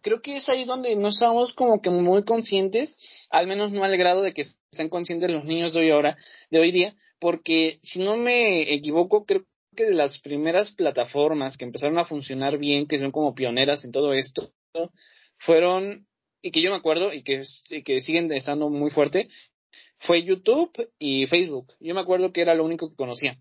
creo 0.01 0.21
que 0.21 0.37
es 0.37 0.49
ahí 0.49 0.65
donde 0.65 0.95
no 0.95 1.09
estamos 1.09 1.53
como 1.53 1.81
que 1.81 1.89
muy 1.89 2.23
conscientes, 2.23 2.95
al 3.29 3.47
menos 3.47 3.71
no 3.71 3.83
al 3.83 3.97
grado 3.97 4.21
de 4.21 4.33
que 4.33 4.45
estén 4.71 4.89
conscientes 4.89 5.31
los 5.31 5.45
niños 5.45 5.73
de 5.73 5.81
hoy 5.81 5.91
ahora, 5.91 6.17
de 6.51 6.59
hoy 6.59 6.71
día, 6.71 6.95
porque 7.19 7.79
si 7.83 8.03
no 8.03 8.17
me 8.17 8.73
equivoco, 8.73 9.25
creo 9.25 9.45
que 9.75 9.85
de 9.85 9.93
las 9.93 10.19
primeras 10.19 10.71
plataformas 10.71 11.57
que 11.57 11.65
empezaron 11.65 11.97
a 11.97 12.05
funcionar 12.05 12.57
bien, 12.57 12.87
que 12.87 12.99
son 12.99 13.11
como 13.11 13.33
pioneras 13.33 13.83
en 13.83 13.91
todo 13.91 14.13
esto, 14.13 14.51
fueron, 15.39 16.07
y 16.41 16.51
que 16.51 16.61
yo 16.61 16.69
me 16.69 16.77
acuerdo, 16.77 17.11
y 17.13 17.23
que, 17.23 17.43
que 17.83 18.01
siguen 18.01 18.31
estando 18.31 18.69
muy 18.69 18.91
fuerte, 18.91 19.29
fue 19.99 20.23
YouTube 20.23 20.89
y 20.99 21.25
Facebook. 21.27 21.73
Yo 21.79 21.95
me 21.95 22.01
acuerdo 22.01 22.31
que 22.31 22.41
era 22.41 22.53
lo 22.53 22.65
único 22.65 22.89
que 22.89 22.95
conocía. 22.95 23.39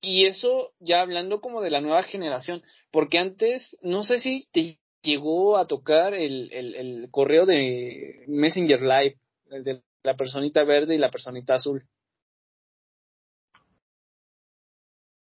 Y 0.00 0.26
eso 0.26 0.72
ya 0.80 1.00
hablando 1.00 1.40
como 1.40 1.60
de 1.60 1.70
la 1.70 1.80
nueva 1.80 2.02
generación, 2.02 2.62
porque 2.90 3.18
antes, 3.18 3.76
no 3.82 4.04
sé 4.04 4.18
si 4.18 4.46
te 4.52 4.78
llegó 5.04 5.56
a 5.56 5.66
tocar 5.66 6.14
el, 6.14 6.52
el, 6.52 6.74
el 6.74 7.10
correo 7.10 7.46
de 7.46 8.24
Messenger 8.26 8.80
Live, 8.80 9.18
el 9.50 9.64
de 9.64 9.82
la 10.02 10.16
personita 10.16 10.64
verde 10.64 10.94
y 10.94 10.98
la 10.98 11.10
personita 11.10 11.54
azul. 11.54 11.86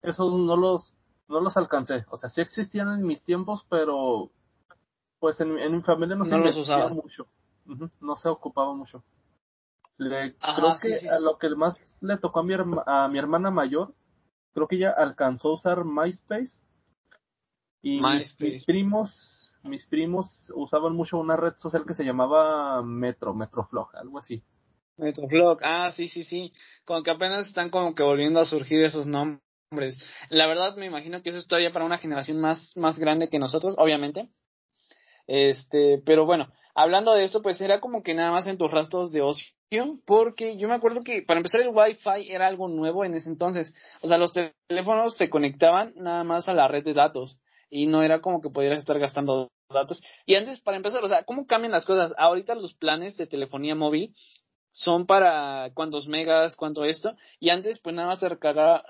Esos 0.01 0.31
no 0.34 0.55
los, 0.55 0.93
no 1.27 1.41
los 1.41 1.55
alcancé. 1.57 2.05
O 2.10 2.17
sea, 2.17 2.29
sí 2.29 2.41
existían 2.41 2.89
en 2.89 3.05
mis 3.05 3.21
tiempos, 3.21 3.65
pero 3.69 4.31
pues 5.19 5.39
en, 5.39 5.57
en 5.60 5.75
mi 5.75 5.81
familia 5.84 6.15
no, 6.15 6.25
se 6.25 6.38
los 6.38 6.57
usaba 6.57 6.89
mucho. 6.89 7.27
no 7.99 8.15
se 8.17 8.29
ocupaba 8.29 8.73
mucho. 8.73 9.03
Le, 9.97 10.36
creo 10.36 10.75
que 10.81 11.10
a 11.10 11.19
lo 11.19 11.38
que 11.38 11.49
más 11.49 11.75
le 12.01 12.17
tocó 12.17 12.39
a 12.39 12.43
mi, 12.43 12.55
a 12.55 13.07
mi 13.07 13.19
hermana 13.19 13.51
mayor, 13.51 13.93
creo 14.53 14.67
que 14.67 14.77
ella 14.77 14.91
alcanzó 14.97 15.49
a 15.49 15.53
usar 15.53 15.86
MySpace. 15.86 16.60
Y 17.84 17.99
mis 17.99 18.65
primos 18.65 19.40
mis 19.63 19.86
primos 19.86 20.52
usaban 20.56 20.95
mucho 20.95 21.17
una 21.17 21.38
red 21.38 21.54
social 21.58 21.86
que 21.86 21.93
se 21.93 22.04
llamaba 22.04 22.82
Metro, 22.82 23.34
Metroflog, 23.34 23.95
algo 23.95 24.19
así. 24.19 24.43
Metroflog, 24.97 25.60
ah, 25.63 25.91
sí, 25.91 26.08
sí, 26.08 26.24
sí. 26.24 26.54
Como 26.86 27.04
que 27.04 27.12
apenas 27.12 27.47
están 27.47 27.69
como 27.69 27.95
que 27.95 28.04
volviendo 28.04 28.39
a 28.39 28.45
surgir 28.45 28.84
esos 28.84 29.06
nombres. 29.06 30.04
La 30.30 30.47
verdad 30.47 30.76
me 30.76 30.86
imagino 30.86 31.21
que 31.21 31.30
eso 31.30 31.39
es 31.39 31.47
todavía 31.47 31.71
para 31.71 31.86
una 31.86 31.97
generación 31.97 32.39
más, 32.39 32.76
más 32.76 33.00
grande 33.00 33.30
que 33.30 33.39
nosotros, 33.39 33.76
obviamente. 33.78 34.30
Este, 35.28 36.02
pero 36.06 36.26
bueno, 36.26 36.52
hablando 36.76 37.13
de 37.13 37.24
esto, 37.24 37.41
pues 37.41 37.62
era 37.62 37.80
como 37.80 38.04
que 38.04 38.13
nada 38.13 38.32
más 38.32 38.47
en 38.47 38.58
tus 38.58 38.71
rastros 38.71 39.12
de 39.12 39.21
ocio, 39.21 39.47
porque 40.06 40.58
yo 40.58 40.67
me 40.67 40.76
acuerdo 40.76 41.04
que 41.04 41.21
para 41.21 41.39
empezar 41.39 41.62
el 41.62 41.69
Wi-Fi 41.69 42.32
era 42.32 42.47
algo 42.47 42.67
nuevo 42.67 43.06
en 43.06 43.15
ese 43.15 43.30
entonces. 43.30 43.74
O 44.02 44.08
sea, 44.08 44.17
los 44.17 44.34
teléfonos 44.67 45.15
se 45.15 45.30
conectaban 45.30 45.93
nada 45.95 46.24
más 46.24 46.50
a 46.50 46.54
la 46.54 46.67
red 46.67 46.84
de 46.84 46.93
datos 46.93 47.39
y 47.71 47.88
no 47.88 48.03
era 48.03 48.21
como 48.21 48.41
que 48.41 48.49
pudieras 48.49 48.79
estar 48.79 48.99
gastando 48.99 49.49
datos. 49.73 50.03
Y 50.25 50.36
antes, 50.36 50.62
para 50.62 50.77
empezar, 50.77 51.03
o 51.03 51.07
sea, 51.07 51.23
¿cómo 51.23 51.47
cambian 51.47 51.71
las 51.71 51.86
cosas? 51.86 52.13
Ahorita 52.17 52.53
los 52.53 52.75
planes 52.75 53.17
de 53.17 53.25
telefonía 53.25 53.73
móvil 53.73 54.13
son 54.71 55.05
para 55.05 55.71
cuántos 55.73 56.07
megas, 56.07 56.55
cuánto 56.55 56.86
esto, 56.86 57.15
y 57.39 57.49
antes 57.49 57.79
pues 57.79 57.95
nada 57.95 58.07
más 58.07 58.19
se 58.19 58.27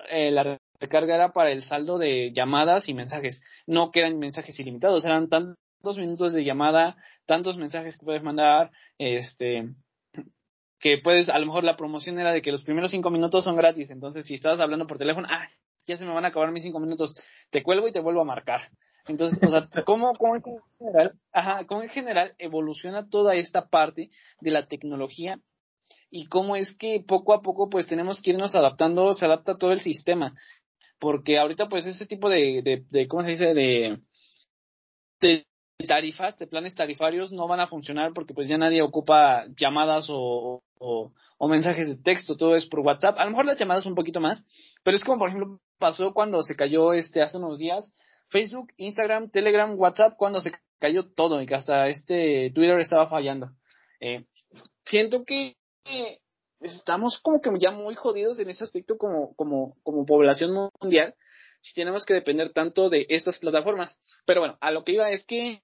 eh, 0.09 0.31
la 0.31 0.59
recarga 0.79 1.15
era 1.15 1.33
para 1.33 1.51
el 1.51 1.63
saldo 1.63 1.97
de 1.97 2.31
llamadas 2.33 2.87
y 2.89 2.93
mensajes, 2.93 3.41
no 3.65 3.91
que 3.91 4.01
eran 4.01 4.19
mensajes 4.19 4.59
ilimitados, 4.59 5.05
eran 5.05 5.29
tantos 5.29 5.97
minutos 5.97 6.33
de 6.33 6.43
llamada, 6.43 6.97
tantos 7.25 7.57
mensajes 7.57 7.97
que 7.97 8.05
puedes 8.05 8.21
mandar, 8.21 8.71
este, 8.99 9.73
que 10.79 10.99
puedes, 10.99 11.29
a 11.29 11.39
lo 11.39 11.47
mejor 11.47 11.63
la 11.63 11.77
promoción 11.77 12.19
era 12.19 12.31
de 12.31 12.41
que 12.41 12.51
los 12.51 12.63
primeros 12.63 12.91
cinco 12.91 13.09
minutos 13.09 13.43
son 13.43 13.55
gratis, 13.55 13.89
entonces 13.89 14.25
si 14.27 14.35
estabas 14.35 14.59
hablando 14.59 14.85
por 14.85 14.99
teléfono, 14.99 15.27
ah, 15.31 15.47
ya 15.91 15.97
se 15.97 16.05
me 16.05 16.13
van 16.13 16.25
a 16.25 16.29
acabar 16.29 16.51
mis 16.51 16.63
cinco 16.63 16.79
minutos, 16.79 17.13
te 17.49 17.63
cuelgo 17.63 17.87
y 17.87 17.91
te 17.91 17.99
vuelvo 17.99 18.21
a 18.21 18.25
marcar. 18.25 18.61
Entonces, 19.07 19.39
o 19.43 19.49
sea, 19.49 19.67
¿cómo, 19.85 20.13
cómo, 20.13 20.35
en 20.35 20.43
general, 20.79 21.13
ajá, 21.31 21.65
cómo 21.65 21.83
en 21.83 21.89
general 21.89 22.33
evoluciona 22.37 23.09
toda 23.09 23.35
esta 23.35 23.67
parte 23.67 24.09
de 24.39 24.51
la 24.51 24.67
tecnología 24.67 25.39
y 26.09 26.27
cómo 26.27 26.55
es 26.55 26.75
que 26.75 27.03
poco 27.05 27.33
a 27.33 27.41
poco 27.41 27.69
pues 27.69 27.87
tenemos 27.87 28.21
que 28.21 28.31
irnos 28.31 28.55
adaptando, 28.55 29.13
se 29.13 29.25
adapta 29.25 29.57
todo 29.57 29.71
el 29.71 29.81
sistema, 29.81 30.33
porque 30.99 31.37
ahorita 31.37 31.67
pues 31.67 31.85
ese 31.85 32.05
tipo 32.05 32.29
de, 32.29 32.61
de, 32.63 32.85
de 32.89 33.07
¿cómo 33.07 33.23
se 33.23 33.31
dice? 33.31 33.53
De, 33.53 33.99
tarifas, 35.87 36.37
de 36.37 36.47
planes 36.47 36.75
tarifarios 36.75 37.31
no 37.31 37.47
van 37.47 37.59
a 37.59 37.67
funcionar 37.67 38.13
porque 38.13 38.33
pues 38.33 38.47
ya 38.47 38.57
nadie 38.57 38.81
ocupa 38.81 39.45
llamadas 39.57 40.07
o, 40.09 40.61
o, 40.77 41.47
mensajes 41.47 41.87
de 41.87 41.97
texto, 41.97 42.37
todo 42.37 42.55
es 42.55 42.67
por 42.67 42.81
WhatsApp. 42.81 43.17
A 43.17 43.25
lo 43.25 43.31
mejor 43.31 43.45
las 43.45 43.57
llamadas 43.57 43.85
un 43.87 43.95
poquito 43.95 44.19
más, 44.19 44.45
pero 44.83 44.95
es 44.95 45.03
como 45.03 45.17
por 45.17 45.29
ejemplo 45.29 45.59
pasó 45.81 46.13
cuando 46.13 46.41
se 46.43 46.55
cayó 46.55 46.93
este 46.93 47.21
hace 47.21 47.37
unos 47.37 47.59
días 47.59 47.91
Facebook, 48.29 48.71
Instagram, 48.77 49.29
Telegram, 49.29 49.77
WhatsApp, 49.77 50.15
cuando 50.17 50.39
se 50.39 50.53
cayó 50.79 51.11
todo 51.11 51.41
y 51.41 51.45
que 51.45 51.55
hasta 51.55 51.89
este 51.89 52.49
Twitter 52.55 52.79
estaba 52.79 53.07
fallando. 53.07 53.51
Eh, 53.99 54.25
siento 54.85 55.25
que 55.25 55.57
estamos 56.61 57.19
como 57.19 57.41
que 57.41 57.49
ya 57.59 57.71
muy 57.71 57.95
jodidos 57.95 58.39
en 58.39 58.49
ese 58.49 58.63
aspecto 58.63 58.97
como, 58.97 59.35
como, 59.35 59.75
como 59.83 60.05
población 60.05 60.71
mundial 60.79 61.15
si 61.61 61.75
tenemos 61.75 62.05
que 62.05 62.13
depender 62.13 62.53
tanto 62.53 62.89
de 62.89 63.05
estas 63.09 63.37
plataformas. 63.37 63.99
Pero 64.25 64.41
bueno, 64.41 64.57
a 64.61 64.71
lo 64.71 64.83
que 64.83 64.93
iba 64.93 65.11
es 65.11 65.23
que 65.25 65.61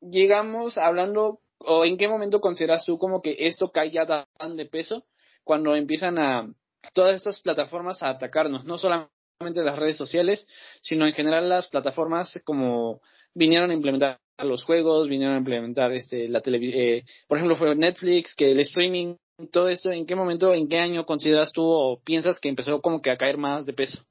llegamos 0.00 0.78
hablando, 0.78 1.40
o 1.58 1.84
en 1.84 1.98
qué 1.98 2.08
momento 2.08 2.40
consideras 2.40 2.84
tú 2.84 2.98
como 2.98 3.20
que 3.20 3.36
esto 3.40 3.70
cae 3.70 3.90
ya 3.90 4.06
tan 4.06 4.56
de 4.56 4.66
peso 4.66 5.04
cuando 5.44 5.74
empiezan 5.74 6.18
a 6.18 6.50
todas 6.94 7.14
estas 7.14 7.40
plataformas 7.40 8.02
a 8.02 8.10
atacarnos, 8.10 8.64
no 8.64 8.78
solamente 8.78 9.12
las 9.40 9.78
redes 9.78 9.96
sociales, 9.96 10.46
sino 10.82 11.06
en 11.06 11.14
general 11.14 11.48
las 11.48 11.68
plataformas 11.68 12.40
como 12.44 13.00
vinieron 13.34 13.70
a 13.70 13.74
implementar 13.74 14.18
los 14.38 14.64
juegos, 14.64 15.08
vinieron 15.08 15.34
a 15.34 15.38
implementar 15.38 15.92
este 15.92 16.28
la 16.28 16.42
televisión, 16.42 16.82
eh, 16.82 17.04
por 17.26 17.38
ejemplo 17.38 17.56
fue 17.56 17.74
Netflix, 17.74 18.34
que 18.34 18.52
el 18.52 18.60
streaming, 18.60 19.16
todo 19.50 19.68
esto, 19.68 19.90
¿en 19.90 20.04
qué 20.04 20.14
momento, 20.14 20.52
en 20.52 20.68
qué 20.68 20.78
año 20.78 21.06
consideras 21.06 21.52
tú 21.52 21.62
o 21.62 22.00
piensas 22.00 22.38
que 22.38 22.50
empezó 22.50 22.82
como 22.82 23.00
que 23.00 23.10
a 23.10 23.16
caer 23.16 23.38
más 23.38 23.64
de 23.64 23.72
peso? 23.72 24.04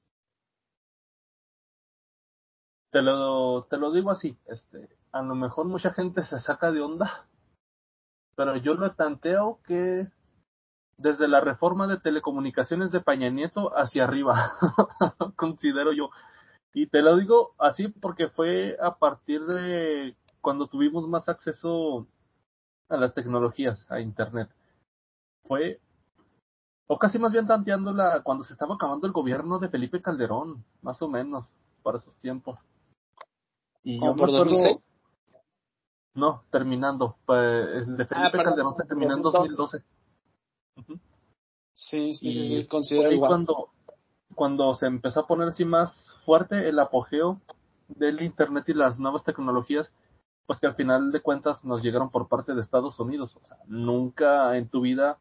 Te 2.92 3.04
lo, 3.04 3.68
te 3.70 3.78
lo 3.78 3.92
digo 3.92 4.10
así, 4.10 4.36
este, 4.48 4.90
a 5.12 5.22
lo 5.22 5.36
mejor 5.36 5.68
mucha 5.68 5.94
gente 5.94 6.24
se 6.24 6.40
saca 6.40 6.72
de 6.72 6.82
onda, 6.82 7.28
pero 8.36 8.58
yo 8.58 8.74
lo 8.74 8.92
tanteo 8.96 9.60
que 9.68 10.08
desde 11.00 11.28
la 11.30 11.40
reforma 11.40 11.88
de 11.88 11.98
telecomunicaciones 11.98 12.92
de 12.92 13.00
Paña 13.00 13.30
Nieto 13.30 13.72
hacia 13.76 14.04
arriba, 14.04 14.54
considero 15.36 15.94
yo. 15.94 16.12
Y 16.74 16.88
te 16.88 17.02
lo 17.02 17.16
digo 17.16 17.56
así 17.58 17.88
porque 17.88 18.28
fue 18.28 18.78
a 18.82 18.96
partir 18.98 19.46
de 19.46 20.16
cuando 20.42 20.68
tuvimos 20.68 21.08
más 21.08 21.28
acceso 21.28 22.06
a 22.90 22.98
las 22.98 23.14
tecnologías, 23.14 23.90
a 23.90 24.02
Internet. 24.02 24.50
Fue, 25.48 25.80
o 26.88 27.00
casi 27.00 27.18
más 27.18 27.32
bien 27.32 27.48
tanteándola 27.48 28.22
cuando 28.24 28.44
se 28.44 28.54
estaba 28.54 28.76
acabando 28.76 29.08
el 29.08 29.14
gobierno 29.14 29.58
de 29.58 29.70
Felipe 29.70 30.02
Calderón, 30.02 30.66
más 30.82 31.02
o 31.02 31.08
menos, 31.08 31.50
para 31.82 31.98
esos 31.98 32.16
tiempos. 32.18 32.60
Y 33.84 34.02
yo 34.04 34.16
por 34.18 34.30
acuerdo, 34.30 34.82
No, 36.14 36.44
terminando. 36.52 37.16
Pues, 37.26 37.88
el 37.88 37.96
de 37.96 38.04
ah, 38.04 38.08
Felipe 38.08 38.44
Calderón 38.44 38.76
se 38.76 38.86
terminó 38.86 39.16
en 39.16 39.22
2012. 39.22 39.82
Sí, 41.74 42.14
sí, 42.14 42.34
sí, 42.34 42.46
sí, 42.46 42.68
considero 42.68 43.12
igual. 43.12 43.30
Cuando, 43.30 43.70
cuando 44.36 44.76
se 44.76 44.86
empezó 44.86 45.22
a 45.22 45.28
poner 45.28 45.48
así 45.48 45.66
más 45.66 46.14
fuerte 46.26 46.68
el 46.68 46.80
apogeo 46.80 47.42
del 47.88 48.22
Internet 48.22 48.66
y 48.68 48.74
las 48.74 49.00
nuevas 49.00 49.24
tecnologías, 49.24 49.92
pues 50.46 50.60
que 50.60 50.68
al 50.68 50.76
final 50.76 51.12
de 51.12 51.22
cuentas 51.22 51.64
nos 51.64 51.82
llegaron 51.82 52.10
por 52.10 52.28
parte 52.28 52.54
de 52.54 52.62
Estados 52.62 53.00
Unidos. 53.00 53.36
O 53.36 53.46
sea, 53.46 53.58
nunca 53.68 54.58
en 54.58 54.68
tu 54.68 54.82
vida 54.82 55.18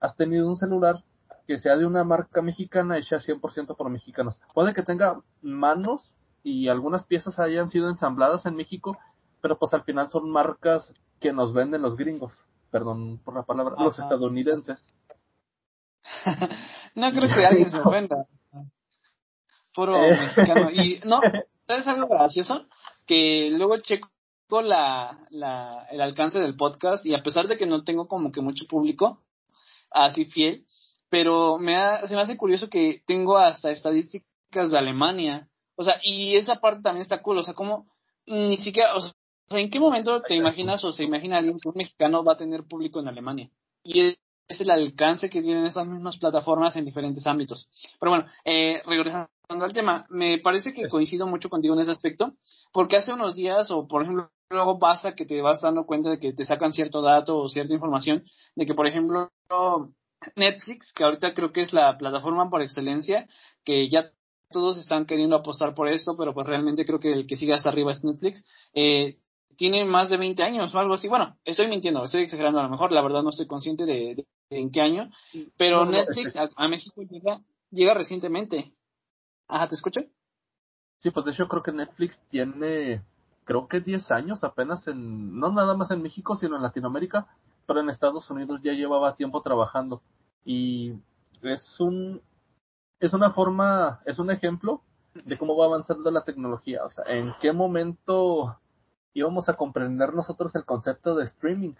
has 0.00 0.16
tenido 0.16 0.48
un 0.48 0.56
celular 0.56 1.04
que 1.46 1.58
sea 1.58 1.76
de 1.76 1.84
una 1.84 2.04
marca 2.04 2.42
mexicana 2.42 2.96
hecha 2.96 3.16
100% 3.16 3.76
por 3.76 3.90
mexicanos. 3.90 4.40
Puede 4.54 4.72
que 4.72 4.82
tenga 4.82 5.20
manos 5.42 6.14
y 6.42 6.68
algunas 6.68 7.04
piezas 7.04 7.38
hayan 7.38 7.70
sido 7.70 7.90
ensambladas 7.90 8.46
en 8.46 8.56
México, 8.56 8.96
pero 9.40 9.58
pues 9.58 9.74
al 9.74 9.82
final 9.82 10.10
son 10.10 10.30
marcas 10.30 10.92
que 11.20 11.32
nos 11.32 11.52
venden 11.52 11.82
los 11.82 11.96
gringos 11.96 12.32
perdón 12.70 13.18
por 13.18 13.34
la 13.34 13.42
palabra, 13.42 13.74
los 13.78 13.98
estadounidenses. 13.98 14.88
no 16.94 17.10
creo 17.12 17.34
que 17.34 17.46
alguien 17.46 17.70
se 17.70 17.80
ofenda. 17.80 18.26
Puro 19.74 20.02
eh. 20.02 20.18
mexicano. 20.18 20.70
Y 20.70 21.00
no, 21.04 21.20
¿sabes 21.66 21.86
algo 21.86 22.08
gracioso? 22.08 22.66
Que 23.06 23.50
luego 23.50 23.78
checo 23.78 24.08
la, 24.50 25.26
la, 25.30 25.86
el 25.90 26.00
alcance 26.00 26.40
del 26.40 26.56
podcast 26.56 27.06
y 27.06 27.14
a 27.14 27.22
pesar 27.22 27.46
de 27.46 27.56
que 27.56 27.66
no 27.66 27.84
tengo 27.84 28.08
como 28.08 28.32
que 28.32 28.40
mucho 28.40 28.66
público, 28.66 29.22
así 29.90 30.24
fiel, 30.24 30.66
pero 31.08 31.58
me 31.58 31.76
se 32.06 32.14
me 32.14 32.22
hace 32.22 32.36
curioso 32.36 32.68
que 32.68 33.02
tengo 33.06 33.38
hasta 33.38 33.70
estadísticas 33.70 34.70
de 34.70 34.78
Alemania, 34.78 35.48
o 35.76 35.84
sea, 35.84 36.00
y 36.02 36.36
esa 36.36 36.56
parte 36.56 36.82
también 36.82 37.02
está 37.02 37.22
cool, 37.22 37.38
o 37.38 37.42
sea, 37.44 37.54
como 37.54 37.86
ni 38.26 38.56
siquiera, 38.56 38.94
o 38.94 39.00
sea, 39.00 39.12
¿en 39.50 39.70
qué 39.70 39.80
momento 39.80 40.22
te 40.22 40.34
imaginas 40.34 40.84
o 40.84 40.92
se 40.92 41.04
imagina 41.04 41.38
alguien 41.38 41.58
que 41.58 41.68
un 41.68 41.74
mexicano 41.76 42.24
va 42.24 42.34
a 42.34 42.36
tener 42.36 42.64
público 42.64 43.00
en 43.00 43.08
Alemania? 43.08 43.50
Y 43.82 44.16
es 44.48 44.60
el 44.60 44.70
alcance 44.70 45.30
que 45.30 45.42
tienen 45.42 45.64
estas 45.64 45.86
mismas 45.86 46.18
plataformas 46.18 46.76
en 46.76 46.84
diferentes 46.84 47.26
ámbitos. 47.26 47.68
Pero 47.98 48.10
bueno, 48.10 48.26
eh, 48.44 48.82
regresando 48.86 49.28
al 49.48 49.72
tema, 49.72 50.06
me 50.08 50.38
parece 50.38 50.72
que 50.72 50.88
coincido 50.88 51.26
mucho 51.26 51.48
contigo 51.48 51.74
en 51.74 51.80
ese 51.80 51.92
aspecto, 51.92 52.34
porque 52.72 52.96
hace 52.96 53.12
unos 53.12 53.36
días, 53.36 53.70
o 53.70 53.86
por 53.86 54.02
ejemplo, 54.02 54.30
luego 54.50 54.78
pasa 54.78 55.14
que 55.14 55.26
te 55.26 55.40
vas 55.40 55.60
dando 55.60 55.86
cuenta 55.86 56.10
de 56.10 56.18
que 56.18 56.32
te 56.32 56.44
sacan 56.44 56.72
cierto 56.72 57.00
dato 57.02 57.38
o 57.38 57.48
cierta 57.48 57.72
información, 57.72 58.24
de 58.56 58.66
que, 58.66 58.74
por 58.74 58.86
ejemplo, 58.86 59.30
Netflix, 60.36 60.92
que 60.92 61.04
ahorita 61.04 61.34
creo 61.34 61.52
que 61.52 61.62
es 61.62 61.72
la 61.72 61.96
plataforma 61.96 62.50
por 62.50 62.62
excelencia, 62.62 63.28
que 63.64 63.88
ya 63.88 64.10
todos 64.50 64.78
están 64.78 65.06
queriendo 65.06 65.36
apostar 65.36 65.74
por 65.74 65.88
esto, 65.88 66.16
pero 66.16 66.34
pues 66.34 66.46
realmente 66.46 66.84
creo 66.84 66.98
que 66.98 67.12
el 67.12 67.26
que 67.26 67.36
sigue 67.36 67.54
hasta 67.54 67.70
arriba 67.70 67.92
es 67.92 68.02
Netflix, 68.02 68.44
eh, 68.74 69.18
tiene 69.60 69.84
más 69.84 70.08
de 70.08 70.16
20 70.16 70.42
años 70.42 70.74
o 70.74 70.78
algo 70.78 70.94
así. 70.94 71.06
Bueno, 71.06 71.36
estoy 71.44 71.68
mintiendo, 71.68 72.02
estoy 72.02 72.22
exagerando 72.22 72.60
a 72.60 72.62
lo 72.62 72.70
mejor, 72.70 72.92
la 72.92 73.02
verdad 73.02 73.22
no 73.22 73.28
estoy 73.28 73.46
consciente 73.46 73.84
de, 73.84 74.24
en 74.48 74.70
qué 74.70 74.80
año, 74.80 75.10
pero 75.58 75.84
Netflix 75.84 76.34
a, 76.34 76.66
México 76.66 77.02
llega, 77.02 77.42
llega 77.70 77.92
recientemente. 77.92 78.72
Ajá, 79.48 79.68
¿te 79.68 79.74
escucho? 79.74 80.00
Sí, 81.00 81.10
pues 81.10 81.26
de 81.26 81.32
hecho 81.32 81.46
creo 81.46 81.62
que 81.62 81.72
Netflix 81.72 82.18
tiene, 82.30 83.02
creo 83.44 83.68
que 83.68 83.80
10 83.80 84.10
años 84.12 84.42
apenas 84.44 84.88
en, 84.88 85.38
no 85.38 85.52
nada 85.52 85.76
más 85.76 85.90
en 85.90 86.00
México, 86.00 86.36
sino 86.36 86.56
en 86.56 86.62
Latinoamérica, 86.62 87.26
pero 87.66 87.80
en 87.80 87.90
Estados 87.90 88.30
Unidos 88.30 88.62
ya 88.62 88.72
llevaba 88.72 89.14
tiempo 89.14 89.42
trabajando. 89.42 90.00
Y 90.42 90.94
es 91.42 91.78
un, 91.78 92.22
es 92.98 93.12
una 93.12 93.32
forma, 93.32 94.00
es 94.06 94.18
un 94.18 94.30
ejemplo 94.30 94.80
de 95.12 95.36
cómo 95.36 95.54
va 95.54 95.66
avanzando 95.66 96.10
la 96.10 96.24
tecnología. 96.24 96.82
O 96.82 96.88
sea, 96.88 97.04
en 97.08 97.34
qué 97.42 97.52
momento 97.52 98.56
íbamos 99.14 99.48
a 99.48 99.54
comprender 99.54 100.14
nosotros 100.14 100.54
el 100.54 100.64
concepto 100.64 101.14
de 101.14 101.24
streaming. 101.24 101.74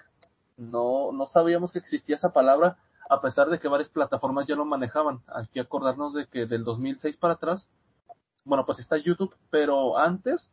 No, 0.56 1.12
no 1.12 1.26
sabíamos 1.26 1.72
que 1.72 1.78
existía 1.78 2.16
esa 2.16 2.32
palabra, 2.32 2.76
a 3.08 3.20
pesar 3.20 3.48
de 3.48 3.58
que 3.58 3.68
varias 3.68 3.88
plataformas 3.88 4.46
ya 4.46 4.56
lo 4.56 4.64
manejaban. 4.64 5.22
Hay 5.28 5.46
que 5.48 5.60
acordarnos 5.60 6.14
de 6.14 6.26
que 6.26 6.46
del 6.46 6.64
2006 6.64 7.16
para 7.16 7.34
atrás, 7.34 7.68
bueno, 8.44 8.66
pues 8.66 8.78
está 8.78 8.96
YouTube, 8.96 9.34
pero 9.50 9.98
antes 9.98 10.50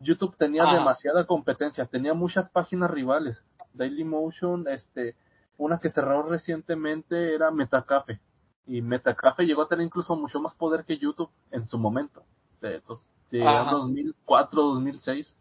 YouTube 0.00 0.36
tenía 0.36 0.64
demasiada 0.64 1.26
competencia, 1.26 1.86
tenía 1.86 2.14
muchas 2.14 2.48
páginas 2.48 2.90
rivales. 2.90 3.44
Dailymotion, 3.74 4.66
este, 4.68 5.14
una 5.58 5.78
que 5.78 5.90
cerró 5.90 6.22
recientemente 6.22 7.34
era 7.34 7.50
Metacafe. 7.50 8.20
Y 8.66 8.80
Metacafe 8.82 9.44
llegó 9.44 9.62
a 9.62 9.68
tener 9.68 9.84
incluso 9.84 10.16
mucho 10.16 10.40
más 10.40 10.54
poder 10.54 10.84
que 10.84 10.98
YouTube 10.98 11.30
en 11.50 11.68
su 11.68 11.78
momento, 11.78 12.24
de, 12.60 12.82
de 13.30 13.44
2004, 13.44 14.62
2006. 14.62 15.36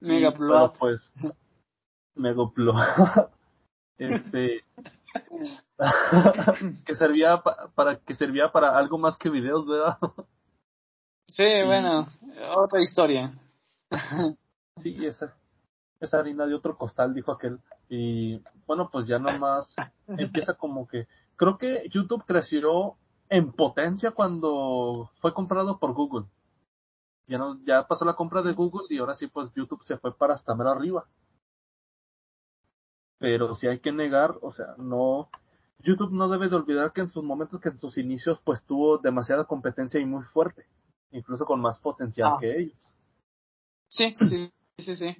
Megaplot. 0.00 0.78
Pues, 0.78 1.12
Megaplot. 2.14 2.76
este. 3.98 4.64
que 6.86 6.94
servía 6.94 7.42
para 7.74 7.98
que 8.00 8.14
servía 8.14 8.52
para 8.52 8.76
algo 8.76 8.98
más 8.98 9.16
que 9.16 9.30
videos, 9.30 9.66
¿verdad? 9.66 9.96
sí, 11.26 11.44
bueno, 11.64 12.06
otra 12.56 12.80
historia. 12.80 13.32
sí, 14.78 15.06
esa, 15.06 15.34
esa 16.00 16.18
harina 16.18 16.46
de 16.46 16.54
otro 16.54 16.76
costal, 16.76 17.14
dijo 17.14 17.32
aquel. 17.32 17.58
Y 17.88 18.42
bueno, 18.66 18.90
pues 18.92 19.06
ya 19.06 19.18
nomás 19.18 19.74
empieza 20.06 20.54
como 20.54 20.86
que. 20.86 21.06
Creo 21.36 21.56
que 21.56 21.88
YouTube 21.90 22.24
creció 22.26 22.96
en 23.28 23.52
potencia 23.52 24.10
cuando 24.10 25.10
fue 25.20 25.32
comprado 25.32 25.78
por 25.78 25.94
Google 25.94 26.26
ya 27.28 27.38
no, 27.38 27.62
ya 27.64 27.86
pasó 27.86 28.04
la 28.04 28.14
compra 28.14 28.42
de 28.42 28.54
Google 28.54 28.86
y 28.88 28.98
ahora 28.98 29.14
sí 29.14 29.26
pues 29.26 29.50
YouTube 29.54 29.84
se 29.84 29.98
fue 29.98 30.16
para 30.16 30.34
hasta 30.34 30.54
mero 30.54 30.70
arriba. 30.70 31.06
Pero 33.18 33.54
si 33.56 33.66
hay 33.66 33.80
que 33.80 33.92
negar, 33.92 34.36
o 34.42 34.52
sea, 34.52 34.74
no, 34.78 35.28
YouTube 35.80 36.12
no 36.12 36.28
debe 36.28 36.48
de 36.48 36.56
olvidar 36.56 36.92
que 36.92 37.02
en 37.02 37.10
sus 37.10 37.22
momentos, 37.22 37.60
que 37.60 37.68
en 37.68 37.78
sus 37.78 37.98
inicios 37.98 38.38
pues 38.44 38.62
tuvo 38.64 38.98
demasiada 38.98 39.44
competencia 39.44 40.00
y 40.00 40.06
muy 40.06 40.24
fuerte, 40.24 40.66
incluso 41.10 41.44
con 41.44 41.60
más 41.60 41.78
potencial 41.80 42.32
ah. 42.34 42.38
que 42.40 42.60
ellos. 42.60 42.94
Sí, 43.88 44.12
sí, 44.14 44.50
sí, 44.78 44.96
sí. 44.96 45.16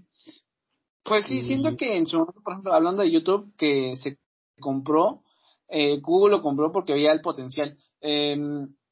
Pues 1.05 1.27
sí, 1.27 1.41
siento 1.41 1.77
que 1.77 1.97
en 1.97 2.07
su 2.07 2.19
momento, 2.19 2.43
por 2.43 2.53
ejemplo, 2.53 2.75
hablando 2.75 3.03
de 3.03 3.11
YouTube, 3.11 3.53
que 3.57 3.97
se 3.97 4.19
compró, 4.61 5.23
eh, 5.69 6.01
Google 6.01 6.37
lo 6.37 6.43
compró 6.43 6.71
porque 6.71 6.93
veía 6.93 7.13
el 7.13 7.23
potencial. 7.23 7.79
Eh, 8.01 8.37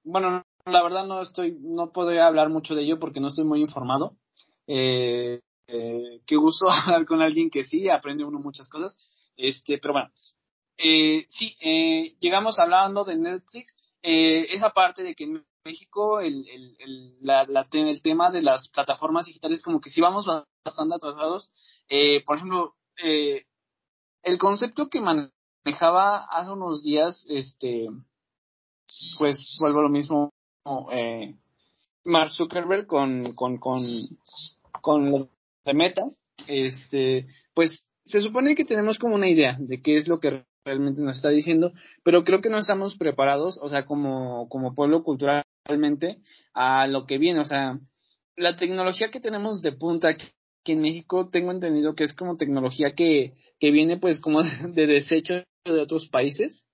bueno, 0.03 0.43
la 0.67 0.83
verdad 0.83 1.07
no 1.07 1.23
estoy, 1.23 1.57
no 1.61 1.93
podría 1.93 2.27
hablar 2.27 2.51
mucho 2.51 2.75
de 2.75 2.83
ello 2.83 2.99
porque 2.99 3.21
no 3.21 3.29
estoy 3.29 3.45
muy 3.45 3.61
informado. 3.61 4.17
Eh, 4.67 5.41
eh, 5.69 6.21
qué 6.27 6.37
gusto 6.37 6.67
hablar 6.71 7.07
con 7.07 7.23
alguien 7.23 7.51
que 7.51 7.65
sí, 7.65 7.89
aprende 7.89 8.25
uno 8.25 8.39
muchas 8.39 8.69
cosas. 8.69 8.97
Este, 9.37 9.79
pero 9.79 9.95
bueno, 9.95 10.11
eh, 10.79 11.25
sí, 11.29 11.57
eh, 11.61 12.17
llegamos 12.21 12.59
hablando 12.59 13.05
de 13.05 13.17
Netflix, 13.17 13.75
eh, 14.03 14.47
esa 14.55 14.71
parte 14.71 15.03
de 15.03 15.15
que 15.15 15.25
en 15.25 15.45
México 15.65 16.21
el, 16.21 16.49
el, 16.49 16.77
el, 16.79 17.17
la, 17.21 17.45
la, 17.45 17.67
el 17.73 18.03
tema 18.03 18.31
de 18.31 18.43
las 18.43 18.69
plataformas 18.69 19.27
digitales 19.27 19.63
como 19.63 19.81
que 19.81 19.91
sí 19.91 20.01
vamos 20.01 20.27
bastante 20.65 20.95
atrasados. 20.95 21.51
Por 22.25 22.37
ejemplo, 22.37 22.75
el 23.03 24.39
concepto 24.39 24.89
que 24.89 25.01
manejaba 25.01 26.25
hace 26.31 26.53
unos 26.53 26.83
días, 26.85 27.27
este, 27.29 27.89
pues 29.19 29.57
vuelvo 29.61 29.81
a 29.81 29.83
lo 29.83 29.89
mismo, 29.89 30.33
eh, 30.93 31.35
Mark 32.05 32.33
Zuckerberg 32.33 32.87
con, 32.87 33.35
con, 33.35 33.59
con, 33.59 33.83
con 34.81 35.11
lo 35.11 35.29
de 35.65 35.75
Meta, 35.75 36.05
este, 36.47 37.27
pues 37.55 37.93
se 38.05 38.21
supone 38.21 38.55
que 38.55 38.65
tenemos 38.65 38.99
como 38.99 39.15
una 39.15 39.29
idea 39.29 39.57
de 39.59 39.83
qué 39.83 39.97
es 39.97 40.07
lo 40.07 40.21
que 40.21 40.45
realmente 40.65 41.01
nos 41.03 41.17
está 41.17 41.31
diciendo, 41.31 41.73
pero 42.03 42.25
creo 42.25 42.41
que 42.41 42.51
no 42.51 42.59
estamos 42.59 42.97
preparados, 42.97 43.59
o 43.63 43.69
sea, 43.69 43.85
como, 43.85 44.49
como 44.49 44.75
pueblo 44.75 45.03
culturalmente, 45.03 46.19
a 46.55 46.87
lo 46.87 47.07
que 47.07 47.19
viene, 47.19 47.41
o 47.41 47.45
sea, 47.45 47.79
la 48.37 48.57
tecnología 48.57 49.11
que 49.11 49.21
tenemos 49.21 49.63
de 49.63 49.73
punta 49.73 50.11
aquí, 50.11 50.27
en 50.67 50.81
México, 50.81 51.29
tengo 51.31 51.53
entendido 51.53 51.95
que 51.95 52.03
es 52.03 52.13
como 52.13 52.37
tecnología 52.37 52.93
que, 52.97 53.35
que 53.61 53.71
viene 53.71 53.99
pues 53.99 54.21
como 54.21 54.43
de 54.75 54.87
desecho 54.87 55.35
de 55.65 55.81
otros 55.81 56.09
países, 56.09 56.65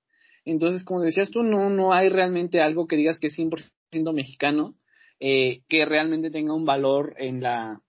entonces, 0.45 0.85
como 0.85 1.03
decías 1.03 1.31
tú, 1.31 1.43
no, 1.43 1.71
no 1.71 1.93
hay 1.93 2.09
realmente 2.09 2.61
algo 2.61 2.87
que 2.87 2.97
digas 2.97 3.19
que 3.19 3.29
es 3.29 3.39
100% 3.39 3.63
mexicano 4.13 4.75
eh, 5.21 5.63
que 5.69 5.85
realmente 5.85 6.31
tenga 6.31 6.55
un 6.55 6.65
valor 6.65 7.15
en 7.19 7.43
la 7.43 7.81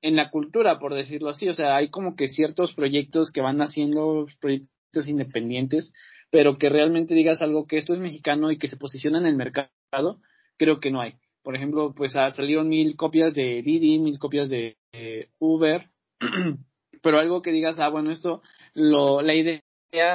en 0.00 0.16
la 0.16 0.30
cultura, 0.30 0.78
por 0.78 0.94
decirlo 0.94 1.30
así. 1.30 1.48
O 1.48 1.54
sea, 1.54 1.76
hay 1.76 1.88
como 1.88 2.14
que 2.14 2.28
ciertos 2.28 2.74
proyectos 2.74 3.30
que 3.30 3.40
van 3.40 3.60
haciendo 3.62 4.26
proyectos 4.38 5.08
independientes, 5.08 5.94
pero 6.30 6.58
que 6.58 6.68
realmente 6.68 7.14
digas 7.14 7.40
algo 7.40 7.66
que 7.66 7.78
esto 7.78 7.94
es 7.94 8.00
mexicano 8.00 8.50
y 8.50 8.58
que 8.58 8.68
se 8.68 8.76
posiciona 8.76 9.18
en 9.18 9.26
el 9.26 9.36
mercado, 9.36 10.20
creo 10.58 10.78
que 10.78 10.90
no 10.90 11.00
hay. 11.00 11.14
Por 11.42 11.56
ejemplo, 11.56 11.94
pues 11.94 12.16
ha 12.16 12.30
salieron 12.30 12.68
mil 12.68 12.96
copias 12.96 13.34
de 13.34 13.62
Didi, 13.62 13.98
mil 13.98 14.18
copias 14.18 14.50
de 14.50 14.76
Uber, 15.38 15.88
pero 17.02 17.18
algo 17.18 17.40
que 17.42 17.52
digas, 17.52 17.78
ah, 17.78 17.88
bueno, 17.88 18.10
esto, 18.10 18.42
lo, 18.74 19.22
la 19.22 19.34
idea 19.34 19.62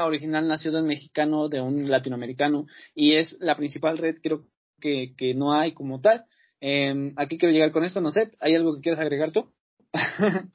original 0.06 0.48
nació 0.48 0.72
de 0.72 0.82
un 0.82 0.88
mexicano, 0.88 1.50
de 1.50 1.62
un 1.62 1.90
latinoamericano, 1.90 2.68
y 2.94 3.14
es 3.14 3.38
la 3.40 3.56
principal 3.56 3.98
red, 3.98 4.18
creo 4.22 4.46
que, 4.80 5.14
que 5.18 5.34
no 5.34 5.54
hay 5.54 5.74
como 5.74 6.02
tal. 6.02 6.26
Eh, 6.62 7.14
aquí 7.18 7.38
quiero 7.38 7.54
llegar 7.54 7.72
con 7.72 7.84
esto, 7.84 8.02
no 8.02 8.12
sé, 8.12 8.32
¿hay 8.40 8.56
algo 8.56 8.76
que 8.76 8.82
quieras 8.82 9.00
agregar 9.00 9.32
tú? 9.32 9.52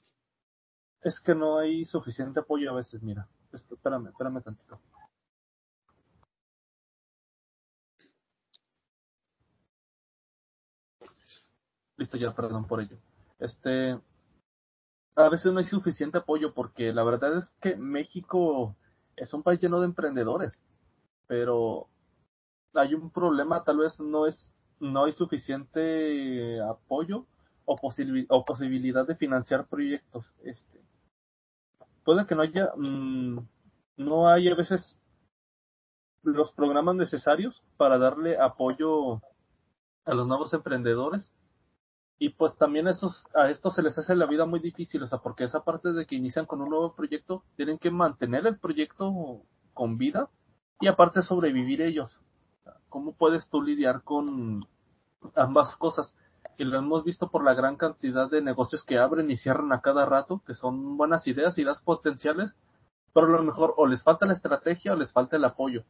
es 1.03 1.21
que 1.21 1.35
no 1.35 1.59
hay 1.59 1.85
suficiente 1.87 2.41
apoyo 2.41 2.71
a 2.71 2.75
veces, 2.75 3.03
mira. 3.03 3.29
Espérame, 3.53 4.09
espérame 4.09 4.43
tantito. 4.43 4.81
Listo 11.97 12.17
ya, 12.17 12.35
perdón 12.35 12.67
por 12.67 12.81
ello. 12.81 12.99
Este, 13.39 13.99
a 15.17 15.29
veces 15.29 15.53
no 15.53 15.61
hay 15.61 15.67
suficiente 15.67 16.19
apoyo 16.19 16.53
porque 16.53 16.93
la 16.93 17.05
verdad 17.05 17.39
es 17.39 17.49
que 17.61 17.77
México 17.77 18.77
es 19.17 19.33
un 19.33 19.43
país 19.43 19.61
lleno 19.61 19.81
de 19.81 19.87
emprendedores, 19.87 20.59
pero 21.29 21.89
hay 22.75 22.95
un 22.95 23.11
problema, 23.11 23.65
tal 23.65 23.79
vez 23.79 23.99
no 24.01 24.27
es 24.27 24.53
no 24.81 25.05
hay 25.05 25.13
suficiente 25.13 26.61
apoyo 26.61 27.27
o, 27.65 27.79
o 28.29 28.45
posibilidad 28.45 29.07
de 29.07 29.17
financiar 29.17 29.67
proyectos. 29.67 30.35
Este, 30.43 30.85
puede 32.05 32.27
que 32.27 32.35
no 32.35 32.43
haya, 32.43 32.73
mm, 32.77 33.39
no 33.97 34.29
hay 34.29 34.49
a 34.49 34.55
veces 34.55 34.99
los 36.23 36.53
programas 36.53 36.97
necesarios 36.97 37.63
para 37.77 37.99
darle 37.99 38.39
apoyo 38.39 39.21
a 40.05 40.15
los 40.15 40.27
nuevos 40.27 40.53
emprendedores 40.53 41.31
y 42.19 42.31
pues 42.31 42.57
también 42.57 42.89
esos, 42.89 43.27
a 43.35 43.51
estos 43.51 43.75
se 43.75 43.83
les 43.83 43.99
hace 43.99 44.15
la 44.15 44.27
vida 44.27 44.47
muy 44.47 44.61
difícil, 44.61 45.03
o 45.03 45.07
sea, 45.07 45.19
porque 45.19 45.45
esa 45.45 45.65
parte 45.65 45.93
de 45.93 46.07
que 46.07 46.15
inician 46.15 46.47
con 46.47 46.63
un 46.63 46.71
nuevo 46.71 46.95
proyecto, 46.95 47.45
tienen 47.57 47.79
que 47.79 47.91
mantener 47.91 48.47
el 48.47 48.59
proyecto 48.59 49.43
con 49.73 49.99
vida 49.99 50.31
y 50.81 50.87
aparte 50.87 51.23
sobrevivir 51.23 51.83
ellos. 51.83 52.21
¿Cómo 52.89 53.13
puedes 53.13 53.47
tú 53.49 53.63
lidiar 53.63 54.03
con 54.03 54.67
ambas 55.35 55.77
cosas? 55.77 56.15
Y 56.57 56.65
lo 56.65 56.79
hemos 56.79 57.05
visto 57.05 57.31
por 57.31 57.45
la 57.45 57.55
gran 57.55 57.77
cantidad 57.77 58.31
de 58.31 58.41
negocios 58.41 58.85
que 58.85 58.99
abren 58.99 59.31
y 59.31 59.37
cierran 59.37 59.73
a 59.73 59.81
cada 59.81 60.07
rato, 60.07 60.43
que 60.47 60.55
son 60.55 60.97
buenas 60.97 61.27
ideas, 61.27 61.59
ideas 61.59 61.81
potenciales, 61.81 62.53
pero 63.13 63.27
a 63.27 63.31
lo 63.31 63.43
mejor 63.43 63.75
o 63.77 63.87
les 63.87 64.03
falta 64.03 64.27
la 64.27 64.35
estrategia 64.35 64.93
o 64.93 64.97
les 64.97 65.13
falta 65.13 65.37
el 65.37 65.45
apoyo. 65.45 65.85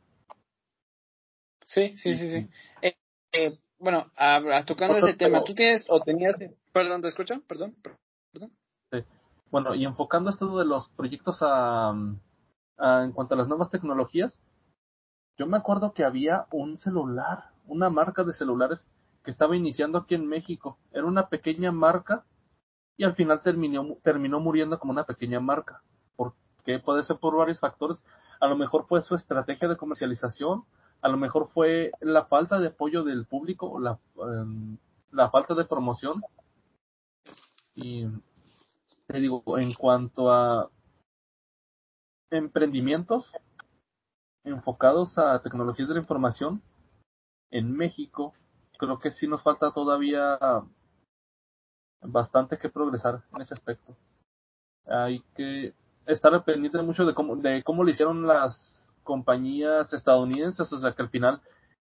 Sí, 1.67 1.97
sí, 1.97 2.15
sí, 2.15 2.29
sí. 2.29 2.49
Eh, 2.83 2.97
eh, 3.33 3.59
bueno, 3.79 4.11
tocando 4.67 4.97
ese 4.99 5.15
tema, 5.15 5.43
¿tú 5.45 5.55
tienes 5.55 5.87
o 5.89 6.01
tenías... 6.01 6.37
Perdón, 6.73 7.03
¿te 7.03 7.09
escucho? 7.09 7.35
Perdón, 7.47 7.75
perdón. 8.33 8.53
Sí. 8.91 9.05
Bueno, 9.51 9.75
y 9.75 9.85
enfocando 9.85 10.31
esto 10.31 10.59
de 10.59 10.65
los 10.65 10.89
proyectos 10.91 11.39
a, 11.41 11.93
en 12.79 13.13
cuanto 13.13 13.35
a 13.35 13.39
las 13.39 13.49
nuevas 13.49 13.71
tecnologías, 13.71 14.39
yo 15.37 15.47
me 15.47 15.57
acuerdo 15.57 15.93
que 15.93 16.05
había 16.05 16.47
un 16.53 16.79
celular, 16.79 17.51
una 17.67 17.91
marca 17.91 18.23
de 18.25 18.33
celulares 18.33 18.85
que 19.25 19.31
estaba 19.31 19.57
iniciando 19.57 19.99
aquí 19.99 20.15
en 20.15 20.27
México. 20.29 20.79
Era 20.93 21.07
una 21.07 21.29
pequeña 21.29 21.73
marca 21.73 22.25
y 22.97 23.05
al 23.05 23.15
final 23.17 23.43
terminó, 23.43 23.97
terminó 24.03 24.39
muriendo 24.39 24.79
como 24.79 24.93
una 24.93 25.05
pequeña 25.05 25.41
marca. 25.41 25.83
porque 26.17 26.79
Puede 26.85 27.05
ser 27.05 27.19
por 27.19 27.37
varios 27.37 27.59
factores. 27.59 28.03
A 28.41 28.47
lo 28.47 28.57
mejor 28.57 28.87
fue 28.87 29.03
su 29.03 29.15
estrategia 29.15 29.69
de 29.69 29.77
comercialización, 29.77 30.65
a 31.01 31.09
lo 31.09 31.17
mejor 31.17 31.49
fue 31.53 31.91
la 32.01 32.27
falta 32.27 32.59
de 32.59 32.69
apoyo 32.69 33.03
del 33.03 33.27
público, 33.27 33.81
la, 33.81 33.99
em, 34.17 34.77
la 35.11 35.31
falta 35.31 35.55
de 35.55 35.65
promoción. 35.65 36.23
Y 37.75 38.07
te 39.07 39.19
digo, 39.19 39.43
en 39.59 39.75
cuanto 39.75 40.31
a 40.31 40.71
emprendimientos 42.31 43.31
enfocados 44.45 45.19
a 45.19 45.41
tecnologías 45.43 45.89
de 45.89 45.95
la 45.95 46.01
información, 46.01 46.63
en 47.51 47.77
México 47.77 48.35
creo 48.79 48.99
que 48.99 49.11
sí 49.11 49.27
nos 49.27 49.43
falta 49.43 49.73
todavía 49.73 50.39
bastante 52.03 52.59
que 52.59 52.69
progresar 52.69 53.23
en 53.35 53.43
ese 53.43 53.55
aspecto. 53.55 53.97
Hay 54.87 55.21
que 55.35 55.75
estar 56.07 56.45
pendiente 56.45 56.81
mucho 56.83 57.05
de 57.05 57.15
cómo, 57.15 57.37
de 57.37 57.63
cómo 57.63 57.85
lo 57.85 57.91
hicieron 57.91 58.27
las 58.27 58.93
compañías 59.03 59.93
estadounidenses, 59.93 60.71
o 60.73 60.79
sea 60.79 60.93
que 60.93 61.03
al 61.03 61.09
final 61.09 61.41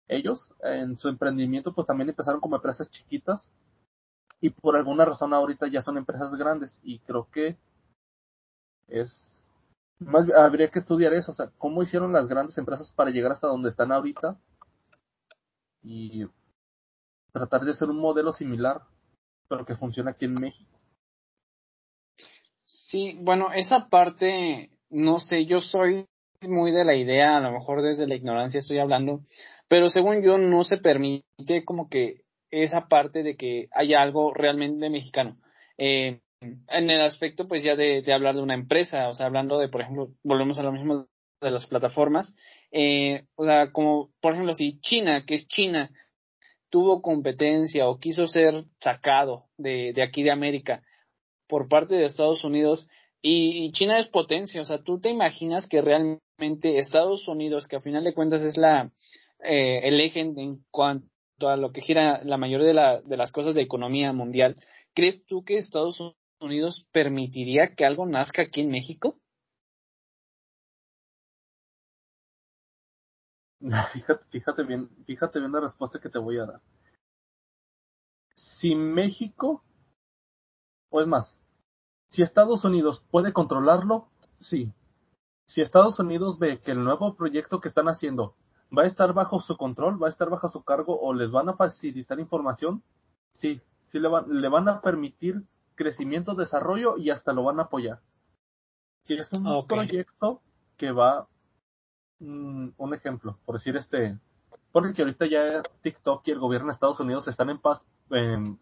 ellos 0.08 0.52
en 0.64 0.98
su 0.98 1.08
emprendimiento 1.08 1.74
pues 1.74 1.86
también 1.86 2.10
empezaron 2.10 2.42
como 2.42 2.56
empresas 2.56 2.90
chiquitas 2.90 3.48
y 4.42 4.50
por 4.50 4.76
alguna 4.76 5.06
razón 5.06 5.34
ahorita 5.34 5.68
ya 5.68 5.84
son 5.84 5.98
empresas 5.98 6.36
grandes 6.36 6.80
y 6.82 7.00
creo 7.00 7.30
que 7.32 7.58
es 8.88 9.39
más 10.00 10.30
habría 10.32 10.70
que 10.70 10.80
estudiar 10.80 11.14
eso, 11.14 11.32
o 11.32 11.36
sea, 11.36 11.52
cómo 11.58 11.84
hicieron 11.84 12.14
las 12.14 12.28
grandes 12.28 12.58
empresas 12.58 12.92
para 12.94 13.12
llegar 13.12 13.34
hasta 13.34 13.48
donde 13.48 13.70
están 13.70 13.92
ahorita 13.92 14.38
y 15.84 16.26
tratar 17.32 17.62
de 17.62 17.72
hacer 17.72 17.90
un 17.90 18.00
modelo 18.00 18.32
similar, 18.32 18.82
pero 19.48 19.66
que 19.66 19.76
funcione 19.76 20.12
aquí 20.12 20.26
en 20.26 20.34
México. 20.36 20.80
Sí, 22.64 23.18
bueno, 23.22 23.52
esa 23.54 23.90
parte, 23.90 24.72
no 24.90 25.20
sé, 25.20 25.46
yo 25.46 25.62
soy 25.62 26.06
muy 26.42 26.72
de 26.72 26.86
la 26.86 26.96
idea, 26.96 27.38
a 27.38 27.42
lo 27.42 27.52
mejor 27.52 27.82
desde 27.82 28.08
la 28.08 28.16
ignorancia 28.16 28.60
estoy 28.60 28.80
hablando, 28.80 29.22
pero 29.68 29.90
según 29.90 30.22
yo 30.22 30.38
no 30.38 30.64
se 30.64 30.78
permite 30.78 31.66
como 31.66 31.90
que 31.90 32.22
esa 32.52 32.88
parte 32.88 33.22
de 33.24 33.36
que 33.36 33.68
haya 33.74 34.02
algo 34.02 34.34
realmente 34.34 34.90
mexicano. 34.90 35.38
Eh, 35.78 36.22
en 36.42 36.90
el 36.90 37.02
aspecto 37.02 37.48
pues 37.48 37.64
ya 37.64 37.76
de, 37.76 38.04
hablar 38.14 38.36
de 38.36 38.42
una 38.42 38.54
empresa, 38.54 39.10
o 39.10 39.14
sea, 39.14 39.26
hablando 39.26 39.60
de, 39.60 39.70
por 39.70 39.82
ejemplo, 39.82 40.12
volvemos 40.24 40.58
a 40.60 40.64
lo 40.64 40.72
mismo 40.72 41.08
de 41.42 41.52
las 41.52 41.68
plataformas, 41.68 42.34
eh, 42.72 43.26
o 43.36 43.46
sea, 43.46 43.72
como 43.72 44.12
por 44.22 44.34
ejemplo 44.34 44.54
si 44.54 44.80
China, 44.80 45.26
que 45.26 45.36
es 45.36 45.48
China, 45.48 45.92
tuvo 46.70 47.02
competencia 47.02 47.88
o 47.88 47.98
quiso 47.98 48.28
ser 48.28 48.66
sacado 48.80 49.46
de, 49.58 49.94
de 49.94 50.04
aquí 50.04 50.24
de 50.24 50.32
América 50.32 50.84
por 51.48 51.68
parte 51.68 51.96
de 51.96 52.06
Estados 52.06 52.44
Unidos, 52.44 52.88
y, 53.22 53.72
China 53.74 54.00
es 54.00 54.08
potencia, 54.08 54.62
o 54.62 54.66
sea, 54.66 54.82
tú 54.82 55.02
te 55.02 55.10
imaginas 55.10 55.68
que 55.68 55.82
realmente 55.82 56.78
Estados 56.78 57.28
Unidos, 57.28 57.68
que 57.68 57.76
a 57.76 57.82
final 57.82 58.06
de 58.06 58.14
cuentas 58.14 58.44
es 58.44 58.56
la 58.56 58.94
eh, 59.44 59.82
el 59.84 60.00
eje 60.00 60.22
en 60.22 60.64
cuanto 60.72 61.50
a 61.50 61.58
lo 61.58 61.74
que 61.74 61.82
gira 61.82 62.22
la 62.24 62.38
mayoría 62.38 62.68
de, 62.68 62.74
la, 62.74 63.02
de 63.02 63.18
las 63.18 63.34
cosas 63.34 63.56
de 63.56 63.62
economía 63.62 64.14
mundial, 64.14 64.56
¿crees 64.94 65.26
tú 65.26 65.44
que 65.44 65.58
Estados 65.58 66.00
Unidos 66.42 66.88
permitiría 66.92 67.76
que 67.76 67.86
algo 67.86 68.06
nazca 68.06 68.44
aquí 68.44 68.62
en 68.62 68.72
México? 68.72 69.18
Fíjate, 74.32 74.64
bien, 74.64 74.90
fíjate 75.06 75.40
bien 75.40 75.52
la 75.52 75.60
respuesta 75.60 76.00
que 76.00 76.10
te 76.10 76.18
voy 76.18 76.38
a 76.38 76.46
dar. 76.46 76.62
Si 78.36 78.74
México, 78.74 79.64
o 80.90 81.02
es 81.02 81.08
más, 81.08 81.36
si 82.10 82.22
Estados 82.22 82.64
Unidos 82.64 83.04
puede 83.12 83.34
controlarlo, 83.34 84.08
sí. 84.40 84.72
Si 85.46 85.62
Estados 85.62 86.00
Unidos 86.00 86.40
ve 86.40 86.62
que 86.62 86.72
el 86.72 86.84
nuevo 86.84 87.16
proyecto 87.16 87.60
que 87.60 87.68
están 87.68 87.90
haciendo 87.90 88.36
va 88.76 88.84
a 88.84 88.88
estar 88.88 89.14
bajo 89.14 89.42
su 89.42 89.58
control, 89.58 90.02
va 90.02 90.08
a 90.08 90.12
estar 90.12 90.30
bajo 90.30 90.48
su 90.48 90.64
cargo 90.64 90.98
o 91.00 91.14
les 91.14 91.32
van 91.32 91.50
a 91.50 91.56
facilitar 91.56 92.20
información, 92.20 92.82
sí, 93.34 93.62
sí 93.88 94.00
le 94.00 94.48
van 94.50 94.70
a 94.70 94.82
permitir 94.82 95.44
crecimiento, 95.80 96.36
desarrollo 96.36 96.98
y 96.98 97.10
hasta 97.10 97.32
lo 97.32 97.44
van 97.44 97.60
a 97.60 97.64
apoyar. 97.64 98.02
Si 99.06 99.14
es 99.14 99.32
un 99.32 99.66
proyecto 99.66 100.42
que 100.78 100.92
va, 100.92 101.28
mm, 102.20 102.70
un 102.78 102.94
ejemplo, 102.94 103.40
por 103.46 103.56
decir 103.56 103.78
este, 103.78 104.20
porque 104.74 105.02
ahorita 105.02 105.26
ya 105.26 105.64
TikTok 105.82 106.28
y 106.28 106.32
el 106.32 106.40
gobierno 106.40 106.68
de 106.68 106.74
Estados 106.74 107.00
Unidos 107.00 107.28
están 107.30 107.50
en 107.50 107.60
paz, 107.60 107.86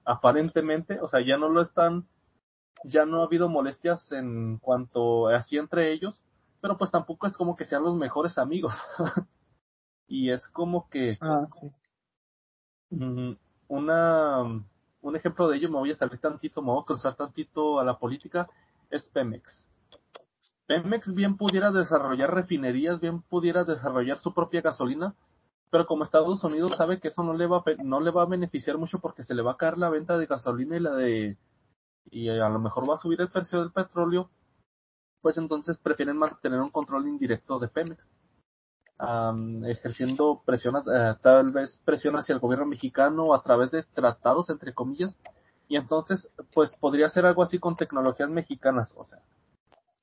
aparentemente, 0.06 1.00
o 1.02 1.10
sea, 1.10 1.22
ya 1.22 1.38
no 1.38 1.50
lo 1.50 1.62
están 1.62 2.06
ya 2.84 3.06
no 3.06 3.22
ha 3.22 3.26
habido 3.26 3.50
molestias 3.50 4.12
en 4.12 4.58
cuanto 4.58 5.30
así 5.30 5.58
entre 5.58 5.92
ellos, 5.92 6.22
pero 6.62 6.78
pues 6.78 6.92
tampoco 6.92 7.28
es 7.28 7.36
como 7.38 7.56
que 7.56 7.66
sean 7.66 7.84
los 7.84 7.96
mejores 7.96 8.38
amigos. 8.38 8.76
y 10.08 10.32
es 10.32 10.48
como 10.48 10.90
que 10.90 11.18
ah, 11.22 11.48
mm, 12.90 13.32
una 13.68 14.64
un 15.08 15.16
ejemplo 15.16 15.48
de 15.48 15.58
ello, 15.58 15.70
me 15.70 15.78
voy 15.78 15.92
a 15.92 15.96
salir 15.96 16.20
tantito, 16.20 16.62
me 16.62 16.72
voy 16.72 16.82
a 16.82 16.86
cruzar 16.86 17.16
tantito 17.16 17.80
a 17.80 17.84
la 17.84 17.98
política, 17.98 18.48
es 18.90 19.04
Pemex. 19.10 19.68
Pemex 20.68 21.14
bien 21.14 21.38
pudiera 21.38 21.72
desarrollar 21.72 22.34
refinerías, 22.34 23.00
bien 23.00 23.22
pudiera 23.22 23.64
desarrollar 23.64 24.20
su 24.20 24.34
propia 24.34 24.62
gasolina, 24.62 25.16
pero 25.70 25.86
como 25.86 26.04
Estados 26.04 26.44
Unidos 26.44 26.76
sabe 26.78 27.00
que 27.00 27.10
eso 27.10 27.24
no 27.24 27.34
le 27.34 27.48
va 27.48 27.64
no 27.84 28.00
le 28.00 28.12
va 28.12 28.24
a 28.24 28.26
beneficiar 28.26 28.78
mucho 28.78 29.00
porque 29.00 29.24
se 29.24 29.34
le 29.34 29.42
va 29.42 29.54
a 29.54 29.58
caer 29.58 29.78
la 29.78 29.90
venta 29.90 30.18
de 30.18 30.26
gasolina 30.26 30.78
y 30.78 30.80
la 30.80 30.94
de 30.94 31.38
y 32.10 32.30
a 32.30 32.50
lo 32.50 32.60
mejor 32.60 32.90
va 32.90 32.96
a 32.96 32.98
subir 32.98 33.20
el 33.20 33.30
precio 33.30 33.60
del 33.60 33.72
petróleo, 33.72 34.30
pues 35.22 35.38
entonces 35.38 35.78
prefieren 35.78 36.18
mantener 36.18 36.62
un 36.62 36.70
control 36.70 37.08
indirecto 37.08 37.60
de 37.60 37.68
Pemex, 37.68 38.08
ejerciendo 39.68 40.42
presión, 40.46 40.76
eh, 40.92 41.16
tal 41.22 41.52
vez 41.52 41.80
presión 41.86 42.16
hacia 42.16 42.34
el 42.34 42.40
gobierno 42.40 42.66
mexicano 42.66 43.34
a 43.34 43.44
través 43.44 43.72
de 43.72 43.84
tratados, 43.84 44.50
entre 44.50 44.74
comillas, 44.74 45.18
y 45.68 45.76
entonces, 45.76 46.30
pues 46.54 46.76
podría 46.78 47.10
ser 47.10 47.26
algo 47.26 47.44
así 47.44 47.60
con 47.60 47.76
tecnologías 47.76 48.30
mexicanas, 48.30 48.92
o 48.96 49.06
sea, 49.06 49.20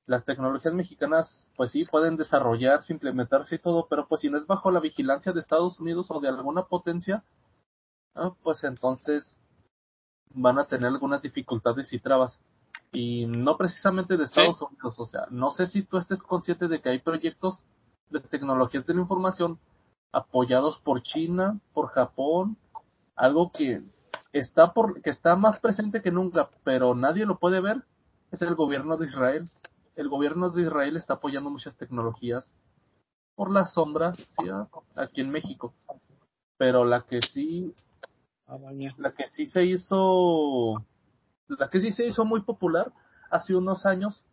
las 0.05 0.23
tecnologías 0.23 0.73
mexicanas, 0.73 1.49
pues 1.57 1.71
sí, 1.71 1.85
pueden 1.85 2.15
desarrollarse, 2.15 2.93
implementarse 2.93 3.55
y 3.55 3.59
todo, 3.59 3.87
pero 3.89 4.07
pues 4.07 4.21
si 4.21 4.29
no 4.29 4.37
es 4.37 4.45
bajo 4.45 4.71
la 4.71 4.79
vigilancia 4.79 5.31
de 5.33 5.39
Estados 5.39 5.79
Unidos 5.79 6.07
o 6.09 6.19
de 6.19 6.29
alguna 6.29 6.63
potencia, 6.63 7.23
ah, 8.13 8.31
pues 8.43 8.63
entonces 8.63 9.35
van 10.33 10.59
a 10.59 10.67
tener 10.67 10.87
algunas 10.87 11.21
dificultades 11.21 11.91
y 11.91 11.99
trabas. 11.99 12.39
Y 12.91 13.25
no 13.25 13.57
precisamente 13.57 14.15
de 14.15 14.25
Estados 14.25 14.61
Unidos, 14.61 14.99
o 14.99 15.05
sea, 15.05 15.27
no 15.31 15.51
sé 15.51 15.67
si 15.67 15.83
tú 15.83 15.97
estés 15.97 16.21
consciente 16.21 16.67
de 16.67 16.81
que 16.81 16.89
hay 16.89 16.99
proyectos 16.99 17.63
de 18.09 18.19
tecnologías 18.21 18.85
de 18.85 18.93
la 18.93 19.01
información 19.01 19.59
apoyados 20.11 20.79
por 20.79 21.01
China, 21.03 21.59
por 21.73 21.87
Japón, 21.87 22.57
algo 23.15 23.51
que 23.51 23.81
está 24.33 24.73
por 24.73 25.01
que 25.01 25.09
está 25.09 25.35
más 25.35 25.59
presente 25.59 26.01
que 26.01 26.11
nunca, 26.11 26.49
pero 26.63 26.95
nadie 26.95 27.25
lo 27.25 27.37
puede 27.37 27.61
ver, 27.61 27.83
es 28.31 28.41
el 28.41 28.55
gobierno 28.55 28.97
de 28.97 29.07
Israel. 29.07 29.49
El 29.95 30.09
gobierno 30.09 30.49
de 30.49 30.63
Israel 30.63 30.97
está 30.97 31.15
apoyando 31.15 31.49
muchas 31.49 31.77
tecnologías 31.77 32.53
por 33.35 33.49
la 33.51 33.65
sombra, 33.65 34.13
¿sí? 34.15 34.49
aquí 34.95 35.21
en 35.21 35.31
México. 35.31 35.73
Pero 36.57 36.83
la 36.83 37.01
que 37.01 37.21
sí 37.21 37.73
Ah, 38.47 38.57
la 38.97 39.11
que 39.13 39.25
sí 39.35 39.47
se 39.47 39.65
hizo, 39.65 40.85
la 41.47 41.67
que 41.69 41.79
sí 41.79 41.91
se 41.91 42.05
hizo 42.05 42.25
muy 42.25 42.41
popular 42.41 42.93
hace 43.31 43.55
unos 43.55 43.87
años 43.87 44.23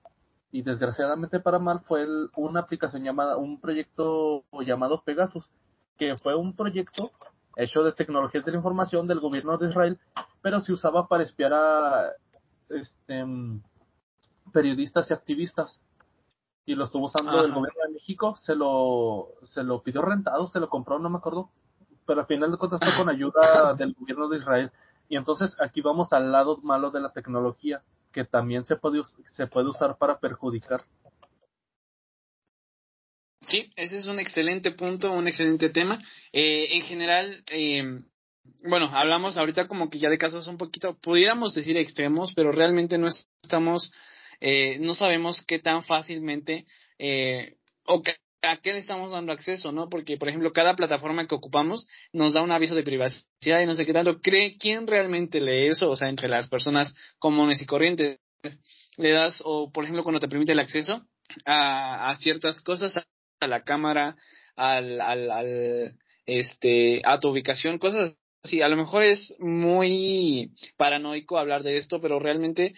y 0.52 0.60
desgraciadamente 0.62 1.40
para 1.40 1.58
mal 1.58 1.80
fue 1.80 2.06
una 2.36 2.60
aplicación 2.60 3.02
llamada, 3.02 3.38
un 3.38 3.58
proyecto 3.58 4.44
llamado 4.64 5.02
Pegasus, 5.02 5.48
que 5.98 6.16
fue 6.18 6.36
un 6.36 6.54
proyecto 6.54 7.10
hecho 7.56 7.82
de 7.82 7.92
tecnologías 7.92 8.44
de 8.44 8.52
la 8.52 8.58
información 8.58 9.06
del 9.06 9.20
gobierno 9.20 9.56
de 9.56 9.70
Israel, 9.70 9.98
pero 10.42 10.60
se 10.60 10.74
usaba 10.74 11.08
para 11.08 11.22
espiar 11.22 11.54
a 11.54 12.10
este, 12.68 13.24
periodistas 14.52 15.10
y 15.10 15.14
activistas. 15.14 15.80
y 16.64 16.74
lo 16.74 16.84
estuvo 16.84 17.06
usando 17.06 17.44
el 17.44 17.52
gobierno 17.52 17.82
de 17.86 17.94
México, 17.94 18.36
se 18.42 18.54
lo, 18.54 19.30
se 19.54 19.64
lo 19.64 19.82
pidió 19.82 20.02
rentado, 20.02 20.46
se 20.46 20.60
lo 20.60 20.68
compró, 20.68 20.98
no 20.98 21.10
me 21.10 21.16
acuerdo, 21.18 21.50
pero 22.06 22.20
al 22.20 22.26
final 22.26 22.56
cuentas 22.58 22.80
fue 22.80 23.04
con 23.04 23.08
ayuda 23.08 23.74
del 23.74 23.94
gobierno 23.94 24.28
de 24.28 24.38
Israel. 24.38 24.70
Y 25.08 25.16
entonces 25.16 25.56
aquí 25.60 25.80
vamos 25.80 26.12
al 26.12 26.30
lado 26.30 26.58
malo 26.62 26.90
de 26.90 27.00
la 27.00 27.10
tecnología, 27.10 27.82
que 28.12 28.24
también 28.24 28.64
se 28.64 28.76
puede, 28.76 29.02
se 29.32 29.46
puede 29.46 29.68
usar 29.68 29.96
para 29.98 30.18
perjudicar. 30.18 30.84
Sí, 33.46 33.70
ese 33.76 33.98
es 33.98 34.06
un 34.06 34.20
excelente 34.20 34.70
punto, 34.70 35.12
un 35.12 35.26
excelente 35.26 35.68
tema. 35.70 36.00
Eh, 36.32 36.68
en 36.76 36.82
general, 36.82 37.42
eh, 37.50 37.82
bueno, 38.64 38.86
hablamos 38.92 39.36
ahorita 39.36 39.68
como 39.68 39.90
que 39.90 39.98
ya 39.98 40.08
de 40.08 40.18
casos 40.18 40.46
un 40.46 40.58
poquito, 40.58 40.96
pudiéramos 40.98 41.54
decir 41.54 41.76
extremos, 41.76 42.32
pero 42.34 42.52
realmente 42.52 42.98
no 42.98 43.08
estamos, 43.42 43.92
eh, 44.40 44.78
no 44.78 44.94
sabemos 44.94 45.44
qué 45.46 45.58
tan 45.58 45.82
fácilmente 45.82 46.66
eh, 46.98 47.56
o 47.84 48.02
a 48.42 48.56
qué 48.58 48.72
le 48.72 48.80
estamos 48.80 49.12
dando 49.12 49.32
acceso, 49.32 49.72
¿no? 49.72 49.88
Porque, 49.88 50.16
por 50.16 50.28
ejemplo, 50.28 50.52
cada 50.52 50.74
plataforma 50.74 51.26
que 51.26 51.34
ocupamos 51.34 51.86
nos 52.12 52.34
da 52.34 52.42
un 52.42 52.50
aviso 52.50 52.74
de 52.74 52.82
privacidad 52.82 53.60
y 53.62 53.66
no 53.66 53.74
sé 53.74 53.86
qué 53.86 53.92
tanto. 53.92 54.20
¿Cree 54.20 54.56
quién 54.58 54.86
realmente 54.86 55.40
lee 55.40 55.68
eso? 55.68 55.90
O 55.90 55.96
sea, 55.96 56.08
entre 56.08 56.28
las 56.28 56.48
personas 56.48 56.94
comunes 57.18 57.62
y 57.62 57.66
corrientes. 57.66 58.18
Le 58.96 59.12
das, 59.12 59.40
o 59.44 59.70
por 59.70 59.84
ejemplo, 59.84 60.02
cuando 60.02 60.20
te 60.20 60.28
permite 60.28 60.52
el 60.52 60.58
acceso 60.58 61.06
a, 61.46 62.10
a 62.10 62.16
ciertas 62.16 62.60
cosas, 62.60 63.00
a 63.40 63.46
la 63.46 63.62
cámara, 63.62 64.16
al, 64.56 65.00
al, 65.00 65.30
al, 65.30 65.96
este, 66.26 67.00
a 67.04 67.20
tu 67.20 67.28
ubicación, 67.28 67.78
cosas 67.78 68.16
sí, 68.44 68.60
a 68.60 68.68
lo 68.68 68.76
mejor 68.76 69.04
es 69.04 69.34
muy 69.38 70.52
paranoico 70.76 71.38
hablar 71.38 71.62
de 71.62 71.76
esto, 71.76 72.00
pero 72.00 72.18
realmente 72.18 72.74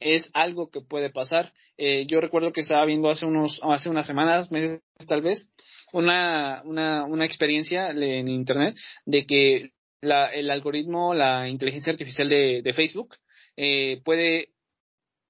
es 0.00 0.30
algo 0.32 0.70
que 0.70 0.80
puede 0.80 1.10
pasar. 1.10 1.52
Eh, 1.76 2.06
yo 2.06 2.20
recuerdo 2.20 2.52
que 2.52 2.62
estaba 2.62 2.84
viendo 2.86 3.10
hace 3.10 3.26
unos, 3.26 3.60
hace 3.62 3.90
unas 3.90 4.06
semanas, 4.06 4.50
meses 4.50 4.80
tal 5.06 5.22
vez, 5.22 5.48
una, 5.92 6.62
una, 6.64 7.04
una 7.04 7.24
experiencia 7.24 7.90
en 7.90 8.28
internet 8.28 8.76
de 9.04 9.26
que 9.26 9.70
la, 10.00 10.26
el 10.32 10.50
algoritmo, 10.50 11.14
la 11.14 11.48
inteligencia 11.48 11.92
artificial 11.92 12.28
de, 12.28 12.62
de 12.62 12.72
Facebook, 12.72 13.16
eh, 13.56 14.00
puede 14.04 14.48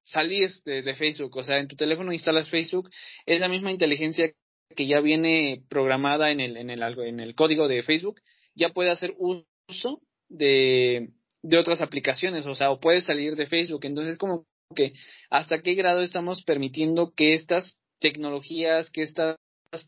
salir 0.03 0.51
de, 0.65 0.95
Facebook, 0.95 1.37
o 1.37 1.43
sea, 1.43 1.59
en 1.59 1.69
tu 1.69 1.77
teléfono 1.77 2.13
instalas 2.13 2.49
Facebook, 2.49 2.91
es 3.27 3.41
la 3.41 3.49
misma 3.49 3.71
inteligencia 3.71 4.33
que 4.75 4.87
ya 4.87 5.01
viene 5.01 5.63
programada 5.69 6.31
en 6.31 6.41
el, 6.41 6.57
en 6.57 6.71
el, 6.71 6.83
en 6.83 7.21
el 7.21 7.35
código 7.35 7.69
de 7.69 7.83
Facebook, 7.83 8.21
ya 8.55 8.71
puede 8.71 8.91
hacer 8.91 9.15
uso 9.19 10.01
de, 10.29 11.11
de 11.43 11.59
otras 11.59 11.81
aplicaciones, 11.81 12.47
o 12.47 12.55
sea, 12.55 12.71
o 12.71 12.81
puedes 12.81 13.05
salir 13.05 13.37
de 13.37 13.47
Facebook. 13.47 13.85
Entonces, 13.85 14.17
como 14.17 14.47
que 14.75 14.93
hasta 15.31 15.63
qué 15.63 15.75
grado 15.75 16.01
estamos 16.03 16.43
permitiendo 16.43 17.13
que 17.15 17.35
estas 17.35 17.79
tecnologías, 17.99 18.91
que 18.91 19.03
estas 19.03 19.37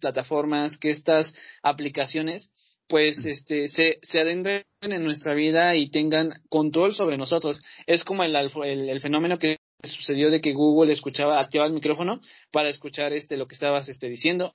plataformas, 0.01 0.79
que 0.79 0.91
estas 0.91 1.35
aplicaciones, 1.63 2.51
pues 2.89 3.25
este 3.25 3.69
se, 3.69 3.99
se 4.03 4.21
adentren 4.21 4.65
en 4.81 5.05
nuestra 5.05 5.35
vida 5.35 5.77
y 5.77 5.91
tengan 5.91 6.33
control 6.49 6.95
sobre 6.95 7.17
nosotros. 7.17 7.61
Es 7.87 8.05
como 8.05 8.23
el, 8.23 8.37
el, 8.37 8.89
el, 8.89 9.01
fenómeno 9.01 9.39
que 9.39 9.59
sucedió 9.83 10.31
de 10.31 10.41
que 10.41 10.53
Google 10.53 10.93
escuchaba, 10.93 11.41
activaba 11.41 11.69
el 11.69 11.75
micrófono 11.75 12.21
para 12.51 12.69
escuchar 12.69 13.13
este 13.13 13.37
lo 13.37 13.47
que 13.47 13.55
estabas 13.55 13.89
este 13.89 14.09
diciendo 14.09 14.55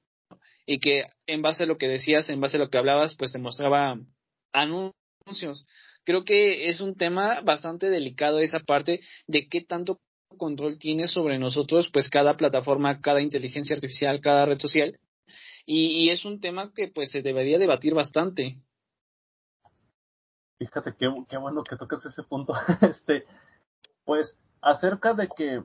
y 0.65 0.79
que 0.79 1.05
en 1.25 1.41
base 1.41 1.63
a 1.63 1.65
lo 1.65 1.77
que 1.77 1.87
decías, 1.87 2.29
en 2.29 2.41
base 2.41 2.57
a 2.57 2.59
lo 2.59 2.69
que 2.69 2.77
hablabas, 2.77 3.15
pues 3.15 3.31
te 3.31 3.39
mostraba 3.39 3.97
anuncios 4.53 5.65
Creo 6.07 6.23
que 6.23 6.69
es 6.69 6.79
un 6.79 6.95
tema 6.95 7.41
bastante 7.41 7.89
delicado 7.89 8.39
esa 8.39 8.61
parte 8.61 9.01
de 9.27 9.49
qué 9.49 9.59
tanto 9.59 9.99
control 10.37 10.79
tiene 10.79 11.07
sobre 11.07 11.39
nosotros, 11.39 11.89
pues 11.91 12.09
cada 12.09 12.37
plataforma, 12.37 13.01
cada 13.01 13.21
inteligencia 13.21 13.75
artificial, 13.75 14.21
cada 14.21 14.45
red 14.45 14.59
social. 14.59 14.99
Y, 15.65 16.09
es 16.11 16.23
un 16.23 16.39
tema 16.39 16.71
que 16.73 16.87
pues 16.87 17.11
se 17.11 17.21
debería 17.21 17.59
debatir 17.59 17.93
bastante. 17.93 18.61
Fíjate 20.57 20.95
qué, 20.97 21.07
qué 21.29 21.37
bueno 21.37 21.63
que 21.63 21.75
tocas 21.75 22.05
ese 22.05 22.23
punto. 22.23 22.53
este, 22.89 23.25
pues 24.05 24.33
acerca 24.61 25.13
de 25.13 25.27
que 25.27 25.63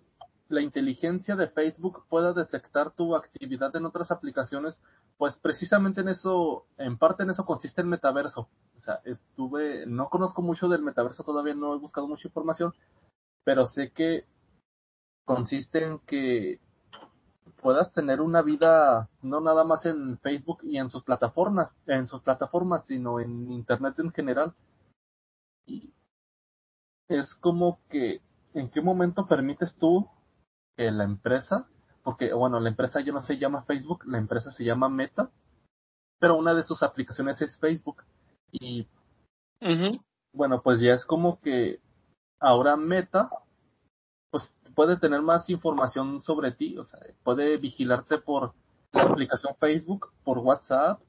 la 0.48 0.60
inteligencia 0.60 1.34
de 1.34 1.48
Facebook 1.48 2.04
pueda 2.08 2.32
detectar 2.32 2.90
tu 2.90 3.16
actividad 3.16 3.74
en 3.74 3.86
otras 3.86 4.10
aplicaciones, 4.10 4.80
pues 5.16 5.38
precisamente 5.38 6.02
en 6.02 6.08
eso, 6.08 6.66
en 6.76 6.98
parte 6.98 7.22
en 7.22 7.30
eso 7.30 7.44
consiste 7.44 7.80
el 7.80 7.86
metaverso. 7.86 8.48
O 8.76 8.80
sea, 8.80 9.00
estuve, 9.04 9.86
no 9.86 10.08
conozco 10.08 10.42
mucho 10.42 10.68
del 10.68 10.82
metaverso, 10.82 11.24
todavía 11.24 11.54
no 11.54 11.74
he 11.74 11.78
buscado 11.78 12.06
mucha 12.06 12.28
información, 12.28 12.74
pero 13.44 13.66
sé 13.66 13.92
que 13.92 14.26
consiste 15.24 15.84
en 15.84 15.98
que 16.00 16.60
puedas 17.60 17.92
tener 17.92 18.20
una 18.20 18.42
vida 18.42 19.08
no 19.22 19.40
nada 19.40 19.64
más 19.64 19.86
en 19.86 20.18
Facebook 20.18 20.60
y 20.62 20.78
en 20.78 20.90
sus 20.90 21.04
plataformas, 21.04 21.70
en 21.86 22.06
sus 22.08 22.22
plataformas, 22.22 22.86
sino 22.86 23.20
en 23.20 23.50
internet 23.50 23.98
en 23.98 24.12
general. 24.12 24.54
Y 25.66 25.92
es 27.08 27.34
como 27.36 27.78
que 27.88 28.20
en 28.54 28.70
qué 28.70 28.80
momento 28.80 29.26
permites 29.26 29.74
tú 29.76 30.08
que 30.76 30.90
la 30.90 31.04
empresa 31.04 31.68
porque 32.02 32.32
bueno, 32.32 32.60
la 32.60 32.68
empresa 32.68 33.00
ya 33.00 33.12
no 33.12 33.20
se 33.20 33.38
llama 33.38 33.64
Facebook, 33.64 34.04
la 34.06 34.18
empresa 34.18 34.50
se 34.50 34.64
llama 34.64 34.88
Meta, 34.88 35.30
pero 36.18 36.36
una 36.36 36.54
de 36.54 36.62
sus 36.62 36.82
aplicaciones 36.82 37.40
es 37.40 37.56
Facebook. 37.58 38.02
Y 38.50 38.86
bueno, 40.32 40.62
pues 40.62 40.80
ya 40.80 40.92
es 40.92 41.04
como 41.04 41.40
que 41.40 41.80
ahora 42.40 42.76
Meta, 42.76 43.30
pues 44.33 44.51
puede 44.74 44.97
tener 44.97 45.20
más 45.20 45.49
información 45.51 46.22
sobre 46.22 46.53
ti, 46.53 46.78
o 46.78 46.85
sea, 46.85 46.99
puede 47.22 47.59
vigilarte 47.59 48.18
por 48.18 48.55
la 48.93 49.03
aplicación 49.03 49.55
Facebook, 49.61 50.11
por 50.24 50.39
WhatsApp, 50.39 51.01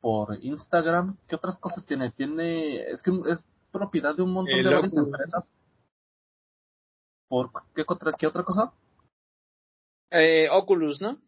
por 0.00 0.38
Instagram, 0.42 1.18
¿qué 1.28 1.34
otras 1.34 1.58
cosas 1.58 1.84
tiene? 1.84 2.12
Tiene, 2.12 2.90
es 2.90 3.02
que 3.02 3.10
es 3.28 3.44
propiedad 3.72 4.14
de 4.14 4.22
un 4.22 4.32
montón 4.32 4.62
de 4.62 4.74
varias 4.74 4.96
empresas. 4.96 5.52
¿Por 7.28 7.50
qué, 7.74 7.84
qué 8.18 8.26
otra 8.26 8.44
cosa? 8.44 8.72
Eh, 10.12 10.48
Oculus, 10.50 11.00
¿no? 11.00 11.18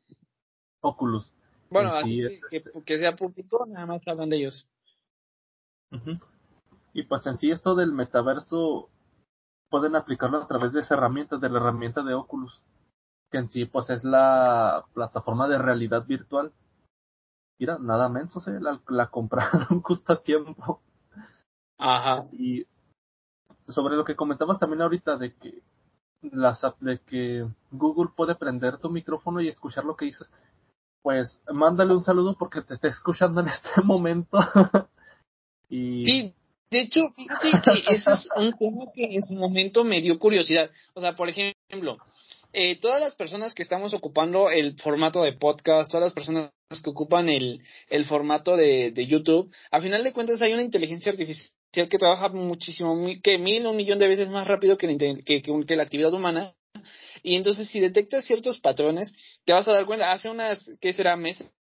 Oculus. 0.81 1.33
Bueno, 1.71 1.99
este 1.99 2.63
que, 2.85 2.99
sea 2.99 3.17
público, 3.17 3.67
nada 3.67 3.87
más 3.87 4.07
hablan 4.07 4.29
de 4.29 4.37
ellos. 4.37 4.69
Y 6.93 7.03
pues 7.05 7.27
en 7.27 7.39
sí 7.39 7.51
esto 7.51 7.75
del 7.75 7.93
metaverso 7.93 8.91
pueden 9.73 9.97
aplicarlo 9.97 10.37
a 10.37 10.47
través 10.47 10.75
de 10.75 10.81
esa 10.81 10.95
herramienta, 10.95 11.39
de 11.39 11.49
la 11.49 11.59
herramienta 11.59 12.03
de 12.03 12.13
Oculus, 12.13 12.61
que 13.31 13.39
en 13.39 13.49
sí 13.49 13.65
pues 13.65 13.89
es 13.89 14.05
la 14.05 14.85
plataforma 14.93 15.49
de 15.49 15.57
realidad 15.57 16.05
virtual. 16.07 16.53
Mira, 17.59 17.79
nada 17.79 18.11
menos, 18.11 18.47
¿eh? 18.49 18.61
la, 18.61 18.79
la 18.89 19.07
compraron 19.07 19.81
justo 19.83 20.13
a 20.13 20.23
tiempo. 20.23 20.83
Ajá. 21.79 22.27
Y 22.33 22.67
sobre 23.69 23.97
lo 23.97 24.05
que 24.05 24.15
comentabas 24.15 24.59
también 24.59 24.83
ahorita 24.83 25.17
de 25.17 25.35
que 25.37 25.63
las 26.21 26.61
de 26.81 27.01
que 27.01 27.49
Google 27.71 28.13
puede 28.15 28.35
prender 28.35 28.77
tu 28.77 28.91
micrófono 28.91 29.41
y 29.41 29.49
escuchar 29.49 29.87
lo 29.87 29.97
que 29.97 30.05
dices, 30.05 30.31
pues 31.01 31.43
mándale 31.51 31.95
un 31.95 32.05
saludo 32.05 32.37
porque 32.39 32.61
te 32.61 32.75
está 32.75 32.89
escuchando 32.89 33.41
en 33.41 33.49
este 33.49 33.81
momento. 33.83 34.39
y... 35.71 36.05
Sí, 36.05 36.35
de 36.73 36.81
hecho, 36.81 37.13
fíjate 37.15 37.51
que 37.63 37.95
ese 37.95 38.13
es 38.13 38.29
un 38.35 38.53
tema 38.59 38.85
que 38.95 39.05
en 39.05 39.23
su 39.23 39.35
momento 39.35 39.85
me 39.85 40.01
dio 40.01 40.19
curiosidad. 40.19 40.71
O 40.95 41.01
sea, 41.03 41.15
por 41.15 41.29
ejemplo, 41.29 41.99
eh, 42.55 42.79
todas 42.81 42.99
las 43.01 43.15
personas 43.15 43.53
que 43.53 43.63
estamos 43.63 43.93
ocupando 43.93 44.49
el 44.51 44.81
formato 44.81 45.23
de 45.23 45.35
podcast, 45.35 45.91
todas 45.91 46.07
las 46.07 46.15
personas 46.15 46.51
que 46.83 46.91
ocupan 46.91 47.29
el, 47.29 47.61
el 47.91 48.05
formato 48.07 48.57
de, 48.57 48.91
de 48.91 49.07
YouTube, 49.07 49.53
a 49.71 49.83
final 49.83 50.03
de 50.03 50.15
cuentas 50.15 50.41
hay 50.41 50.55
una 50.55 50.63
inteligencia 50.63 51.13
artificial 51.13 51.89
que 51.89 51.99
trabaja 51.99 52.29
muchísimo, 52.31 52.97
que 53.23 53.37
mil, 53.37 53.67
un 53.67 53.77
millón 53.77 53.99
de 53.99 54.09
veces 54.09 54.31
más 54.31 54.47
rápido 54.47 54.79
que 54.79 54.87
la, 54.87 54.97
que, 54.97 55.43
que, 55.43 55.77
la 55.77 55.83
actividad 55.83 56.13
humana. 56.15 56.55
Y 57.23 57.37
entonces 57.37 57.69
si 57.69 57.81
detectas 57.81 58.25
ciertos 58.25 58.61
patrones, 58.61 59.13
te 59.45 59.53
vas 59.53 59.69
a 59.69 59.73
dar 59.73 59.85
cuenta, 59.85 60.11
hace 60.11 60.31
unas, 60.31 60.71
¿qué 60.81 60.93
será? 60.95 61.17
Meses, 61.17 61.53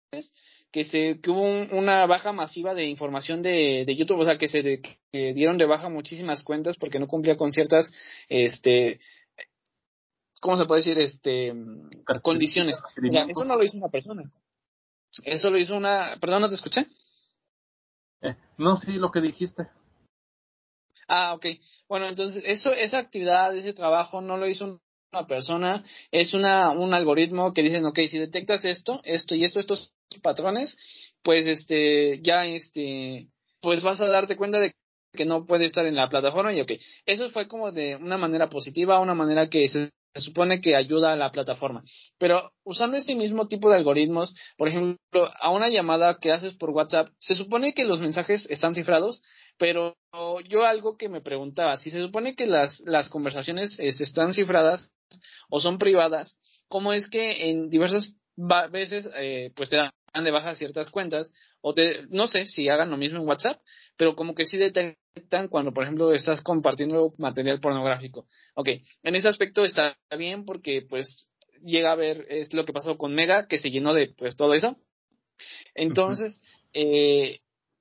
que 0.72 0.84
se 0.84 1.20
que 1.20 1.30
hubo 1.30 1.42
una 1.42 2.06
baja 2.06 2.32
masiva 2.32 2.74
de 2.74 2.86
información 2.86 3.42
de, 3.42 3.84
de 3.86 3.94
YouTube, 3.94 4.20
o 4.20 4.24
sea, 4.24 4.38
que 4.38 4.48
se 4.48 4.80
que 4.80 5.34
dieron 5.34 5.58
de 5.58 5.66
baja 5.66 5.90
muchísimas 5.90 6.42
cuentas 6.42 6.76
porque 6.78 6.98
no 6.98 7.06
cumplía 7.06 7.36
con 7.36 7.52
ciertas, 7.52 7.92
este, 8.28 8.98
¿cómo 10.40 10.56
se 10.56 10.64
puede 10.64 10.80
decir? 10.80 10.98
Este, 10.98 11.52
condiciones. 12.22 12.82
eso 13.28 13.44
no 13.44 13.56
lo 13.56 13.62
hizo 13.62 13.76
una 13.76 13.88
persona. 13.88 14.32
Eso 15.24 15.50
lo 15.50 15.58
hizo 15.58 15.76
una, 15.76 16.16
perdón, 16.20 16.40
¿no 16.40 16.48
te 16.48 16.54
escuché? 16.54 16.86
Eh, 18.22 18.34
no, 18.56 18.78
sí, 18.78 18.92
lo 18.92 19.10
que 19.10 19.20
dijiste. 19.20 19.68
Ah, 21.06 21.34
ok. 21.34 21.46
Bueno, 21.86 22.08
entonces 22.08 22.42
eso, 22.46 22.72
esa 22.72 22.98
actividad, 22.98 23.54
ese 23.54 23.74
trabajo 23.74 24.22
no 24.22 24.38
lo 24.38 24.46
hizo 24.46 24.80
una 25.12 25.26
persona, 25.26 25.84
es 26.10 26.32
una, 26.34 26.70
un 26.70 26.94
algoritmo 26.94 27.52
que 27.52 27.62
dicen, 27.62 27.84
ok, 27.84 28.00
si 28.08 28.18
detectas 28.18 28.64
esto, 28.64 29.00
esto 29.04 29.34
y 29.34 29.44
esto, 29.44 29.60
estos 29.60 29.92
patrones, 30.22 30.76
pues 31.22 31.46
este, 31.46 32.20
ya 32.22 32.46
este, 32.46 33.28
pues 33.60 33.82
vas 33.82 34.00
a 34.00 34.08
darte 34.08 34.36
cuenta 34.36 34.58
de 34.58 34.72
que 35.12 35.26
no 35.26 35.44
puede 35.44 35.66
estar 35.66 35.84
en 35.84 35.96
la 35.96 36.08
plataforma 36.08 36.54
y 36.54 36.60
ok, 36.62 36.72
eso 37.04 37.28
fue 37.30 37.46
como 37.46 37.70
de 37.70 37.96
una 37.96 38.16
manera 38.16 38.48
positiva, 38.48 38.98
una 38.98 39.14
manera 39.14 39.50
que 39.50 39.68
se 39.68 39.90
supone 40.14 40.62
que 40.62 40.74
ayuda 40.74 41.12
a 41.12 41.16
la 41.16 41.30
plataforma. 41.30 41.84
Pero 42.18 42.52
usando 42.64 42.96
este 42.96 43.14
mismo 43.14 43.46
tipo 43.46 43.68
de 43.68 43.76
algoritmos, 43.76 44.34
por 44.56 44.68
ejemplo, 44.68 44.98
a 45.40 45.50
una 45.50 45.68
llamada 45.68 46.18
que 46.18 46.32
haces 46.32 46.54
por 46.54 46.70
WhatsApp, 46.70 47.08
se 47.18 47.34
supone 47.34 47.74
que 47.74 47.84
los 47.84 48.00
mensajes 48.00 48.46
están 48.48 48.74
cifrados, 48.74 49.22
pero 49.58 49.96
yo 50.48 50.64
algo 50.64 50.96
que 50.96 51.10
me 51.10 51.20
preguntaba, 51.20 51.76
si 51.76 51.90
se 51.90 52.00
supone 52.00 52.34
que 52.34 52.46
las, 52.46 52.80
las 52.80 53.10
conversaciones 53.10 53.78
están 53.78 54.32
cifradas 54.32 54.92
o 55.48 55.60
son 55.60 55.78
privadas, 55.78 56.36
¿cómo 56.68 56.92
es 56.92 57.08
que 57.08 57.50
en 57.50 57.68
diversas 57.70 58.14
veces 58.70 59.08
eh, 59.16 59.52
pues 59.54 59.68
te 59.70 59.76
dan 59.76 59.92
de 60.24 60.30
baja 60.30 60.54
ciertas 60.54 60.90
cuentas 60.90 61.30
o 61.60 61.74
te, 61.74 62.06
no 62.08 62.26
sé 62.26 62.46
si 62.46 62.68
hagan 62.68 62.90
lo 62.90 62.96
mismo 62.96 63.18
en 63.18 63.28
WhatsApp, 63.28 63.60
pero 63.96 64.14
como 64.14 64.34
que 64.34 64.46
sí 64.46 64.58
detectan 64.58 65.48
cuando, 65.48 65.72
por 65.72 65.84
ejemplo, 65.84 66.12
estás 66.12 66.42
compartiendo 66.42 67.14
material 67.18 67.60
pornográfico. 67.60 68.26
Ok, 68.54 68.68
en 69.02 69.14
ese 69.14 69.28
aspecto 69.28 69.64
está 69.64 69.96
bien 70.16 70.44
porque 70.44 70.82
pues 70.88 71.26
llega 71.64 71.92
a 71.92 71.96
ver, 71.96 72.26
es 72.28 72.52
lo 72.52 72.64
que 72.64 72.72
pasó 72.72 72.96
con 72.96 73.14
Mega, 73.14 73.46
que 73.46 73.58
se 73.58 73.70
llenó 73.70 73.94
de 73.94 74.08
pues 74.16 74.36
todo 74.36 74.54
eso. 74.54 74.76
Entonces, 75.74 76.40
eh, 76.72 77.40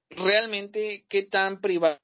realmente, 0.09 1.05
¿qué 1.09 1.23
tan 1.23 1.59
privada 1.61 1.99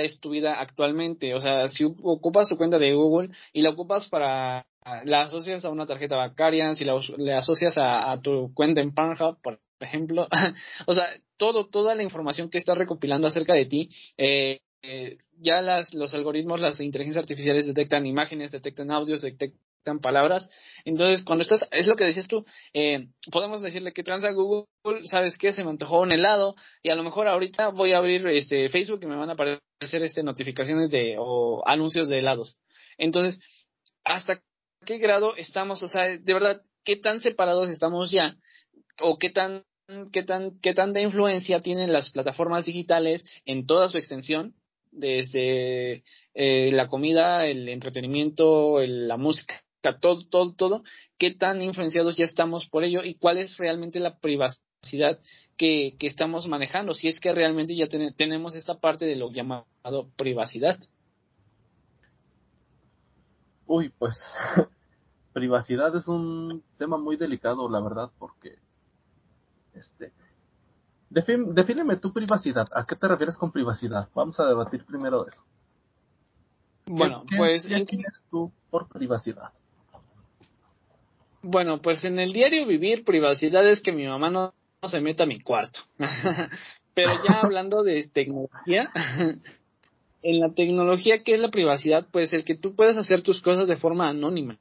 es 0.00 0.20
tu 0.20 0.30
vida 0.30 0.60
actualmente? 0.60 1.34
O 1.34 1.40
sea, 1.40 1.68
si 1.68 1.84
ocupas 1.84 2.48
tu 2.48 2.56
cuenta 2.56 2.78
de 2.78 2.94
Google 2.94 3.30
y 3.52 3.62
la 3.62 3.70
ocupas 3.70 4.08
para 4.08 4.66
la 5.04 5.22
asocias 5.22 5.64
a 5.64 5.70
una 5.70 5.86
tarjeta 5.86 6.16
bancaria, 6.16 6.74
si 6.74 6.84
la, 6.84 6.98
le 7.18 7.34
asocias 7.34 7.76
a, 7.78 8.20
tu 8.20 8.52
cuenta 8.54 8.80
en 8.80 8.94
Pornhub, 8.94 9.40
por 9.40 9.60
ejemplo, 9.80 10.28
o 10.86 10.94
sea, 10.94 11.06
todo, 11.36 11.68
toda 11.68 11.94
la 11.94 12.02
información 12.02 12.50
que 12.50 12.58
estás 12.58 12.78
recopilando 12.78 13.26
acerca 13.26 13.54
de 13.54 13.66
ti, 13.66 13.88
eh, 14.16 14.60
eh, 14.82 15.18
ya 15.38 15.60
las, 15.60 15.94
los 15.94 16.12
algoritmos, 16.14 16.60
las 16.60 16.80
inteligencias 16.80 17.22
artificiales 17.22 17.66
detectan 17.66 18.06
imágenes, 18.06 18.50
detectan 18.50 18.90
audios, 18.90 19.22
detectan 19.22 20.00
palabras. 20.00 20.48
Entonces, 20.84 21.24
cuando 21.24 21.42
estás, 21.42 21.68
es 21.70 21.86
lo 21.86 21.94
que 21.94 22.04
decías 22.04 22.26
tú, 22.26 22.44
eh, 22.72 23.08
podemos 23.30 23.62
decirle 23.62 23.92
que 23.92 24.02
transa 24.02 24.30
Google, 24.32 24.66
¿sabes 25.04 25.38
qué? 25.38 25.52
Se 25.52 25.62
me 25.62 25.70
antojó 25.70 26.00
un 26.00 26.12
helado 26.12 26.56
y 26.82 26.90
a 26.90 26.96
lo 26.96 27.04
mejor 27.04 27.28
ahorita 27.28 27.68
voy 27.68 27.92
a 27.92 27.98
abrir 27.98 28.26
este 28.26 28.68
Facebook 28.70 29.00
y 29.02 29.06
me 29.06 29.16
van 29.16 29.30
a 29.30 29.34
aparecer 29.34 30.02
este 30.02 30.24
notificaciones 30.24 30.90
de 30.90 31.16
o 31.18 31.62
anuncios 31.66 32.08
de 32.08 32.18
helados. 32.18 32.58
Entonces, 32.98 33.40
hasta 34.04 34.42
qué 34.84 34.98
grado 34.98 35.36
estamos, 35.36 35.82
o 35.82 35.88
sea, 35.88 36.16
de 36.16 36.34
verdad, 36.34 36.62
qué 36.84 36.96
tan 36.96 37.20
separados 37.20 37.70
estamos 37.70 38.10
ya, 38.10 38.36
o 39.00 39.18
qué 39.18 39.30
tan, 39.30 39.64
qué 40.12 40.22
tan, 40.22 40.58
qué 40.60 40.74
tanta 40.74 41.00
influencia 41.00 41.60
tienen 41.60 41.92
las 41.92 42.10
plataformas 42.10 42.64
digitales 42.64 43.24
en 43.44 43.66
toda 43.66 43.88
su 43.88 43.98
extensión, 43.98 44.54
desde 44.90 46.04
eh, 46.34 46.70
la 46.72 46.88
comida, 46.88 47.46
el 47.46 47.68
entretenimiento, 47.68 48.80
la 48.80 49.16
música, 49.16 49.62
todo, 50.00 50.26
todo, 50.28 50.54
todo, 50.54 50.82
qué 51.18 51.32
tan 51.32 51.62
influenciados 51.62 52.16
ya 52.16 52.24
estamos 52.24 52.68
por 52.68 52.84
ello 52.84 53.02
y 53.02 53.14
cuál 53.14 53.38
es 53.38 53.56
realmente 53.56 53.98
la 54.00 54.18
privacidad 54.18 55.18
que, 55.56 55.96
que 55.98 56.06
estamos 56.06 56.46
manejando, 56.46 56.94
si 56.94 57.08
es 57.08 57.20
que 57.20 57.32
realmente 57.32 57.74
ya 57.74 57.88
tenemos 57.88 58.54
esta 58.54 58.78
parte 58.80 59.06
de 59.06 59.16
lo 59.16 59.32
llamado 59.32 59.66
privacidad. 60.16 60.78
Uy, 63.74 63.88
pues 63.88 64.22
privacidad 65.32 65.96
es 65.96 66.06
un 66.06 66.62
tema 66.76 66.98
muy 66.98 67.16
delicado, 67.16 67.70
la 67.70 67.80
verdad, 67.80 68.10
porque 68.18 68.58
este 69.72 70.12
defíneme 71.08 71.96
tu 71.96 72.12
privacidad. 72.12 72.68
¿A 72.74 72.84
qué 72.84 72.96
te 72.96 73.08
refieres 73.08 73.34
con 73.36 73.50
privacidad? 73.50 74.10
Vamos 74.14 74.38
a 74.40 74.44
debatir 74.44 74.84
primero 74.84 75.26
eso. 75.26 75.42
Bueno, 76.84 77.24
pues 77.34 77.66
¿qué 77.66 78.04
tú 78.30 78.52
por 78.68 78.88
privacidad? 78.88 79.52
Bueno, 81.40 81.80
pues 81.80 82.04
en 82.04 82.18
el 82.18 82.34
diario 82.34 82.66
vivir 82.66 83.06
privacidad 83.06 83.66
es 83.66 83.80
que 83.80 83.92
mi 83.92 84.06
mamá 84.06 84.28
no, 84.28 84.52
no 84.82 84.88
se 84.90 85.00
meta 85.00 85.22
a 85.22 85.26
mi 85.26 85.40
cuarto. 85.40 85.80
Pero 86.94 87.12
ya 87.26 87.40
hablando 87.42 87.82
de 87.82 88.06
tecnología, 88.08 88.90
en 90.22 90.40
la 90.40 90.54
tecnología, 90.54 91.22
¿qué 91.22 91.34
es 91.34 91.40
la 91.40 91.50
privacidad? 91.50 92.06
Pues 92.10 92.32
el 92.32 92.44
que 92.44 92.54
tú 92.54 92.74
puedas 92.74 92.96
hacer 92.96 93.22
tus 93.22 93.40
cosas 93.42 93.68
de 93.68 93.76
forma 93.76 94.08
anónima, 94.08 94.58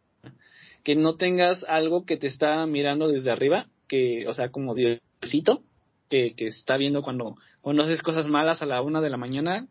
que 0.84 0.96
no 0.96 1.16
tengas 1.16 1.64
algo 1.68 2.06
que 2.06 2.18
te 2.18 2.28
está 2.28 2.66
mirando 2.66 3.08
desde 3.08 3.32
arriba, 3.32 3.68
que, 3.88 4.28
o 4.28 4.34
sea, 4.34 4.50
como 4.50 4.74
Diosito, 4.74 5.64
que, 6.10 6.34
que 6.36 6.48
está 6.48 6.78
viendo 6.78 7.04
cuando, 7.04 7.36
cuando 7.62 7.84
haces 7.84 8.02
cosas 8.02 8.28
malas 8.28 8.62
a 8.62 8.66
la 8.66 8.82
una 8.82 9.02
de 9.02 9.10
la 9.10 9.18
mañana, 9.18 9.68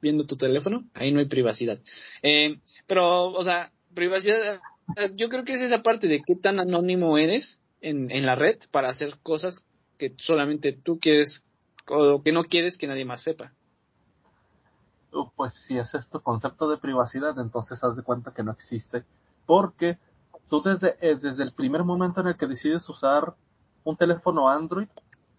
viendo 0.00 0.24
tu 0.24 0.36
teléfono, 0.36 0.84
ahí 0.94 1.12
no 1.12 1.18
hay 1.18 1.26
privacidad. 1.26 1.80
Eh, 2.22 2.58
pero, 2.86 3.26
o 3.26 3.42
sea, 3.42 3.72
privacidad, 3.94 4.60
yo 5.14 5.28
creo 5.28 5.44
que 5.44 5.54
es 5.54 5.62
esa 5.62 5.82
parte 5.82 6.08
de 6.08 6.22
qué 6.24 6.36
tan 6.36 6.60
anónimo 6.60 7.18
eres 7.18 7.60
en, 7.80 8.10
en 8.10 8.26
la 8.26 8.34
red 8.34 8.58
para 8.70 8.90
hacer 8.90 9.14
cosas 9.22 9.66
que 9.98 10.12
solamente 10.18 10.72
tú 10.72 10.98
quieres 11.00 11.42
o 11.88 12.22
que 12.22 12.32
no 12.32 12.44
quieres 12.44 12.76
que 12.76 12.86
nadie 12.86 13.04
más 13.04 13.22
sepa 13.22 13.52
pues 15.36 15.54
si 15.66 15.78
es 15.78 15.94
esto 15.94 16.22
concepto 16.22 16.68
de 16.68 16.76
privacidad, 16.76 17.38
entonces 17.38 17.82
haz 17.84 17.96
de 17.96 18.02
cuenta 18.02 18.32
que 18.32 18.42
no 18.42 18.52
existe, 18.52 19.04
porque 19.46 19.98
tú 20.48 20.62
desde, 20.62 20.96
eh, 21.00 21.16
desde 21.16 21.42
el 21.42 21.52
primer 21.52 21.84
momento 21.84 22.20
en 22.20 22.28
el 22.28 22.36
que 22.36 22.46
decides 22.46 22.88
usar 22.88 23.34
un 23.84 23.96
teléfono 23.96 24.48
Android, 24.48 24.88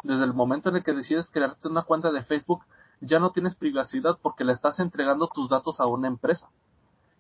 desde 0.04 0.24
el 0.24 0.34
momento 0.34 0.70
en 0.70 0.78
el 0.78 0.84
que 0.84 0.94
decides 0.94 1.30
crearte 1.32 1.68
una 1.68 1.84
cuenta 1.84 2.12
de 2.12 2.24
Facebook, 2.24 2.64
ya 3.02 3.20
no 3.20 3.32
tienes 3.32 3.56
privacidad 3.56 4.18
porque 4.22 4.44
le 4.44 4.54
estás 4.54 4.80
entregando 4.80 5.28
tus 5.28 5.50
datos 5.50 5.80
a 5.80 5.88
una 5.88 6.08
empresa. 6.08 6.48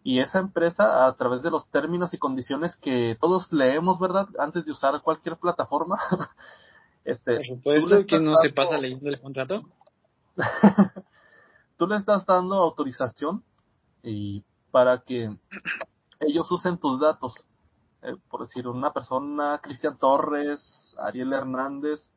Y 0.04 0.20
esa 0.20 0.38
empresa, 0.38 1.08
a 1.08 1.16
través 1.16 1.42
de 1.42 1.50
los 1.50 1.68
términos 1.72 2.14
y 2.14 2.20
condiciones 2.20 2.76
que 2.76 3.18
todos 3.20 3.52
leemos, 3.52 4.00
¿verdad? 4.00 4.28
Antes 4.38 4.64
de 4.66 4.72
usar 4.72 5.02
cualquier 5.02 5.38
plataforma. 5.38 5.98
este, 7.06 7.38
Por 7.38 7.46
supuesto 7.46 8.06
que 8.06 8.20
no 8.20 8.36
se 8.36 8.52
pasa 8.52 8.78
leyendo 8.78 9.10
el 9.10 9.20
contrato. 9.20 9.64
tú 11.78 11.88
le 11.88 11.96
estás 11.96 12.26
dando 12.26 12.56
autorización 12.56 13.44
y 14.04 14.44
para 14.72 15.02
que 15.02 15.36
ellos 16.20 16.52
usen 16.52 16.78
tus 16.78 17.00
datos. 17.00 17.34
Eh, 18.02 18.16
por 18.30 18.42
decir, 18.42 18.68
una 18.68 18.94
persona, 18.94 19.60
Cristian 19.62 19.98
Torres, 19.98 20.96
Ariel 21.00 21.34
Hernández, 21.34 22.10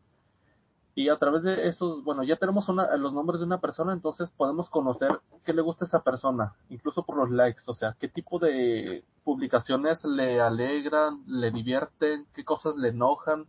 y 0.98 1.10
a 1.10 1.16
través 1.16 1.44
de 1.44 1.68
esos, 1.68 2.02
bueno, 2.02 2.24
ya 2.24 2.34
tenemos 2.34 2.68
una, 2.68 2.96
los 2.96 3.12
nombres 3.12 3.38
de 3.38 3.46
una 3.46 3.60
persona, 3.60 3.92
entonces 3.92 4.30
podemos 4.30 4.68
conocer 4.68 5.20
qué 5.44 5.52
le 5.52 5.62
gusta 5.62 5.84
a 5.84 5.86
esa 5.86 6.02
persona, 6.02 6.54
incluso 6.70 7.04
por 7.04 7.16
los 7.16 7.30
likes, 7.30 7.62
o 7.68 7.74
sea, 7.74 7.94
qué 8.00 8.08
tipo 8.08 8.40
de 8.40 9.04
publicaciones 9.22 10.04
le 10.04 10.40
alegran, 10.40 11.22
le 11.28 11.52
divierten, 11.52 12.26
qué 12.34 12.44
cosas 12.44 12.74
le 12.74 12.88
enojan, 12.88 13.46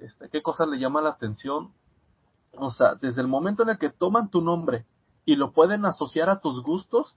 este, 0.00 0.28
qué 0.28 0.42
cosas 0.42 0.66
le 0.66 0.80
llaman 0.80 1.04
la 1.04 1.10
atención, 1.10 1.72
o 2.56 2.70
sea, 2.70 2.94
desde 2.94 3.20
el 3.20 3.28
momento 3.28 3.62
en 3.62 3.70
el 3.70 3.78
que 3.78 3.90
toman 3.90 4.30
tu 4.30 4.40
nombre 4.40 4.84
y 5.24 5.36
lo 5.36 5.52
pueden 5.52 5.84
asociar 5.84 6.28
a 6.28 6.40
tus 6.40 6.62
gustos, 6.62 7.16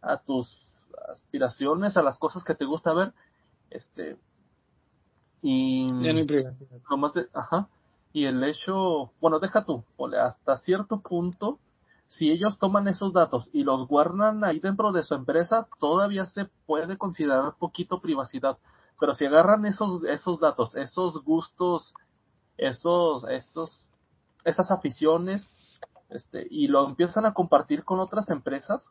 a 0.00 0.18
tus 0.18 0.50
aspiraciones, 1.12 1.96
a 1.96 2.02
las 2.02 2.18
cosas 2.18 2.44
que 2.44 2.54
te 2.54 2.64
gusta 2.64 2.92
ver, 2.92 3.12
este, 3.70 4.18
y 5.42 5.86
ya 6.02 6.12
no 6.12 6.18
hay 6.18 6.24
privacidad. 6.24 6.80
ajá, 7.34 7.68
y 8.12 8.24
el 8.24 8.42
hecho, 8.44 9.12
bueno, 9.20 9.38
deja 9.38 9.64
tú, 9.64 9.84
hasta 10.20 10.56
cierto 10.58 11.00
punto, 11.00 11.58
si 12.08 12.30
ellos 12.30 12.58
toman 12.58 12.88
esos 12.88 13.12
datos 13.12 13.50
y 13.52 13.64
los 13.64 13.86
guardan 13.86 14.42
ahí 14.44 14.60
dentro 14.60 14.92
de 14.92 15.02
su 15.02 15.14
empresa, 15.14 15.68
todavía 15.78 16.26
se 16.26 16.46
puede 16.66 16.96
considerar 16.96 17.54
poquito 17.58 18.00
privacidad. 18.00 18.58
Pero 18.98 19.14
si 19.14 19.26
agarran 19.26 19.66
esos, 19.66 20.02
esos 20.04 20.40
datos, 20.40 20.74
esos 20.74 21.22
gustos, 21.22 21.92
esos, 22.56 23.24
esos 23.28 23.87
esas 24.44 24.70
aficiones 24.70 25.48
este, 26.10 26.46
y 26.50 26.68
lo 26.68 26.86
empiezan 26.86 27.26
a 27.26 27.34
compartir 27.34 27.84
con 27.84 28.00
otras 28.00 28.30
empresas, 28.30 28.88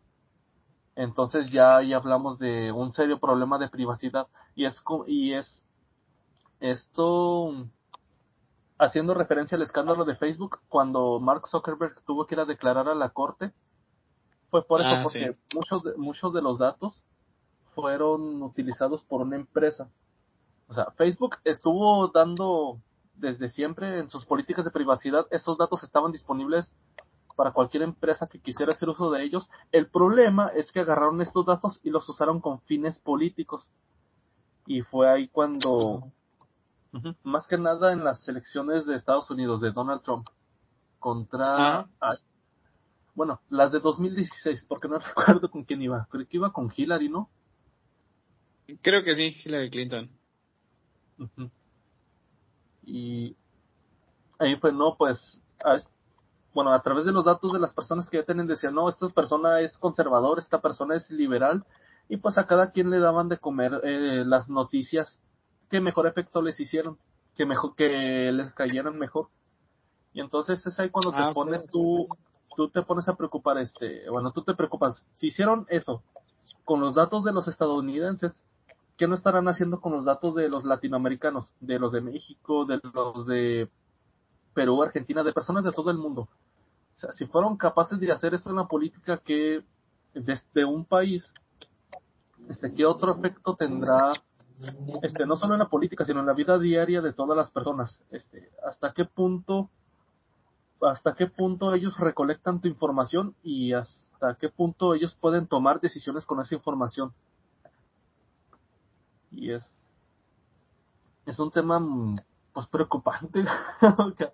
entonces 0.95 1.52
ya 1.52 1.78
ahí 1.78 1.93
hablamos 1.93 2.39
de 2.39 2.72
un 2.72 2.93
serio 2.93 3.20
problema 3.20 3.58
de 3.58 3.70
privacidad. 3.70 4.28
Y 4.56 4.66
es 4.66 4.82
y 5.06 5.34
es 5.34 5.64
esto 6.60 7.54
haciendo 8.80 9.14
referencia 9.14 9.56
al 9.56 9.62
escándalo 9.62 10.06
de 10.06 10.16
Facebook 10.16 10.60
cuando 10.70 11.20
Mark 11.20 11.48
Zuckerberg 11.48 12.02
tuvo 12.04 12.26
que 12.26 12.36
ir 12.36 12.41
a 12.41 12.45
declarar 12.45 12.89
a 12.89 12.95
la 12.95 13.10
corte 13.10 13.52
fue 14.50 14.66
por 14.66 14.82
eso 14.82 14.89
ah, 14.89 15.02
porque 15.04 15.36
muchos 15.54 15.84
de, 15.84 15.95
muchos 15.98 16.34
de 16.34 16.41
los 16.41 16.58
datos 16.58 17.04
fueron 17.76 18.41
utilizados 18.41 19.04
por 19.04 19.22
una 19.22 19.36
empresa. 19.36 19.89
O 20.68 20.74
sea 20.74 20.91
Facebook 20.98 21.38
estuvo 21.43 22.08
dando 22.08 22.80
desde 23.18 23.49
siempre 23.49 23.99
en 23.99 24.09
sus 24.09 24.26
políticas 24.26 24.65
de 24.65 24.72
privacidad 24.72 25.26
estos 25.32 25.57
datos 25.57 25.84
estaban 25.84 26.11
disponibles 26.11 26.74
para 27.36 27.51
cualquier 27.51 27.84
empresa 27.84 28.28
que 28.28 28.39
quisiera 28.39 28.72
hacer 28.72 28.89
uso 28.89 29.11
de 29.11 29.24
ellos. 29.24 29.47
El 29.72 29.88
problema 29.88 30.47
es 30.47 30.72
que 30.72 30.80
agarraron 30.80 31.22
estos 31.22 31.45
datos 31.45 31.80
y 31.84 31.91
los 31.91 32.09
usaron 32.09 32.41
con 32.41 32.61
fines 32.61 32.97
políticos. 32.99 33.70
Y 34.65 34.82
fue 34.82 35.09
ahí 35.09 35.28
cuando, 35.28 36.11
más 37.24 37.47
que 37.47 37.57
nada 37.57 37.93
en 37.93 38.03
las 38.03 38.28
elecciones 38.28 38.86
de 38.86 38.95
Estados 38.95 39.30
Unidos 39.30 39.61
de 39.61 39.72
Donald 39.72 40.01
Trump 40.01 40.28
contra, 40.99 41.88
ah. 42.01 42.18
bueno, 43.13 43.39
las 43.49 43.72
de 43.72 43.80
2016, 43.80 44.65
porque 44.68 44.88
no 44.88 44.97
recuerdo 45.15 45.49
con 45.51 45.63
quién 45.63 45.82
iba, 45.82 46.07
creo 46.09 46.28
que 46.28 46.38
iba 46.38 46.51
con 46.51 46.72
Hillary, 46.76 47.07
¿no? 47.07 47.30
creo 48.82 49.03
que 49.03 49.15
sí, 49.15 49.34
Hillary 49.45 49.70
Clinton. 49.70 50.09
Y 52.88 53.36
ahí 54.40 54.56
fue, 54.56 54.72
no, 54.72 54.96
pues, 54.98 55.38
bueno, 56.54 56.74
a 56.74 56.82
través 56.82 57.06
de 57.06 57.12
los 57.12 57.26
datos 57.26 57.52
de 57.52 57.60
las 57.60 57.74
personas 57.74 58.10
que 58.10 58.18
ya 58.18 58.24
tienen, 58.24 58.48
decían, 58.48 58.74
no, 58.74 58.88
esta 58.88 59.10
persona 59.10 59.60
es 59.60 59.78
conservador, 59.78 60.40
esta 60.40 60.62
persona 60.62 60.96
es 60.96 61.12
liberal, 61.12 61.66
y 62.08 62.16
pues 62.18 62.38
a 62.38 62.48
cada 62.48 62.72
quien 62.72 62.90
le 62.90 63.00
daban 63.00 63.28
de 63.28 63.40
comer 63.40 63.82
eh, 63.84 64.24
las 64.26 64.48
noticias 64.48 65.20
que 65.70 65.82
mejor 65.82 66.08
efecto 66.08 66.42
les 66.42 66.58
hicieron, 66.62 66.98
que 67.36 67.46
mejor 67.46 67.76
que 67.76 68.32
les 68.32 68.54
cayeran 68.54 68.98
mejor. 68.98 69.28
Y 70.14 70.22
entonces 70.22 70.66
es 70.66 70.80
ahí 70.80 70.90
cuando 70.90 71.12
te 71.12 71.22
ah, 71.22 71.32
pones 71.34 71.68
tú, 71.68 72.08
tú 72.56 72.70
te 72.70 72.82
pones 72.84 73.10
a 73.10 73.16
preocupar, 73.16 73.58
este, 73.58 74.10
bueno, 74.10 74.32
tú 74.32 74.44
te 74.44 74.54
preocupas, 74.56 75.06
si 75.16 75.28
hicieron 75.28 75.66
eso 75.70 76.02
con 76.64 76.80
los 76.80 76.96
datos 76.96 77.26
de 77.26 77.34
los 77.34 77.50
estadounidenses, 77.50 78.32
¿qué 78.98 79.08
no 79.08 79.16
estarán 79.16 79.48
haciendo 79.48 79.80
con 79.80 79.93
los 79.93 80.06
datos 80.06 80.36
de 80.36 80.50
los 80.50 80.64
latinoamericanos, 80.64 81.52
de 81.60 81.80
los 81.80 81.91
de 81.91 82.02
México, 82.02 82.66
de 82.66 82.80
los 82.93 83.26
de 83.28 83.70
Perú, 84.54 84.82
Argentina, 84.84 85.24
de 85.24 85.34
personas 85.34 85.64
de 85.64 85.72
todo 85.72 85.91
el 85.91 85.98
mundo? 85.98 86.28
O 86.95 87.00
sea, 87.00 87.12
si 87.14 87.26
fueron 87.26 87.58
capaces 87.58 88.00
de 88.00 88.12
hacer 88.12 88.34
esto 88.34 88.50
en 88.50 88.56
la 88.56 88.68
política 88.68 89.18
que 89.18 89.64
desde 90.14 90.66
un 90.66 90.84
país, 90.84 91.32
este, 92.50 92.74
¿qué 92.74 92.86
otro 92.86 93.16
efecto 93.16 93.56
tendrá 93.56 94.14
este, 95.04 95.26
no 95.26 95.38
solo 95.38 95.54
en 95.54 95.60
la 95.60 95.70
política, 95.70 96.04
sino 96.06 96.20
en 96.20 96.26
la 96.26 96.34
vida 96.34 96.58
diaria 96.58 97.02
de 97.02 97.14
todas 97.14 97.38
las 97.38 97.52
personas. 97.52 98.00
Este, 98.10 98.50
hasta 98.66 98.93
qué 98.93 99.06
punto, 99.06 99.70
hasta 100.82 101.14
qué 101.14 101.28
punto 101.28 101.74
ellos 101.74 101.98
recolectan 102.00 102.60
tu 102.62 102.68
información 102.68 103.36
y 103.43 103.74
hasta 103.74 104.36
qué 104.39 104.50
punto 104.50 104.95
ellos 104.95 105.16
pueden 105.20 105.48
tomar 105.48 105.80
decisiones 105.80 106.26
con 106.26 106.41
esa 106.41 106.56
información. 106.56 107.14
Y 109.32 109.51
es, 109.51 109.91
es 111.25 111.39
un 111.39 111.51
tema, 111.51 111.82
pues, 112.53 112.67
preocupante. 112.67 113.45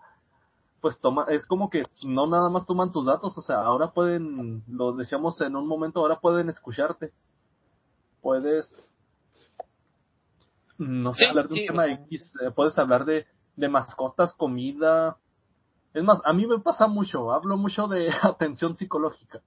pues 0.82 1.00
toma, 1.00 1.26
es 1.30 1.48
como 1.48 1.70
que 1.70 1.84
no 2.06 2.28
nada 2.28 2.50
más 2.50 2.66
toman 2.66 2.92
tus 2.92 3.06
datos, 3.06 3.38
o 3.38 3.42
sea, 3.42 3.62
ahora 3.62 3.92
pueden, 3.92 4.64
lo 4.68 4.92
decíamos 4.92 5.40
en 5.40 5.56
un 5.56 5.66
momento, 5.66 6.02
ahora 6.02 6.20
pueden 6.20 6.50
escucharte. 6.50 7.14
Puedes 8.22 8.70
no 10.78 11.14
sé, 11.14 11.28
hablar 11.28 11.48
de 11.48 11.62
un 11.62 11.68
tema 11.68 11.88
X, 11.88 12.34
eh, 12.42 12.52
puedes 12.52 12.78
hablar 12.78 13.06
de, 13.06 13.26
de 13.56 13.70
mascotas, 13.70 14.34
comida. 14.36 15.18
Es 15.94 16.04
más, 16.04 16.20
a 16.26 16.34
mí 16.34 16.46
me 16.48 16.60
pasa 16.60 16.88
mucho, 16.88 17.32
hablo 17.32 17.58
mucho 17.58 17.88
de 17.88 18.10
atención 18.22 18.78
psicológica. 18.78 19.42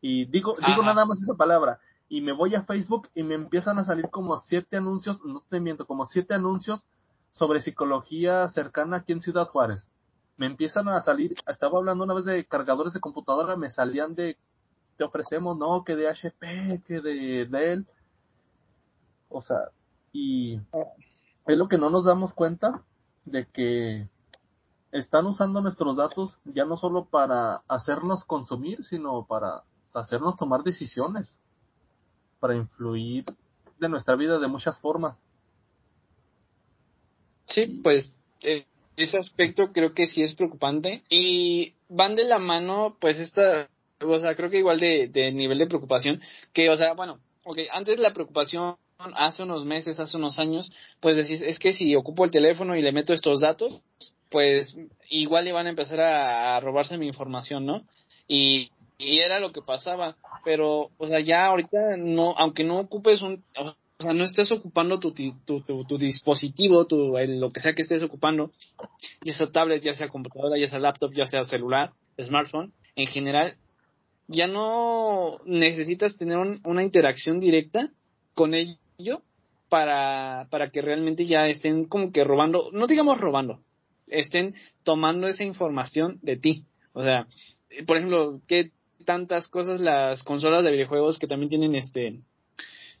Y 0.00 0.26
digo, 0.26 0.54
digo 0.66 0.82
nada 0.82 1.04
más 1.04 1.20
esa 1.20 1.34
palabra. 1.34 1.80
Y 2.08 2.20
me 2.20 2.32
voy 2.32 2.54
a 2.54 2.62
Facebook 2.62 3.08
y 3.14 3.22
me 3.22 3.34
empiezan 3.34 3.78
a 3.78 3.84
salir 3.84 4.08
como 4.10 4.36
siete 4.38 4.76
anuncios, 4.76 5.22
no 5.24 5.42
te 5.48 5.60
miento, 5.60 5.86
como 5.86 6.06
siete 6.06 6.34
anuncios 6.34 6.84
sobre 7.32 7.60
psicología 7.60 8.48
cercana 8.48 8.98
aquí 8.98 9.12
en 9.12 9.20
Ciudad 9.20 9.48
Juárez. 9.48 9.86
Me 10.36 10.46
empiezan 10.46 10.88
a 10.88 11.00
salir, 11.00 11.34
estaba 11.46 11.78
hablando 11.78 12.04
una 12.04 12.14
vez 12.14 12.24
de 12.24 12.44
cargadores 12.46 12.92
de 12.92 13.00
computadora, 13.00 13.56
me 13.56 13.70
salían 13.70 14.14
de, 14.14 14.36
te 14.96 15.04
ofrecemos, 15.04 15.58
no, 15.58 15.84
que 15.84 15.96
de 15.96 16.08
HP, 16.08 16.82
que 16.86 17.00
de 17.00 17.46
Dell. 17.46 17.86
O 19.28 19.42
sea, 19.42 19.70
y 20.12 20.60
es 21.46 21.58
lo 21.58 21.68
que 21.68 21.78
no 21.78 21.90
nos 21.90 22.04
damos 22.04 22.32
cuenta 22.32 22.82
de 23.24 23.46
que 23.46 24.08
están 24.92 25.26
usando 25.26 25.60
nuestros 25.60 25.96
datos 25.96 26.38
ya 26.44 26.64
no 26.64 26.76
solo 26.76 27.04
para 27.06 27.62
hacernos 27.68 28.24
consumir, 28.24 28.84
sino 28.84 29.26
para 29.26 29.62
hacernos 29.94 30.36
tomar 30.36 30.62
decisiones, 30.62 31.38
para 32.40 32.56
influir 32.56 33.24
de 33.78 33.88
nuestra 33.88 34.16
vida 34.16 34.38
de 34.38 34.48
muchas 34.48 34.78
formas. 34.78 35.18
Sí, 37.46 37.80
pues 37.82 38.14
eh, 38.42 38.66
ese 38.96 39.16
aspecto 39.16 39.72
creo 39.72 39.94
que 39.94 40.06
sí 40.06 40.22
es 40.22 40.34
preocupante 40.34 41.02
y 41.08 41.74
van 41.88 42.14
de 42.14 42.24
la 42.24 42.38
mano, 42.38 42.96
pues 43.00 43.18
esta, 43.18 43.68
o 44.00 44.18
sea, 44.18 44.34
creo 44.34 44.50
que 44.50 44.58
igual 44.58 44.78
de, 44.78 45.32
nivel 45.32 45.58
de 45.58 45.66
preocupación, 45.66 46.20
que, 46.52 46.68
o 46.68 46.76
sea, 46.76 46.94
bueno, 46.94 47.20
ok, 47.44 47.58
antes 47.72 47.98
la 47.98 48.12
preocupación 48.12 48.76
hace 48.98 49.44
unos 49.44 49.64
meses, 49.64 50.00
hace 50.00 50.16
unos 50.16 50.38
años, 50.38 50.70
pues 51.00 51.16
decís, 51.16 51.40
es 51.40 51.58
que 51.58 51.72
si 51.72 51.94
ocupo 51.94 52.24
el 52.24 52.32
teléfono 52.32 52.74
y 52.76 52.82
le 52.82 52.92
meto 52.92 53.14
estos 53.14 53.40
datos, 53.40 53.80
pues 54.30 54.76
igual 55.08 55.44
le 55.44 55.52
van 55.52 55.66
a 55.66 55.70
empezar 55.70 56.00
a, 56.00 56.58
robarse 56.60 56.98
mi 56.98 57.06
información, 57.06 57.64
¿no? 57.64 57.84
Y, 58.26 58.70
era 58.98 59.38
lo 59.38 59.52
que 59.52 59.62
pasaba, 59.62 60.16
pero, 60.44 60.90
o 60.96 61.06
sea, 61.06 61.20
ya 61.20 61.46
ahorita 61.46 61.96
no, 61.96 62.34
aunque 62.36 62.64
no 62.64 62.80
ocupes 62.80 63.22
un, 63.22 63.44
o 63.56 64.02
sea, 64.02 64.12
no 64.12 64.24
estés 64.24 64.50
ocupando 64.50 64.98
tu, 64.98 65.12
tu, 65.12 65.60
tu, 65.62 65.98
dispositivo, 65.98 66.86
tu, 66.86 67.16
lo 67.16 67.50
que 67.50 67.60
sea 67.60 67.74
que 67.74 67.82
estés 67.82 68.02
ocupando, 68.02 68.52
ya 69.24 69.34
sea 69.34 69.50
tablet, 69.50 69.82
ya 69.82 69.94
sea 69.94 70.08
computadora, 70.08 70.58
ya 70.58 70.66
sea 70.66 70.80
laptop, 70.80 71.12
ya 71.14 71.26
sea 71.26 71.44
celular, 71.44 71.92
smartphone, 72.20 72.72
en 72.96 73.06
general, 73.06 73.56
ya 74.26 74.46
no 74.46 75.38
necesitas 75.46 76.16
tener 76.16 76.38
una 76.64 76.82
interacción 76.82 77.40
directa 77.40 77.90
con 78.34 78.54
ellos 78.54 79.20
para, 79.68 80.48
para 80.50 80.70
que 80.70 80.82
realmente 80.82 81.26
ya 81.26 81.48
estén 81.48 81.84
como 81.84 82.10
que 82.12 82.24
robando, 82.24 82.70
no 82.72 82.86
digamos 82.86 83.20
robando, 83.20 83.60
estén 84.08 84.54
tomando 84.82 85.28
esa 85.28 85.44
información 85.44 86.18
de 86.22 86.36
ti. 86.36 86.64
O 86.92 87.04
sea, 87.04 87.26
por 87.86 87.96
ejemplo, 87.96 88.40
que 88.46 88.72
tantas 89.04 89.48
cosas 89.48 89.80
las 89.80 90.22
consolas 90.22 90.64
de 90.64 90.72
videojuegos 90.72 91.18
que 91.18 91.26
también 91.26 91.48
tienen 91.48 91.74
este, 91.74 92.20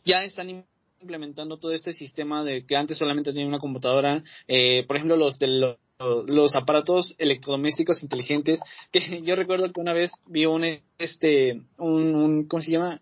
ya 0.04 0.24
están 0.24 0.64
implementando 1.00 1.58
todo 1.58 1.72
este 1.72 1.92
sistema 1.92 2.44
de 2.44 2.66
que 2.66 2.76
antes 2.76 2.98
solamente 2.98 3.32
tenían 3.32 3.48
una 3.48 3.58
computadora, 3.58 4.22
eh, 4.46 4.84
por 4.86 4.96
ejemplo, 4.96 5.16
los 5.16 5.38
de 5.38 5.76
los, 5.98 6.54
aparatos 6.54 7.14
electrodomésticos 7.18 8.02
inteligentes, 8.02 8.60
que 8.92 9.00
yo 9.22 9.34
recuerdo 9.34 9.72
que 9.72 9.80
una 9.80 9.92
vez 9.92 10.12
vi 10.26 10.46
un, 10.46 10.64
este, 10.98 11.62
un, 11.76 12.14
un 12.14 12.48
¿cómo 12.48 12.62
se 12.62 12.70
llama? 12.70 13.00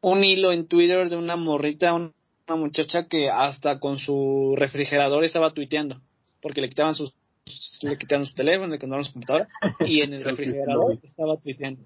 Un 0.00 0.22
hilo 0.22 0.52
en 0.52 0.66
Twitter 0.66 1.08
de 1.08 1.16
una 1.16 1.36
morrita, 1.36 1.92
un, 1.92 2.12
una 2.48 2.56
muchacha 2.56 3.08
que 3.08 3.28
hasta 3.28 3.80
con 3.80 3.98
su 3.98 4.54
refrigerador 4.56 5.24
estaba 5.24 5.52
tuiteando, 5.52 6.00
porque 6.40 6.60
le 6.60 6.68
quitaban 6.68 6.94
sus 6.94 7.12
le 7.82 7.96
quitaron 7.96 8.26
su 8.26 8.34
teléfono, 8.34 8.68
le 8.68 8.78
quitaron 8.78 9.04
su 9.04 9.12
computadora 9.12 9.48
y 9.80 10.00
en 10.00 10.14
el 10.14 10.24
refrigerador 10.24 10.98
estaba 11.02 11.36
tuiteando. 11.36 11.82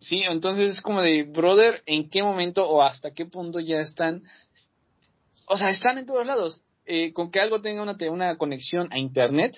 Sí, 0.00 0.22
entonces 0.26 0.70
es 0.70 0.80
como 0.80 1.02
de, 1.02 1.24
brother, 1.24 1.82
¿en 1.84 2.08
qué 2.08 2.22
momento 2.22 2.64
o 2.66 2.82
hasta 2.82 3.12
qué 3.12 3.26
punto 3.26 3.60
ya 3.60 3.80
están? 3.80 4.22
O 5.46 5.58
sea, 5.58 5.68
están 5.70 5.98
en 5.98 6.06
todos 6.06 6.26
lados. 6.26 6.62
Eh, 6.86 7.12
con 7.12 7.30
que 7.30 7.38
algo 7.38 7.60
tenga 7.60 7.82
una, 7.82 7.96
una 8.10 8.36
conexión 8.36 8.88
a 8.90 8.98
Internet, 8.98 9.56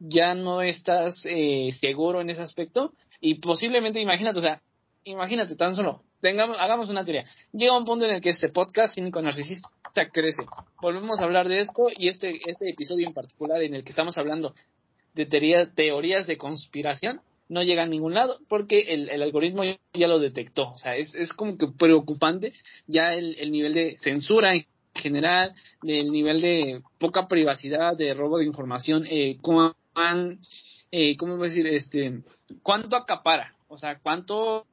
ya 0.00 0.34
no 0.34 0.62
estás 0.62 1.24
eh, 1.26 1.70
seguro 1.72 2.20
en 2.20 2.28
ese 2.28 2.42
aspecto 2.42 2.92
y 3.20 3.36
posiblemente, 3.36 4.00
imagínate, 4.00 4.40
o 4.40 4.42
sea, 4.42 4.60
imagínate 5.04 5.54
tan 5.54 5.76
solo, 5.76 6.02
tengamos, 6.20 6.58
hagamos 6.58 6.90
una 6.90 7.04
teoría. 7.04 7.24
Llega 7.52 7.78
un 7.78 7.84
punto 7.84 8.04
en 8.04 8.16
el 8.16 8.20
que 8.20 8.30
este 8.30 8.48
podcast 8.48 8.96
Cínico 8.96 9.22
Narcisista 9.22 9.70
crece. 10.12 10.42
Volvemos 10.82 11.20
a 11.20 11.24
hablar 11.24 11.48
de 11.48 11.60
esto 11.60 11.84
y 11.96 12.08
este, 12.08 12.40
este 12.46 12.68
episodio 12.68 13.06
en 13.06 13.14
particular 13.14 13.62
en 13.62 13.74
el 13.74 13.84
que 13.84 13.90
estamos 13.90 14.18
hablando 14.18 14.54
de 15.14 15.26
teorías 15.26 16.26
de 16.26 16.36
conspiración 16.36 17.20
no 17.48 17.62
llega 17.62 17.82
a 17.82 17.86
ningún 17.86 18.14
lado 18.14 18.38
porque 18.48 18.80
el, 18.94 19.22
algoritmo 19.22 19.62
ya 19.92 20.08
lo 20.08 20.18
detectó. 20.18 20.70
O 20.70 20.78
sea, 20.78 20.96
es, 20.96 21.14
es 21.14 21.32
como 21.32 21.58
que 21.58 21.68
preocupante 21.68 22.52
ya 22.86 23.14
el, 23.14 23.36
el 23.38 23.52
nivel 23.52 23.74
de 23.74 23.96
censura 23.98 24.54
en 24.54 24.66
general, 24.94 25.54
el 25.82 26.10
nivel 26.10 26.40
de 26.40 26.82
poca 26.98 27.28
privacidad, 27.28 27.96
de 27.96 28.14
robo 28.14 28.38
de 28.38 28.46
información, 28.46 29.04
eh, 29.08 29.38
cuán, 29.40 30.40
eh, 30.90 31.16
¿cómo 31.16 31.36
voy 31.36 31.46
a 31.46 31.50
decir? 31.50 31.66
Este, 31.66 32.22
¿Cuánto 32.62 32.96
acapara? 32.96 33.54
O 33.68 33.76
sea, 33.76 33.98
¿cuánto 33.98 34.66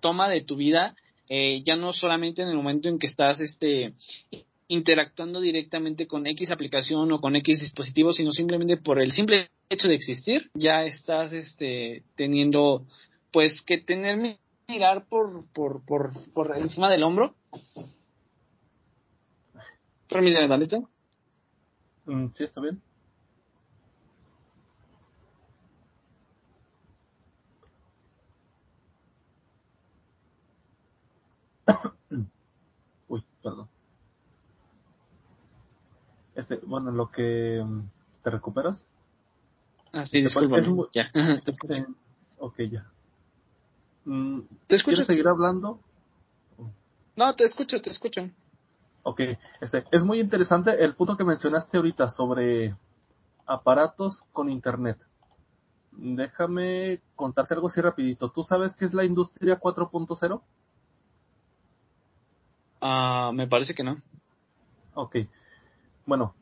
toma 0.00 0.28
de 0.28 0.42
tu 0.42 0.56
vida, 0.56 0.96
eh, 1.28 1.62
ya 1.64 1.76
no 1.76 1.92
solamente 1.92 2.42
en 2.42 2.48
el 2.48 2.56
momento 2.56 2.88
en 2.88 2.98
que 2.98 3.06
estás 3.06 3.40
este, 3.40 3.92
interactuando 4.68 5.40
directamente 5.40 6.06
con 6.06 6.26
X 6.26 6.50
aplicación 6.50 7.10
o 7.10 7.20
con 7.20 7.34
X 7.36 7.60
dispositivo, 7.60 8.12
sino 8.12 8.32
simplemente 8.32 8.76
por 8.76 9.00
el 9.00 9.12
simple 9.12 9.50
hecho 9.70 9.88
de 9.88 9.94
existir, 9.94 10.50
ya 10.54 10.84
estás 10.84 11.32
este, 11.32 12.04
teniendo 12.14 12.86
pues 13.32 13.62
que 13.62 13.78
tener 13.78 14.38
mirar 14.68 15.06
por, 15.06 15.46
por, 15.52 15.84
por, 15.84 16.12
por 16.32 16.56
encima 16.56 16.90
del 16.90 17.02
hombro. 17.02 17.34
Permíteme, 20.08 20.48
Dalito. 20.48 20.88
Mm, 22.04 22.28
sí, 22.34 22.44
está 22.44 22.60
bien. 22.60 22.82
Uy, 33.08 33.24
perdón. 33.42 33.68
Este, 36.38 36.60
bueno, 36.64 36.92
lo 36.92 37.10
que 37.10 37.60
mm, 37.66 37.80
te 38.22 38.30
recuperas. 38.30 38.84
Ah, 39.92 40.06
sí, 40.06 40.22
disculpa. 40.22 40.60
Ya. 40.94 41.10
ok, 42.38 42.60
ya. 42.70 42.86
Mm, 44.04 44.42
¿Te 44.68 44.76
escucho? 44.76 44.94
¿Quieres 44.94 45.06
seguir 45.08 45.26
hablando? 45.26 45.80
No, 47.16 47.34
te 47.34 47.42
escucho, 47.42 47.82
te 47.82 47.90
escucho. 47.90 48.30
Ok, 49.02 49.20
este, 49.60 49.84
es 49.90 50.04
muy 50.04 50.20
interesante 50.20 50.84
el 50.84 50.94
punto 50.94 51.16
que 51.16 51.24
mencionaste 51.24 51.76
ahorita 51.76 52.08
sobre 52.08 52.76
aparatos 53.44 54.22
con 54.32 54.48
internet. 54.48 54.96
Déjame 55.90 57.00
contarte 57.16 57.54
algo 57.54 57.66
así 57.66 57.80
rapidito. 57.80 58.30
¿Tú 58.30 58.44
sabes 58.44 58.76
qué 58.76 58.84
es 58.84 58.94
la 58.94 59.04
industria 59.04 59.58
4.0? 59.58 60.40
Ah, 62.80 63.32
me 63.34 63.48
parece 63.48 63.74
que 63.74 63.82
no. 63.82 64.00
Ok. 64.94 65.16
Bueno, 66.08 66.34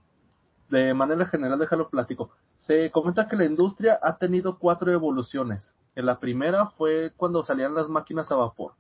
de 0.71 0.95
manera 0.95 1.27
general, 1.27 1.59
déjalo 1.59 1.89
platico. 1.89 2.31
Se 2.57 2.89
comenta 2.93 3.27
que 3.27 3.35
la 3.35 3.47
industria 3.47 3.99
ha 4.01 4.17
tenido 4.17 4.61
cuatro 4.61 4.93
evoluciones. 4.93 5.75
La 5.97 6.21
primera 6.21 6.67
fue 6.67 7.13
cuando 7.17 7.43
salían 7.43 7.75
las 7.75 7.89
máquinas 7.89 8.31
a 8.31 8.37
vapor. 8.37 8.75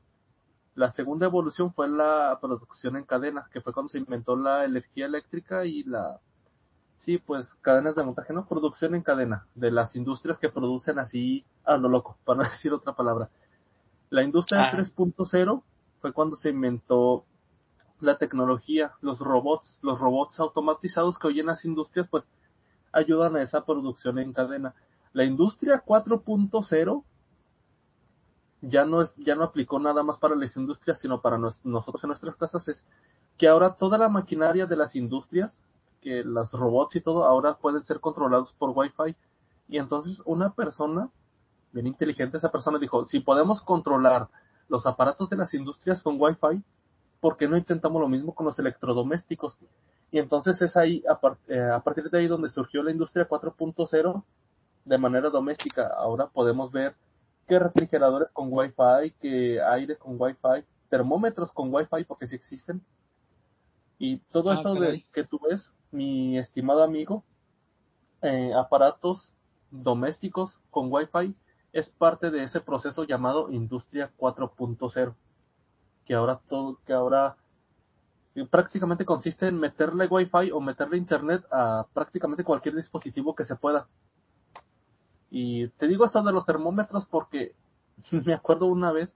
La 0.76 0.92
segunda 0.92 1.26
evolución 1.26 1.74
fue 1.74 1.88
la 1.88 2.38
producción 2.40 2.94
en 2.94 3.02
cadena, 3.02 3.48
que 3.52 3.60
fue 3.60 3.72
cuando 3.72 3.88
se 3.88 3.98
inventó 3.98 4.36
la 4.36 4.64
energía 4.64 5.06
eléctrica 5.06 5.64
y 5.64 5.82
la, 5.82 6.20
sí, 6.98 7.18
pues 7.18 7.52
cadenas 7.62 7.96
de 7.96 8.04
montaje, 8.04 8.32
no, 8.32 8.46
producción 8.46 8.94
en 8.94 9.02
cadena, 9.02 9.44
de 9.56 9.72
las 9.72 9.96
industrias 9.96 10.38
que 10.38 10.50
producen 10.50 11.00
así 11.00 11.44
a 11.64 11.76
lo 11.76 11.88
loco, 11.88 12.16
para 12.24 12.44
decir 12.48 12.72
otra 12.72 12.92
palabra. 12.92 13.28
La 14.10 14.22
industria 14.22 14.70
3.0 14.70 15.60
ah. 15.60 15.66
fue 16.00 16.12
cuando 16.12 16.36
se 16.36 16.50
inventó 16.50 17.24
la 18.00 18.18
tecnología, 18.18 18.92
los 19.00 19.18
robots, 19.18 19.78
los 19.82 19.98
robots 19.98 20.38
automatizados 20.40 21.18
que 21.18 21.28
hoy 21.28 21.40
en 21.40 21.46
las 21.46 21.64
industrias 21.64 22.06
pues 22.10 22.28
ayudan 22.92 23.36
a 23.36 23.42
esa 23.42 23.64
producción 23.64 24.18
en 24.18 24.32
cadena. 24.32 24.74
La 25.12 25.24
industria 25.24 25.82
4.0 25.84 27.04
ya 28.62 28.84
no 28.84 29.02
es, 29.02 29.14
ya 29.16 29.34
no 29.34 29.44
aplicó 29.44 29.78
nada 29.78 30.02
más 30.02 30.18
para 30.18 30.34
las 30.34 30.56
industrias, 30.56 30.98
sino 30.98 31.20
para 31.20 31.38
nosotros 31.38 32.02
en 32.04 32.08
nuestras 32.08 32.36
casas 32.36 32.68
es 32.68 32.84
que 33.38 33.48
ahora 33.48 33.74
toda 33.74 33.98
la 33.98 34.08
maquinaria 34.08 34.66
de 34.66 34.76
las 34.76 34.96
industrias, 34.96 35.60
que 36.00 36.24
los 36.24 36.52
robots 36.52 36.96
y 36.96 37.00
todo, 37.00 37.24
ahora 37.24 37.58
pueden 37.58 37.84
ser 37.84 38.00
controlados 38.00 38.52
por 38.52 38.70
Wi-Fi. 38.74 39.14
Y 39.68 39.78
entonces 39.78 40.22
una 40.24 40.54
persona, 40.54 41.10
bien 41.72 41.86
inteligente, 41.86 42.38
esa 42.38 42.52
persona 42.52 42.78
dijo, 42.78 43.04
si 43.04 43.20
podemos 43.20 43.60
controlar 43.62 44.28
los 44.68 44.86
aparatos 44.86 45.28
de 45.28 45.36
las 45.36 45.52
industrias 45.54 46.02
con 46.02 46.16
Wi-Fi, 46.18 46.62
¿por 47.20 47.36
qué 47.36 47.48
no 47.48 47.56
intentamos 47.56 48.00
lo 48.00 48.08
mismo 48.08 48.34
con 48.34 48.46
los 48.46 48.58
electrodomésticos? 48.58 49.56
Y 50.10 50.18
entonces 50.18 50.60
es 50.62 50.76
ahí, 50.76 51.02
a, 51.08 51.18
eh, 51.48 51.60
a 51.60 51.80
partir 51.80 52.08
de 52.10 52.18
ahí 52.18 52.26
donde 52.26 52.48
surgió 52.48 52.82
la 52.82 52.90
industria 52.90 53.28
4.0 53.28 54.22
de 54.84 54.98
manera 54.98 55.30
doméstica. 55.30 55.88
Ahora 55.88 56.28
podemos 56.28 56.70
ver 56.70 56.94
que 57.46 57.58
refrigeradores 57.58 58.32
con 58.32 58.48
Wi-Fi, 58.52 59.12
que 59.20 59.60
aires 59.60 59.98
con 59.98 60.16
Wi-Fi, 60.18 60.64
termómetros 60.88 61.52
con 61.52 61.72
Wi-Fi, 61.72 62.04
porque 62.04 62.26
sí 62.26 62.36
existen. 62.36 62.82
Y 63.98 64.18
todo 64.30 64.50
ah, 64.50 64.54
esto 64.54 64.74
de 64.74 65.04
que 65.12 65.24
tú 65.24 65.40
ves, 65.48 65.70
mi 65.90 66.38
estimado 66.38 66.82
amigo, 66.82 67.24
eh, 68.22 68.52
aparatos 68.54 69.32
domésticos 69.70 70.58
con 70.70 70.92
Wi-Fi 70.92 71.34
es 71.72 71.88
parte 71.88 72.30
de 72.30 72.44
ese 72.44 72.60
proceso 72.60 73.04
llamado 73.04 73.50
Industria 73.50 74.10
4.0, 74.18 75.14
que 76.06 76.14
ahora 76.14 76.40
todo, 76.48 76.78
que 76.86 76.92
ahora 76.92 77.36
prácticamente 78.50 79.04
consiste 79.04 79.48
en 79.48 79.58
meterle 79.58 80.06
Wi-Fi 80.06 80.50
o 80.52 80.60
meterle 80.60 80.98
Internet 80.98 81.44
a 81.50 81.86
prácticamente 81.92 82.44
cualquier 82.44 82.74
dispositivo 82.74 83.34
que 83.34 83.44
se 83.44 83.56
pueda. 83.56 83.86
Y 85.30 85.68
te 85.70 85.88
digo 85.88 86.04
hasta 86.04 86.22
de 86.22 86.32
los 86.32 86.44
termómetros 86.44 87.06
porque 87.06 87.54
me 88.10 88.34
acuerdo 88.34 88.66
una 88.66 88.92
vez 88.92 89.14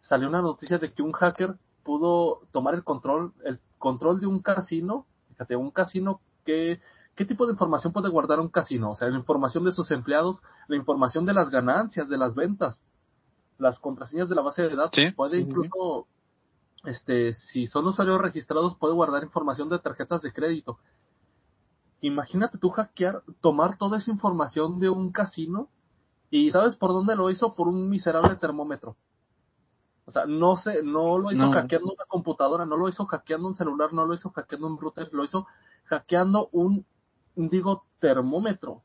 salió 0.00 0.28
una 0.28 0.42
noticia 0.42 0.78
de 0.78 0.92
que 0.92 1.02
un 1.02 1.12
hacker 1.12 1.54
pudo 1.84 2.42
tomar 2.50 2.74
el 2.74 2.84
control, 2.84 3.32
el 3.44 3.60
control 3.78 4.20
de 4.20 4.26
un 4.26 4.40
casino, 4.40 5.06
fíjate, 5.28 5.56
un 5.56 5.70
casino 5.70 6.20
que 6.44 6.80
¿qué 7.14 7.24
tipo 7.24 7.46
de 7.46 7.52
información 7.52 7.92
puede 7.92 8.08
guardar 8.08 8.40
un 8.40 8.48
casino? 8.48 8.90
O 8.90 8.96
sea, 8.96 9.08
la 9.08 9.18
información 9.18 9.64
de 9.64 9.72
sus 9.72 9.90
empleados, 9.90 10.42
la 10.68 10.76
información 10.76 11.26
de 11.26 11.34
las 11.34 11.50
ganancias, 11.50 12.08
de 12.08 12.18
las 12.18 12.34
ventas, 12.34 12.82
las 13.58 13.78
contraseñas 13.78 14.28
de 14.28 14.34
la 14.34 14.42
base 14.42 14.62
de 14.62 14.74
datos, 14.74 15.00
puede 15.16 15.40
incluso, 15.40 16.06
este, 16.84 17.32
si 17.32 17.66
son 17.66 17.86
usuarios 17.86 18.20
registrados, 18.20 18.76
puede 18.76 18.94
guardar 18.94 19.22
información 19.22 19.68
de 19.68 19.78
tarjetas 19.78 20.22
de 20.22 20.32
crédito. 20.32 20.78
Imagínate 22.00 22.58
tú 22.58 22.70
hackear, 22.70 23.22
tomar 23.40 23.78
toda 23.78 23.98
esa 23.98 24.10
información 24.10 24.80
de 24.80 24.88
un 24.88 25.12
casino 25.12 25.68
y 26.30 26.50
¿sabes 26.50 26.76
por 26.76 26.90
dónde 26.90 27.14
lo 27.14 27.30
hizo? 27.30 27.54
Por 27.54 27.68
un 27.68 27.88
miserable 27.88 28.36
termómetro. 28.36 28.96
O 30.04 30.10
sea, 30.10 30.24
no 30.26 30.56
sé, 30.56 30.82
no 30.82 31.18
lo 31.18 31.30
hizo 31.30 31.48
hackeando 31.50 31.92
una 31.92 32.04
computadora, 32.08 32.66
no 32.66 32.76
lo 32.76 32.88
hizo 32.88 33.06
hackeando 33.06 33.46
un 33.46 33.56
celular, 33.56 33.92
no 33.92 34.04
lo 34.04 34.14
hizo 34.14 34.30
hackeando 34.30 34.66
un 34.66 34.78
router, 34.78 35.08
lo 35.12 35.24
hizo 35.24 35.46
hackeando 35.84 36.48
un, 36.50 36.84
digo, 37.36 37.84
termómetro. 38.00 38.82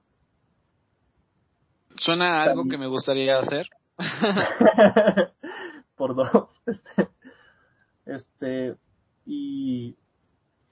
Suena 1.96 2.44
algo 2.44 2.66
que 2.70 2.78
me 2.78 2.86
gustaría 2.86 3.40
hacer. 3.40 3.68
por 5.96 6.16
dos. 6.16 6.62
Este, 6.68 7.10
este, 8.08 8.76
y 9.26 9.96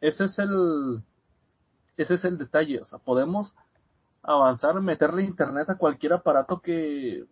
ese 0.02 0.26
es 0.26 0.40
el, 0.40 1.04
ese 1.98 2.16
es 2.16 2.26
el 2.26 2.38
detalle, 2.38 2.82
o 2.82 2.86
sea, 2.86 3.00
podemos 3.00 3.54
avanzar, 4.24 4.80
meterle 4.82 5.24
internet 5.24 5.70
a 5.70 5.78
cualquier 5.78 6.14
aparato 6.14 6.62
que, 6.62 7.26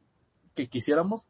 que 0.56 0.70
quisiéramos, 0.70 1.26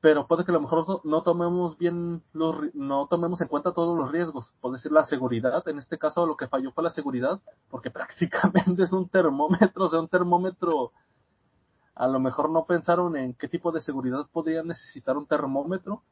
pero 0.00 0.26
puede 0.26 0.44
que 0.44 0.50
a 0.50 0.54
lo 0.54 0.60
mejor 0.60 1.00
no, 1.04 1.22
tomemos 1.22 1.78
bien 1.78 2.22
los, 2.32 2.56
no 2.74 3.06
tomemos 3.08 3.40
en 3.40 3.48
cuenta 3.48 3.72
todos 3.72 3.96
los 3.96 4.10
riesgos, 4.10 4.52
puede 4.60 4.78
ser 4.78 4.92
la 4.92 5.04
seguridad, 5.04 5.66
en 5.68 5.78
este 5.78 5.98
caso 5.98 6.26
lo 6.26 6.36
que 6.36 6.48
falló 6.48 6.72
fue 6.72 6.84
la 6.84 6.90
seguridad, 6.90 7.40
porque 7.68 7.90
prácticamente 7.92 8.82
es 8.84 8.92
un 8.92 9.08
termómetro, 9.08 9.84
o 9.84 9.88
sea, 9.88 10.00
un 10.00 10.08
termómetro, 10.08 10.92
a 11.94 12.06
lo 12.08 12.20
mejor 12.20 12.50
no 12.50 12.66
pensaron 12.66 13.16
en 13.16 13.34
qué 13.34 13.48
tipo 13.48 13.72
de 13.72 13.80
seguridad 13.80 14.26
podría 14.32 14.62
necesitar 14.62 15.16
un 15.16 15.26
termómetro, 15.26 16.02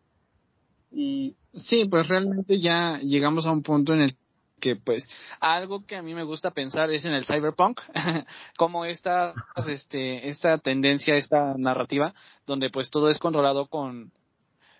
y 0.94 1.36
sí, 1.54 1.86
pues 1.90 2.08
realmente 2.08 2.60
ya 2.60 2.98
llegamos 3.02 3.46
a 3.46 3.52
un 3.52 3.62
punto 3.62 3.92
en 3.92 4.02
el 4.02 4.16
que 4.60 4.76
pues 4.76 5.08
algo 5.40 5.84
que 5.84 5.96
a 5.96 6.02
mí 6.02 6.14
me 6.14 6.22
gusta 6.22 6.52
pensar 6.52 6.90
es 6.92 7.04
en 7.04 7.12
el 7.12 7.26
cyberpunk, 7.26 7.80
como 8.56 8.84
esta, 8.84 9.34
este, 9.68 10.28
esta 10.28 10.58
tendencia, 10.58 11.16
esta 11.16 11.54
narrativa, 11.58 12.14
donde 12.46 12.70
pues 12.70 12.90
todo 12.90 13.10
es 13.10 13.18
controlado 13.18 13.66
con, 13.66 14.12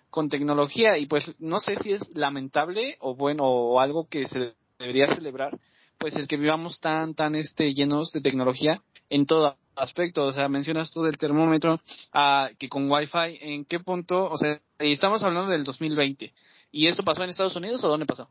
con 0.09 0.29
tecnología 0.29 0.97
y 0.97 1.05
pues 1.05 1.35
no 1.39 1.59
sé 1.59 1.75
si 1.75 1.91
es 1.91 2.09
lamentable 2.15 2.97
o 2.99 3.15
bueno 3.15 3.43
o 3.43 3.79
algo 3.79 4.07
que 4.07 4.27
se 4.27 4.55
debería 4.79 5.13
celebrar, 5.13 5.59
pues 5.97 6.15
el 6.15 6.27
que 6.27 6.37
vivamos 6.37 6.79
tan, 6.79 7.13
tan 7.13 7.35
este, 7.35 7.73
llenos 7.73 8.11
de 8.11 8.21
tecnología 8.21 8.81
en 9.09 9.25
todo 9.25 9.57
aspecto, 9.75 10.25
o 10.25 10.33
sea, 10.33 10.49
mencionas 10.49 10.91
tú 10.91 11.03
del 11.03 11.17
termómetro, 11.17 11.79
ah, 12.13 12.49
que 12.57 12.69
con 12.69 12.89
Wi-Fi, 12.89 13.39
¿en 13.41 13.65
qué 13.65 13.79
punto? 13.79 14.25
O 14.29 14.37
sea, 14.37 14.59
estamos 14.79 15.23
hablando 15.23 15.51
del 15.51 15.63
2020. 15.63 16.33
¿Y 16.71 16.87
eso 16.87 17.03
pasó 17.03 17.23
en 17.23 17.29
Estados 17.29 17.55
Unidos 17.55 17.83
o 17.83 17.89
dónde 17.89 18.05
pasó? 18.05 18.27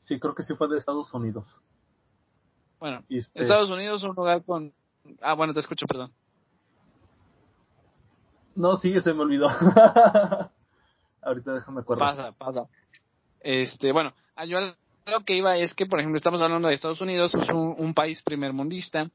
Sí, 0.00 0.18
creo 0.18 0.34
que 0.34 0.42
sí 0.42 0.54
fue 0.54 0.68
de 0.68 0.78
Estados 0.78 1.12
Unidos. 1.14 1.48
Bueno, 2.78 3.04
este 3.08 3.42
Estados 3.42 3.70
Unidos 3.70 4.02
es 4.02 4.08
un 4.08 4.14
lugar 4.14 4.44
con... 4.44 4.72
Ah, 5.20 5.34
bueno, 5.34 5.54
te 5.54 5.60
escucho, 5.60 5.86
perdón. 5.86 6.12
No, 8.54 8.76
sí, 8.76 9.00
se 9.00 9.12
me 9.14 9.22
olvidó. 9.22 9.48
Ahorita 11.22 11.52
déjame 11.54 11.80
acordar. 11.80 12.16
Pasa, 12.16 12.32
pasa. 12.32 12.68
Este, 13.40 13.92
bueno, 13.92 14.12
ah, 14.34 14.44
yo 14.44 14.58
lo 14.60 15.24
que 15.24 15.36
iba 15.36 15.56
es 15.56 15.74
que, 15.74 15.86
por 15.86 15.98
ejemplo, 15.98 16.16
estamos 16.16 16.40
hablando 16.40 16.68
de 16.68 16.74
Estados 16.74 17.00
Unidos, 17.00 17.34
es 17.34 17.48
un, 17.48 17.74
un 17.78 17.94
país 17.94 18.22
primermundista, 18.22 19.10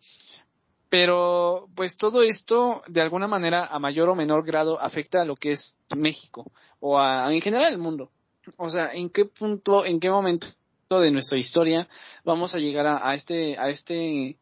pero 0.89 1.67
pues 1.75 1.97
todo 1.97 2.23
esto 2.23 2.81
de 2.87 3.01
alguna 3.01 3.27
manera 3.27 3.65
a 3.65 3.79
mayor 3.79 4.09
o 4.09 4.15
menor 4.15 4.45
grado 4.45 4.79
afecta 4.79 5.21
a 5.21 5.25
lo 5.25 5.35
que 5.35 5.51
es 5.51 5.75
México 5.95 6.51
o 6.79 6.97
a, 6.97 7.33
en 7.33 7.41
general 7.41 7.73
el 7.73 7.79
mundo. 7.79 8.09
O 8.57 8.69
sea, 8.69 8.93
¿en 8.93 9.09
qué 9.09 9.25
punto, 9.25 9.85
en 9.85 9.99
qué 9.99 10.09
momento 10.09 10.47
de 10.89 11.11
nuestra 11.11 11.37
historia 11.37 11.87
vamos 12.23 12.55
a 12.55 12.59
llegar 12.59 12.87
a, 12.87 13.13
este 13.13 13.57
a 13.57 13.69
este 13.69 14.37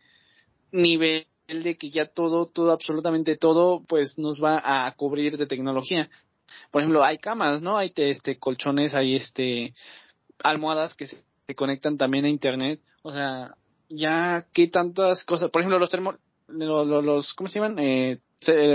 nivel 0.72 1.26
de 1.48 1.76
que 1.76 1.90
ya 1.90 2.06
todo 2.06 2.46
todo 2.46 2.72
absolutamente 2.72 3.36
todo 3.36 3.82
pues 3.88 4.18
nos 4.20 4.44
va 4.44 4.62
a 4.64 4.92
cubrir 4.92 5.38
de 5.38 5.48
tecnología 5.48 6.10
por 6.70 6.82
ejemplo 6.82 7.04
hay 7.04 7.18
camas 7.18 7.62
no 7.64 7.78
hay 7.78 7.92
este 7.96 8.38
colchones 8.38 8.94
hay 8.94 9.16
este 9.16 9.74
almohadas 10.44 10.94
que 10.94 11.08
se, 11.08 11.24
conectan 11.56 11.98
también 11.98 12.26
a 12.26 12.30
internet. 12.30 12.80
O 13.04 13.12
sea 13.12 13.56
ya 13.88 14.48
qué 14.52 14.68
tantas 14.68 15.24
cosas 15.24 15.52
por 15.52 15.62
ejemplo 15.62 15.78
los 15.78 15.92
termo 15.92 16.16
los, 16.48 16.88
los 16.88 17.34
cómo 17.34 17.50
se 17.50 17.60
llaman 17.60 17.80
eh, 17.80 18.20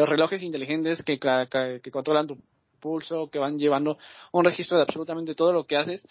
relojes 0.07 0.43
inteligentes 0.43 1.03
que, 1.03 1.19
que, 1.19 1.81
que 1.83 1.91
controlan 1.91 2.27
tu 2.27 2.39
pulso 2.81 3.29
que 3.31 3.39
van 3.39 3.59
llevando 3.59 3.99
un 4.33 4.45
registro 4.45 4.77
de 4.79 4.85
absolutamente 4.85 5.35
todo 5.35 5.53
lo 5.53 5.65
que 5.65 5.77
haces 5.77 6.07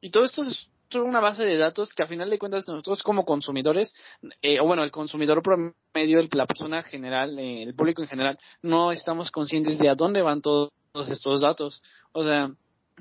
y 0.00 0.10
todo 0.10 0.24
esto 0.24 0.42
es 0.42 0.70
una 0.98 1.20
base 1.20 1.44
de 1.44 1.56
datos 1.56 1.94
que 1.94 2.02
a 2.02 2.06
final 2.06 2.30
de 2.30 2.38
cuentas 2.38 2.66
nosotros 2.66 3.02
como 3.02 3.24
consumidores, 3.24 3.94
eh, 4.42 4.58
o 4.60 4.66
bueno, 4.66 4.82
el 4.82 4.90
consumidor 4.90 5.42
promedio, 5.42 6.20
la 6.32 6.46
persona 6.46 6.82
general, 6.82 7.38
eh, 7.38 7.62
el 7.62 7.74
público 7.74 8.02
en 8.02 8.08
general, 8.08 8.38
no 8.62 8.90
estamos 8.90 9.30
conscientes 9.30 9.78
de 9.78 9.88
a 9.88 9.94
dónde 9.94 10.22
van 10.22 10.42
todos 10.42 10.72
estos 11.08 11.42
datos. 11.42 11.82
O 12.12 12.24
sea, 12.24 12.50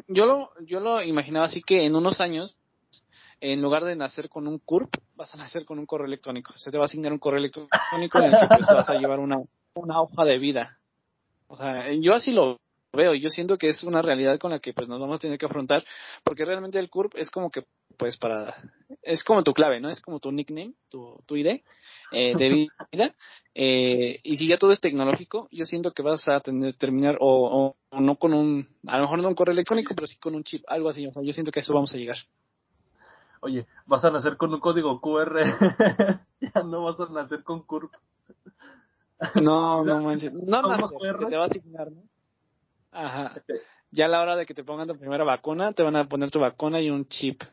yo 0.07 0.25
lo, 0.25 0.51
yo 0.65 0.79
lo 0.79 1.01
imaginaba 1.01 1.47
así 1.47 1.61
que 1.61 1.85
en 1.85 1.95
unos 1.95 2.21
años, 2.21 2.58
en 3.41 3.61
lugar 3.61 3.83
de 3.83 3.95
nacer 3.95 4.29
con 4.29 4.47
un 4.47 4.59
CURP, 4.59 4.93
vas 5.15 5.33
a 5.33 5.37
nacer 5.37 5.65
con 5.65 5.79
un 5.79 5.85
correo 5.85 6.07
electrónico. 6.07 6.53
Se 6.57 6.71
te 6.71 6.77
va 6.77 6.83
a 6.83 6.85
asignar 6.85 7.13
un 7.13 7.19
correo 7.19 7.39
electrónico 7.39 8.19
en 8.19 8.25
el 8.25 8.31
que 8.31 8.47
pues, 8.47 8.67
vas 8.67 8.89
a 8.89 8.97
llevar 8.97 9.19
una, 9.19 9.37
una 9.75 10.01
hoja 10.01 10.25
de 10.25 10.37
vida. 10.37 10.77
O 11.47 11.55
sea, 11.55 11.91
yo 11.93 12.13
así 12.13 12.31
lo 12.31 12.59
veo. 12.93 13.13
Yo 13.13 13.29
siento 13.29 13.57
que 13.57 13.69
es 13.69 13.83
una 13.83 14.01
realidad 14.01 14.39
con 14.39 14.51
la 14.51 14.59
que 14.59 14.73
pues 14.73 14.87
nos 14.87 14.99
vamos 14.99 15.17
a 15.17 15.19
tener 15.19 15.37
que 15.37 15.45
afrontar, 15.45 15.83
porque 16.23 16.45
realmente 16.45 16.79
el 16.79 16.89
CURP 16.89 17.15
es 17.15 17.29
como 17.29 17.49
que, 17.51 17.65
pues 17.97 18.17
para, 18.17 18.55
es 19.01 19.23
como 19.23 19.43
tu 19.43 19.53
clave, 19.53 19.79
¿no? 19.79 19.89
Es 19.89 20.01
como 20.01 20.19
tu 20.19 20.31
nickname, 20.31 20.73
tu, 20.89 21.21
tu 21.25 21.35
ID 21.35 21.61
eh, 22.11 22.33
de 22.35 22.49
vida. 22.91 23.15
Eh, 23.61 24.21
y 24.23 24.37
si 24.37 24.47
ya 24.47 24.57
todo 24.57 24.71
es 24.71 24.79
tecnológico, 24.79 25.49
yo 25.51 25.65
siento 25.65 25.91
que 25.91 26.01
vas 26.01 26.25
a 26.29 26.39
tener 26.39 26.75
terminar 26.75 27.17
o, 27.19 27.75
o, 27.91 27.99
no 27.99 28.15
con 28.15 28.33
un, 28.33 28.69
a 28.87 28.95
lo 28.97 29.03
mejor 29.03 29.21
no 29.21 29.27
un 29.27 29.35
correo 29.35 29.51
electrónico, 29.51 29.93
pero 29.95 30.07
sí 30.07 30.17
con 30.17 30.33
un 30.33 30.45
chip, 30.45 30.63
algo 30.67 30.87
así. 30.87 31.05
O 31.05 31.11
sea, 31.11 31.23
yo 31.23 31.33
siento 31.33 31.51
que 31.51 31.59
a 31.59 31.63
eso 31.63 31.73
vamos 31.73 31.93
a 31.93 31.97
llegar. 31.97 32.19
Oye, 33.41 33.67
vas 33.85 34.03
a 34.03 34.11
nacer 34.11 34.37
con 34.37 34.53
un 34.53 34.59
código 34.59 34.99
QR, 34.99 35.39
ya 36.41 36.63
no 36.63 36.83
vas 36.83 36.99
a 36.99 37.11
nacer 37.11 37.43
con 37.43 37.63
CURP. 37.63 37.93
No, 39.35 39.83
no 39.85 40.01
manches. 40.01 40.33
No, 40.33 40.61
no, 40.61 40.87
se 40.87 41.25
te 41.25 41.37
va 41.37 41.43
a 41.43 41.47
asignar, 41.47 41.91
¿no? 41.91 42.03
Ajá. 42.91 43.33
Ya 43.91 44.05
a 44.05 44.09
la 44.09 44.21
hora 44.21 44.35
de 44.35 44.45
que 44.45 44.53
te 44.53 44.63
pongan 44.63 44.87
tu 44.87 44.97
primera 44.97 45.23
vacuna, 45.23 45.73
te 45.73 45.83
van 45.83 45.95
a 45.95 46.05
poner 46.05 46.31
tu 46.31 46.39
vacuna 46.39 46.79
y 46.79 46.89
un 46.89 47.07
chip. 47.07 47.43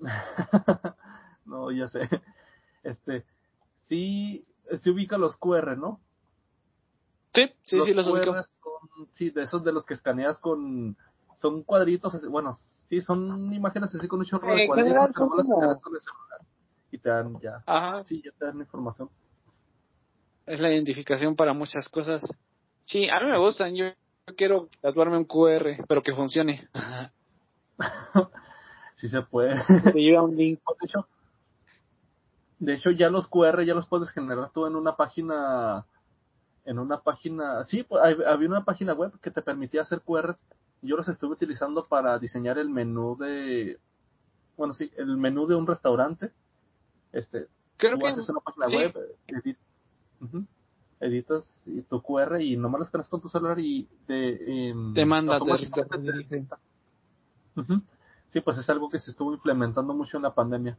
no, 1.44 1.70
ya 1.70 1.88
sé. 1.88 2.08
Este, 2.82 3.24
sí, 3.84 4.46
se 4.78 4.90
ubica 4.90 5.18
los 5.18 5.36
QR, 5.36 5.76
¿no? 5.76 6.00
Sí, 7.32 7.50
sí, 7.62 7.80
sí, 7.80 7.94
los 7.94 8.06
ubico. 8.08 8.34
sí, 9.12 9.30
de 9.30 9.42
esos 9.42 9.64
de 9.64 9.72
los 9.72 9.86
que 9.86 9.94
escaneas 9.94 10.38
con, 10.38 10.96
son 11.34 11.62
cuadritos, 11.62 12.28
bueno, 12.28 12.56
sí, 12.94 13.02
son 13.02 13.52
imágenes 13.52 13.94
así 13.94 14.08
con 14.08 14.20
un 14.20 14.26
chorro 14.26 14.54
de 14.54 14.66
cuadritos 14.66 15.12
que 15.12 15.20
las 15.20 15.46
escaneas 15.46 15.80
con 15.80 15.94
el 15.94 16.00
celular 16.00 16.40
y 16.90 16.98
te 16.98 17.08
dan 17.08 17.40
ya, 17.40 17.62
Ajá. 17.66 18.04
sí, 18.04 18.22
ya 18.24 18.30
te 18.38 18.44
dan 18.44 18.58
información. 18.58 19.10
Es 20.46 20.60
la 20.60 20.70
identificación 20.70 21.34
para 21.34 21.52
muchas 21.52 21.88
cosas. 21.88 22.22
Sí, 22.82 23.08
a 23.08 23.20
mí 23.20 23.30
me 23.30 23.38
gustan, 23.38 23.74
yo 23.74 23.86
quiero 24.36 24.68
tatuarme 24.80 25.16
un 25.16 25.24
QR, 25.24 25.84
pero 25.88 26.02
que 26.02 26.14
funcione. 26.14 26.68
sí 28.96 29.08
se 29.08 29.22
puede. 29.22 29.60
Te 29.92 30.00
lleva 30.00 30.22
un 30.22 30.36
link. 30.36 30.60
De 30.80 30.86
hecho, 30.86 31.08
de 32.58 32.74
hecho, 32.74 32.90
ya 32.90 33.08
los 33.08 33.26
QR 33.26 33.64
ya 33.64 33.74
los 33.74 33.88
puedes 33.88 34.10
generar 34.10 34.50
tú 34.52 34.66
en 34.66 34.76
una 34.76 34.96
página, 34.96 35.84
en 36.64 36.78
una 36.78 37.00
página, 37.00 37.64
sí, 37.64 37.82
pues, 37.82 38.02
había 38.04 38.48
una 38.48 38.64
página 38.64 38.92
web 38.92 39.12
que 39.20 39.30
te 39.30 39.42
permitía 39.42 39.82
hacer 39.82 40.02
QRs. 40.02 40.40
Yo 40.84 40.96
los 40.96 41.08
estuve 41.08 41.32
utilizando 41.32 41.84
para 41.84 42.18
diseñar 42.18 42.58
el 42.58 42.68
menú 42.68 43.16
de, 43.16 43.78
bueno, 44.56 44.74
sí, 44.74 44.90
el 44.96 45.16
menú 45.16 45.46
de 45.46 45.54
un 45.54 45.66
restaurante. 45.66 46.30
Este, 47.12 47.48
Creo 47.76 47.98
que 47.98 48.08
haces 48.08 48.28
una 48.28 48.40
página 48.40 48.66
web, 48.66 48.94
editas 51.00 51.44
tu 51.88 52.02
QR 52.02 52.40
y 52.40 52.56
nomás 52.56 52.78
lo 52.80 52.84
escaneas 52.84 53.08
con 53.08 53.20
tu 53.20 53.28
celular 53.28 53.58
y 53.58 53.88
te, 54.06 54.70
eh, 54.70 54.74
te 54.94 55.04
manda. 55.04 55.38
Sí, 58.28 58.40
pues 58.40 58.58
es 58.58 58.68
algo 58.68 58.90
que 58.90 58.98
se 58.98 59.10
estuvo 59.10 59.32
implementando 59.32 59.94
mucho 59.94 60.16
en 60.16 60.24
la 60.24 60.34
pandemia. 60.34 60.76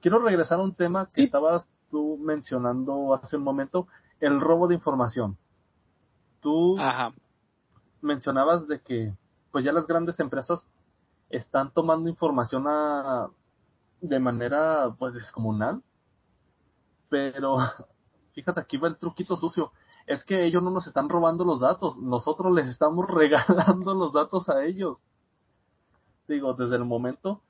Quiero 0.00 0.18
regresar 0.18 0.58
a 0.58 0.62
un 0.62 0.74
tema 0.74 1.06
que 1.06 1.24
estabas 1.24 1.68
tú 1.90 2.18
mencionando 2.18 3.14
hace 3.14 3.36
un 3.36 3.44
momento, 3.44 3.86
el 4.20 4.40
robo 4.40 4.66
de 4.66 4.74
información. 4.74 5.36
Tú 6.40 6.76
mencionabas 8.00 8.66
de 8.66 8.80
que 8.80 9.12
pues 9.56 9.64
ya 9.64 9.72
las 9.72 9.86
grandes 9.86 10.20
empresas 10.20 10.62
están 11.30 11.72
tomando 11.72 12.10
información 12.10 12.66
de 14.02 14.20
manera 14.20 14.94
pues 14.98 15.14
descomunal, 15.14 15.82
pero 17.08 17.56
fíjate, 18.34 18.60
aquí 18.60 18.76
va 18.76 18.88
el 18.88 18.98
truquito 18.98 19.34
sucio. 19.38 19.72
Es 20.06 20.26
que 20.26 20.44
ellos 20.44 20.62
no 20.62 20.68
nos 20.68 20.86
están 20.86 21.08
robando 21.08 21.42
los 21.46 21.58
datos, 21.58 21.96
nosotros 21.96 22.52
les 22.52 22.68
estamos 22.68 23.06
regalando 23.10 23.94
los 23.94 24.12
datos 24.12 24.46
a 24.50 24.62
ellos. 24.62 24.98
Digo, 26.28 26.52
desde 26.52 26.76
el 26.76 26.84
momento, 26.84 27.40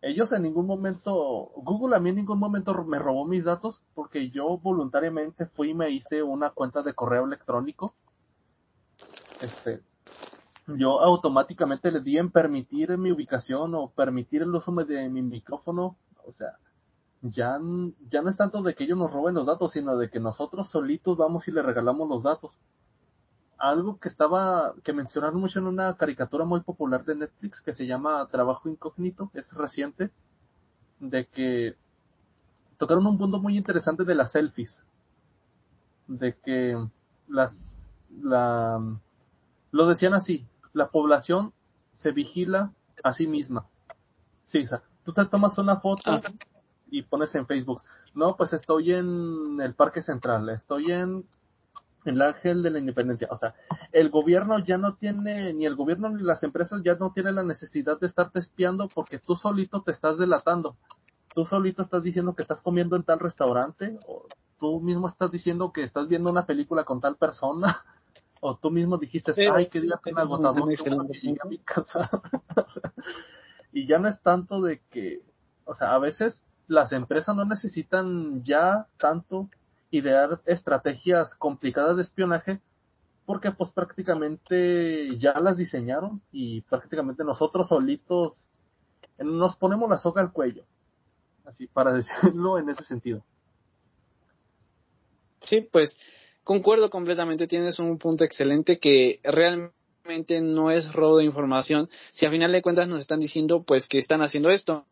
ellos 0.00 0.32
en 0.32 0.42
ningún 0.42 0.66
momento, 0.66 1.52
Google 1.54 1.94
a 1.94 2.00
mí 2.00 2.10
en 2.10 2.16
ningún 2.16 2.40
momento 2.40 2.74
me 2.82 2.98
robó 2.98 3.24
mis 3.24 3.44
datos 3.44 3.80
porque 3.94 4.30
yo 4.30 4.58
voluntariamente 4.58 5.46
fui 5.46 5.70
y 5.70 5.74
me 5.74 5.92
hice 5.92 6.24
una 6.24 6.50
cuenta 6.50 6.82
de 6.82 6.92
correo 6.92 7.24
electrónico. 7.24 7.94
Este, 9.40 9.84
yo 10.66 11.00
automáticamente 11.00 11.90
le 11.90 12.00
di 12.00 12.18
en 12.18 12.30
permitir 12.30 12.96
mi 12.96 13.10
ubicación 13.10 13.74
o 13.74 13.90
permitir 13.90 14.42
el 14.42 14.54
uso 14.54 14.72
de 14.72 15.08
mi 15.08 15.22
micrófono. 15.22 15.96
O 16.24 16.32
sea, 16.32 16.58
ya, 17.22 17.58
ya 18.10 18.22
no 18.22 18.30
es 18.30 18.36
tanto 18.36 18.62
de 18.62 18.74
que 18.74 18.84
ellos 18.84 18.98
nos 18.98 19.12
roben 19.12 19.34
los 19.34 19.46
datos, 19.46 19.72
sino 19.72 19.96
de 19.96 20.10
que 20.10 20.20
nosotros 20.20 20.68
solitos 20.70 21.16
vamos 21.16 21.46
y 21.48 21.52
le 21.52 21.62
regalamos 21.62 22.08
los 22.08 22.22
datos. 22.22 22.58
Algo 23.58 23.98
que 23.98 24.08
estaba, 24.08 24.74
que 24.82 24.92
mencionaron 24.92 25.40
mucho 25.40 25.60
en 25.60 25.66
una 25.66 25.96
caricatura 25.96 26.44
muy 26.44 26.60
popular 26.60 27.04
de 27.04 27.14
Netflix 27.14 27.60
que 27.60 27.74
se 27.74 27.86
llama 27.86 28.26
Trabajo 28.30 28.68
Incógnito, 28.68 29.30
es 29.34 29.52
reciente, 29.52 30.10
de 30.98 31.26
que 31.26 31.76
tocaron 32.76 33.06
un 33.06 33.18
punto 33.18 33.38
muy 33.38 33.56
interesante 33.56 34.04
de 34.04 34.14
las 34.16 34.32
selfies, 34.32 34.84
de 36.08 36.36
que 36.38 36.76
las, 37.28 37.54
la, 38.20 38.80
lo 39.70 39.86
decían 39.86 40.14
así, 40.14 40.44
la 40.72 40.88
población 40.88 41.52
se 41.94 42.12
vigila 42.12 42.72
a 43.02 43.12
sí 43.12 43.26
misma. 43.26 43.66
Sí, 44.46 44.64
o 44.64 44.66
sea, 44.66 44.82
tú 45.04 45.12
te 45.12 45.24
tomas 45.26 45.56
una 45.58 45.80
foto 45.80 46.10
ah 46.10 46.20
y 46.92 47.02
pones 47.02 47.34
en 47.34 47.46
Facebook, 47.46 47.80
no, 48.14 48.36
pues 48.36 48.52
estoy 48.52 48.92
en 48.92 49.58
el 49.60 49.74
Parque 49.74 50.02
Central, 50.02 50.50
estoy 50.50 50.92
en 50.92 51.24
el 52.04 52.20
Ángel 52.20 52.62
de 52.62 52.70
la 52.70 52.78
Independencia. 52.78 53.28
O 53.30 53.38
sea, 53.38 53.54
el 53.92 54.10
gobierno 54.10 54.58
ya 54.58 54.76
no 54.76 54.94
tiene, 54.94 55.54
ni 55.54 55.64
el 55.64 55.74
gobierno 55.74 56.10
ni 56.10 56.22
las 56.22 56.42
empresas 56.42 56.82
ya 56.84 56.94
no 56.96 57.12
tienen 57.12 57.36
la 57.36 57.42
necesidad 57.42 57.98
de 57.98 58.06
estarte 58.06 58.40
espiando 58.40 58.88
porque 58.94 59.18
tú 59.18 59.36
solito 59.36 59.80
te 59.82 59.90
estás 59.90 60.18
delatando. 60.18 60.76
Tú 61.34 61.46
solito 61.46 61.80
estás 61.80 62.02
diciendo 62.02 62.34
que 62.34 62.42
estás 62.42 62.60
comiendo 62.60 62.94
en 62.94 63.04
tal 63.04 63.20
restaurante, 63.20 63.98
o 64.06 64.26
tú 64.58 64.78
mismo 64.80 65.08
estás 65.08 65.30
diciendo 65.30 65.72
que 65.72 65.84
estás 65.84 66.08
viendo 66.08 66.30
una 66.30 66.44
película 66.44 66.84
con 66.84 67.00
tal 67.00 67.16
persona, 67.16 67.84
o 68.44 68.56
tú 68.56 68.72
mismo 68.72 68.98
dijiste, 68.98 69.32
ay, 69.48 69.68
qué 69.68 69.80
día 69.80 70.00
tan 70.02 70.18
agotador 70.18 70.68
llegué 70.68 71.38
a 71.40 71.46
mi 71.46 71.58
casa. 71.58 72.10
y 73.72 73.86
ya 73.86 74.00
no 74.00 74.08
es 74.08 74.20
tanto 74.20 74.60
de 74.60 74.80
que, 74.90 75.22
o 75.64 75.76
sea, 75.76 75.94
a 75.94 75.98
veces 76.00 76.42
las 76.66 76.90
empresas 76.90 77.36
no 77.36 77.44
necesitan 77.44 78.42
ya 78.42 78.88
tanto 78.98 79.48
idear 79.92 80.40
estrategias 80.44 81.36
complicadas 81.36 81.94
de 81.94 82.02
espionaje 82.02 82.60
porque 83.26 83.52
pues 83.52 83.70
prácticamente 83.70 85.16
ya 85.18 85.38
las 85.38 85.56
diseñaron 85.56 86.20
y 86.32 86.62
prácticamente 86.62 87.22
nosotros 87.22 87.68
solitos 87.68 88.48
nos 89.18 89.54
ponemos 89.54 89.88
la 89.88 89.98
soga 89.98 90.20
al 90.20 90.32
cuello. 90.32 90.64
Así, 91.44 91.68
para 91.68 91.92
decirlo 91.94 92.58
en 92.58 92.70
ese 92.70 92.82
sentido. 92.82 93.22
Sí, 95.42 95.60
pues 95.60 95.96
concuerdo 96.44 96.90
completamente, 96.90 97.46
tienes 97.46 97.78
un 97.78 97.98
punto 97.98 98.24
excelente 98.24 98.78
que 98.78 99.20
realmente 99.22 100.40
no 100.40 100.70
es 100.70 100.92
robo 100.92 101.18
de 101.18 101.24
información, 101.24 101.88
si 102.12 102.26
a 102.26 102.30
final 102.30 102.52
de 102.52 102.62
cuentas 102.62 102.88
nos 102.88 103.00
están 103.00 103.20
diciendo 103.20 103.62
pues 103.62 103.86
que 103.86 103.98
están 103.98 104.22
haciendo 104.22 104.50
esto 104.50 104.86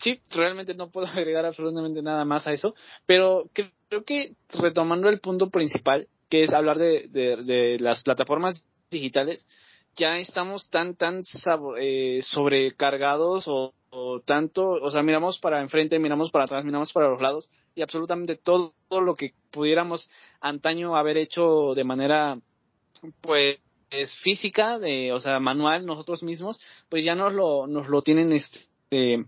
sí, 0.00 0.20
realmente 0.30 0.74
no 0.74 0.90
puedo 0.90 1.06
agregar 1.14 1.44
absolutamente 1.44 2.02
nada 2.02 2.24
más 2.24 2.46
a 2.46 2.52
eso, 2.52 2.74
pero 3.06 3.50
creo 3.52 4.04
que 4.04 4.34
retomando 4.60 5.08
el 5.08 5.20
punto 5.20 5.50
principal, 5.50 6.08
que 6.28 6.44
es 6.44 6.52
hablar 6.52 6.78
de, 6.78 7.08
de, 7.08 7.78
las 7.80 8.02
plataformas 8.02 8.64
digitales, 8.90 9.46
ya 9.96 10.18
estamos 10.18 10.68
tan, 10.68 10.94
tan 10.94 11.22
eh, 11.80 12.20
sobrecargados 12.22 13.44
o, 13.46 13.74
tanto, 14.24 14.70
o 14.70 14.90
sea, 14.90 15.02
miramos 15.02 15.38
para 15.38 15.60
enfrente, 15.60 15.98
miramos 15.98 16.30
para 16.30 16.44
atrás, 16.44 16.64
miramos 16.64 16.92
para 16.92 17.08
los 17.08 17.20
lados 17.20 17.48
y 17.74 17.82
absolutamente 17.82 18.36
todo, 18.36 18.74
lo 18.90 19.14
que 19.14 19.32
pudiéramos 19.50 20.08
antaño 20.40 20.96
haber 20.96 21.16
hecho 21.16 21.74
de 21.74 21.84
manera, 21.84 22.38
pues, 23.20 23.58
es 23.90 24.14
física, 24.16 24.78
de, 24.78 25.12
o 25.12 25.20
sea, 25.20 25.40
manual 25.40 25.86
nosotros 25.86 26.22
mismos, 26.22 26.60
pues 26.88 27.04
ya 27.04 27.14
nos 27.14 27.32
lo, 27.32 27.66
nos 27.66 27.88
lo 27.88 28.02
tienen 28.02 28.32
este, 28.32 29.24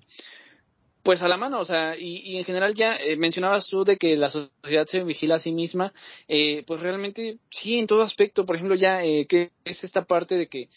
pues 1.02 1.22
a 1.22 1.28
la 1.28 1.38
mano, 1.38 1.60
o 1.60 1.64
sea, 1.64 1.96
y, 1.96 2.36
en 2.36 2.44
general 2.44 2.74
ya 2.74 2.96
eh, 2.96 3.16
mencionabas 3.16 3.68
tú 3.68 3.84
de 3.84 3.96
que 3.96 4.16
la 4.16 4.30
sociedad 4.30 4.86
se 4.86 5.02
vigila 5.04 5.36
a 5.36 5.38
sí 5.38 5.52
misma, 5.52 5.94
eh, 6.28 6.62
pues 6.66 6.80
realmente 6.80 7.38
sí, 7.50 7.78
en 7.78 7.86
todo 7.86 8.02
aspecto, 8.02 8.44
por 8.44 8.56
ejemplo, 8.56 8.76
ya 8.76 9.02
eh, 9.02 9.26
que 9.26 9.50
es 9.64 9.82
esta 9.82 10.04
parte 10.04 10.34
de 10.34 10.48
que, 10.48 10.68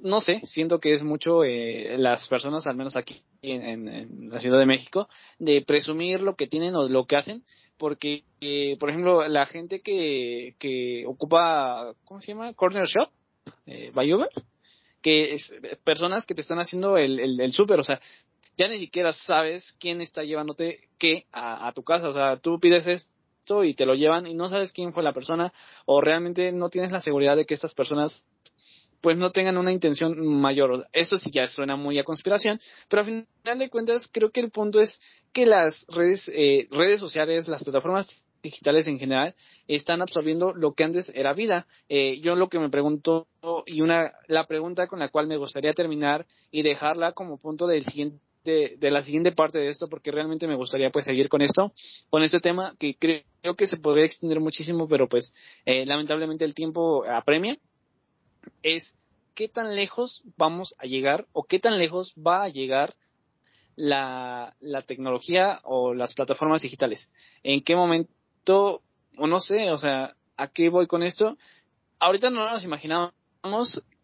no 0.00 0.20
sé, 0.20 0.40
siento 0.44 0.80
que 0.80 0.92
es 0.92 1.02
mucho 1.02 1.44
eh, 1.44 1.96
las 1.96 2.28
personas, 2.28 2.66
al 2.66 2.76
menos 2.76 2.96
aquí 2.96 3.22
en, 3.42 3.88
en, 3.88 4.30
la 4.30 4.40
Ciudad 4.40 4.58
de 4.58 4.66
México, 4.66 5.08
de 5.38 5.62
presumir 5.66 6.22
lo 6.22 6.36
que 6.36 6.46
tienen 6.46 6.74
o 6.74 6.88
lo 6.88 7.06
que 7.06 7.16
hacen, 7.16 7.44
porque, 7.78 8.24
eh, 8.40 8.76
por 8.78 8.90
ejemplo, 8.90 9.26
la 9.28 9.46
gente 9.46 9.80
que, 9.80 10.54
que 10.58 11.04
ocupa, 11.06 11.94
¿cómo 12.04 12.20
se 12.20 12.28
llama? 12.28 12.52
Corner 12.54 12.86
Shop, 12.86 13.10
eh, 13.66 13.90
by 13.94 14.10
que 15.02 15.32
es, 15.34 15.54
personas 15.84 16.26
que 16.26 16.34
te 16.34 16.42
están 16.42 16.58
haciendo 16.58 16.98
el, 16.98 17.18
el, 17.18 17.40
el 17.40 17.52
súper, 17.52 17.80
o 17.80 17.84
sea, 17.84 18.00
ya 18.58 18.68
ni 18.68 18.78
siquiera 18.78 19.12
sabes 19.12 19.74
quién 19.80 20.02
está 20.02 20.22
llevándote 20.22 20.88
qué 20.98 21.24
a, 21.32 21.66
a 21.66 21.72
tu 21.72 21.82
casa, 21.82 22.08
o 22.08 22.12
sea, 22.12 22.36
tú 22.36 22.60
pides 22.60 22.86
esto 22.86 23.64
y 23.64 23.74
te 23.74 23.86
lo 23.86 23.94
llevan 23.94 24.26
y 24.26 24.34
no 24.34 24.48
sabes 24.48 24.72
quién 24.72 24.92
fue 24.92 25.02
la 25.02 25.14
persona 25.14 25.52
o 25.86 26.00
realmente 26.00 26.52
no 26.52 26.68
tienes 26.68 26.92
la 26.92 27.00
seguridad 27.00 27.36
de 27.36 27.46
que 27.46 27.54
estas 27.54 27.74
personas 27.74 28.24
pues 29.00 29.16
no 29.16 29.30
tengan 29.30 29.56
una 29.56 29.72
intención 29.72 30.18
mayor. 30.26 30.86
Eso 30.92 31.18
sí 31.18 31.30
ya 31.32 31.48
suena 31.48 31.76
muy 31.76 31.98
a 31.98 32.04
conspiración, 32.04 32.60
pero 32.88 33.02
a 33.02 33.04
final 33.04 33.58
de 33.58 33.70
cuentas 33.70 34.08
creo 34.12 34.30
que 34.30 34.40
el 34.40 34.50
punto 34.50 34.80
es 34.80 35.00
que 35.32 35.46
las 35.46 35.86
redes, 35.88 36.30
eh, 36.34 36.66
redes 36.70 37.00
sociales, 37.00 37.48
las 37.48 37.62
plataformas 37.62 38.24
digitales 38.42 38.86
en 38.86 38.98
general 38.98 39.34
están 39.68 40.02
absorbiendo 40.02 40.52
lo 40.54 40.72
que 40.72 40.84
antes 40.84 41.10
era 41.14 41.34
vida. 41.34 41.66
Eh, 41.88 42.20
yo 42.20 42.34
lo 42.36 42.48
que 42.48 42.58
me 42.58 42.70
pregunto 42.70 43.26
y 43.66 43.82
una 43.82 44.12
la 44.28 44.46
pregunta 44.46 44.86
con 44.86 44.98
la 44.98 45.08
cual 45.08 45.26
me 45.26 45.36
gustaría 45.36 45.74
terminar 45.74 46.26
y 46.50 46.62
dejarla 46.62 47.12
como 47.12 47.38
punto 47.38 47.66
del 47.66 47.84
siguiente 47.84 48.18
de, 48.44 48.90
la 48.90 49.02
siguiente 49.02 49.32
parte 49.32 49.58
de 49.58 49.68
esto 49.68 49.88
porque 49.88 50.10
realmente 50.10 50.46
me 50.46 50.56
gustaría 50.56 50.90
pues 50.90 51.04
seguir 51.04 51.28
con 51.28 51.42
esto 51.42 51.74
con 52.08 52.22
este 52.22 52.40
tema 52.40 52.74
que 52.78 52.94
creo 52.98 53.54
que 53.54 53.66
se 53.66 53.76
podría 53.76 54.06
extender 54.06 54.40
muchísimo 54.40 54.88
pero 54.88 55.10
pues 55.10 55.32
eh, 55.66 55.84
lamentablemente 55.84 56.46
el 56.46 56.54
tiempo 56.54 57.04
apremia 57.06 57.58
es 58.62 58.94
qué 59.34 59.48
tan 59.48 59.74
lejos 59.74 60.22
vamos 60.36 60.74
a 60.78 60.86
llegar 60.86 61.26
o 61.32 61.44
qué 61.44 61.58
tan 61.58 61.78
lejos 61.78 62.14
va 62.14 62.42
a 62.42 62.48
llegar 62.48 62.94
la, 63.76 64.54
la 64.60 64.82
tecnología 64.82 65.60
o 65.64 65.94
las 65.94 66.14
plataformas 66.14 66.62
digitales. 66.62 67.08
¿En 67.42 67.62
qué 67.62 67.74
momento, 67.76 68.82
o 69.16 69.26
no 69.26 69.40
sé, 69.40 69.70
o 69.70 69.78
sea, 69.78 70.14
a 70.36 70.48
qué 70.48 70.68
voy 70.68 70.86
con 70.86 71.02
esto? 71.02 71.36
Ahorita 71.98 72.30
no 72.30 72.50
nos 72.50 72.64
imaginamos 72.64 73.12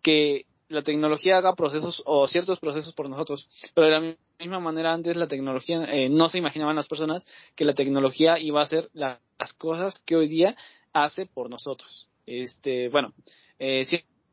que 0.03 0.47
la 0.69 0.83
tecnología 0.83 1.39
haga 1.39 1.55
procesos 1.55 2.03
o 2.07 2.27
ciertos 2.29 2.59
procesos 2.59 2.93
por 2.95 3.09
nosotros, 3.09 3.49
pero 3.75 3.87
de 3.87 3.93
la 3.93 4.17
misma 4.39 4.61
manera 4.61 4.93
antes 4.93 5.17
la 5.17 5.29
tecnología, 5.29 5.85
eh, 5.85 6.09
no 6.09 6.29
se 6.29 6.39
imaginaban 6.39 6.77
las 6.77 6.89
personas 6.89 7.25
que 7.55 7.65
la 7.65 7.75
tecnología 7.75 8.39
iba 8.39 8.61
a 8.61 8.65
hacer 8.65 8.91
las 8.93 9.19
cosas 9.59 10.03
que 10.05 10.17
hoy 10.17 10.29
día 10.29 10.57
hace 10.93 11.27
por 11.27 11.51
nosotros. 11.51 12.09
Este, 12.27 12.89
bueno, 12.89 13.13
eh, 13.59 13.85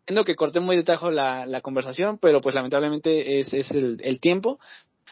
Entiendo 0.03 0.25
que 0.25 0.35
corté 0.35 0.59
muy 0.59 0.75
de 0.75 0.83
tajo 0.83 1.11
la, 1.11 1.45
la 1.45 1.61
conversación, 1.61 2.17
pero 2.17 2.41
pues 2.41 2.55
lamentablemente 2.55 3.39
es, 3.39 3.53
es 3.53 3.71
el, 3.71 4.19
tiempo. 4.19 4.59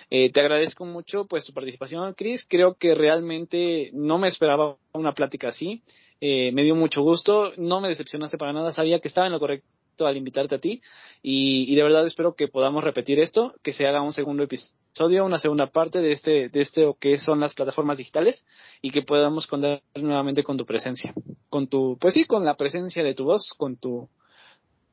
Eh, 0.09 0.29
te 0.33 0.41
agradezco 0.41 0.83
mucho 0.83 1.25
pues 1.27 1.45
tu 1.45 1.53
participación, 1.53 2.13
Chris. 2.13 2.45
Creo 2.45 2.75
que 2.75 2.93
realmente 2.93 3.89
no 3.93 4.17
me 4.17 4.27
esperaba 4.27 4.75
una 4.91 5.13
plática 5.13 5.47
así. 5.47 5.81
Eh, 6.19 6.51
me 6.51 6.63
dio 6.63 6.75
mucho 6.75 7.03
gusto. 7.03 7.53
No 7.55 7.79
me 7.79 7.87
decepcionaste 7.87 8.37
para 8.37 8.51
nada. 8.51 8.73
Sabía 8.73 8.99
que 8.99 9.07
estaba 9.07 9.27
en 9.27 9.31
lo 9.31 9.39
correcto 9.39 10.05
al 10.05 10.17
invitarte 10.17 10.55
a 10.55 10.59
ti. 10.59 10.81
Y, 11.23 11.71
y 11.71 11.75
de 11.77 11.83
verdad 11.83 12.05
espero 12.05 12.35
que 12.35 12.49
podamos 12.49 12.83
repetir 12.83 13.17
esto, 13.21 13.55
que 13.63 13.71
se 13.71 13.87
haga 13.87 14.01
un 14.01 14.11
segundo 14.11 14.43
episodio, 14.43 15.23
una 15.23 15.39
segunda 15.39 15.67
parte 15.67 16.01
de 16.01 16.11
este, 16.11 16.49
de 16.49 16.61
este 16.61 16.85
o 16.85 16.95
que 16.95 17.17
son 17.17 17.39
las 17.39 17.53
plataformas 17.53 17.97
digitales 17.97 18.45
y 18.81 18.91
que 18.91 19.03
podamos 19.03 19.47
contar 19.47 19.83
nuevamente 19.95 20.43
con 20.43 20.57
tu 20.57 20.65
presencia. 20.65 21.13
Con 21.49 21.67
tu, 21.67 21.97
pues 21.97 22.13
sí, 22.13 22.25
con 22.25 22.43
la 22.43 22.57
presencia 22.57 23.01
de 23.03 23.13
tu 23.13 23.23
voz, 23.23 23.53
con 23.57 23.77
tu, 23.77 24.09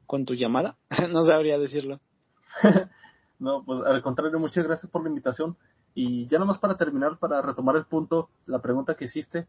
con 0.09 0.25
tu 0.25 0.35
llamada. 0.35 0.77
no 1.13 1.23
sabría 1.23 1.59
decirlo. 1.59 2.01
no, 3.39 3.63
pues 3.63 3.87
al 3.87 4.03
contrario, 4.03 4.41
muchas 4.41 4.67
gracias 4.67 4.91
por 4.91 5.03
la 5.03 5.11
invitación. 5.11 5.57
Y 5.95 6.27
ya 6.29 6.39
nomás 6.39 6.59
para 6.59 6.77
terminar, 6.77 7.19
para 7.19 7.43
retomar 7.43 7.77
el 7.77 7.85
punto, 7.85 8.31
la 8.47 8.61
pregunta 8.61 8.97
que 8.97 9.05
hiciste, 9.05 9.47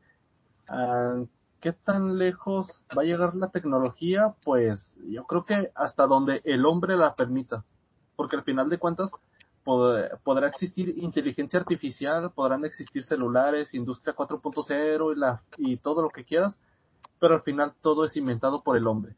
ah, 0.67 1.23
¿qué 1.61 1.71
tan 1.71 2.17
lejos 2.17 2.83
va 2.95 3.03
a 3.03 3.05
llegar 3.05 3.35
la 3.35 3.49
tecnología? 3.49 4.35
Pues 4.43 4.95
yo 5.07 5.23
creo 5.23 5.45
que 5.45 5.71
hasta 5.75 6.05
donde 6.05 6.41
el 6.43 6.65
hombre 6.65 6.97
la 6.97 7.15
permita, 7.15 7.63
porque 8.15 8.35
al 8.35 8.43
final 8.43 8.69
de 8.69 8.79
cuentas 8.79 9.09
podrá 9.63 10.47
existir 10.47 10.97
inteligencia 10.97 11.59
artificial, 11.59 12.31
podrán 12.31 12.65
existir 12.65 13.03
celulares, 13.03 13.73
industria 13.73 14.15
4.0 14.15 15.37
y, 15.57 15.73
y 15.73 15.77
todo 15.77 16.01
lo 16.01 16.09
que 16.09 16.25
quieras, 16.25 16.59
pero 17.19 17.35
al 17.35 17.43
final 17.43 17.73
todo 17.81 18.05
es 18.05 18.17
inventado 18.17 18.63
por 18.63 18.75
el 18.75 18.87
hombre 18.87 19.15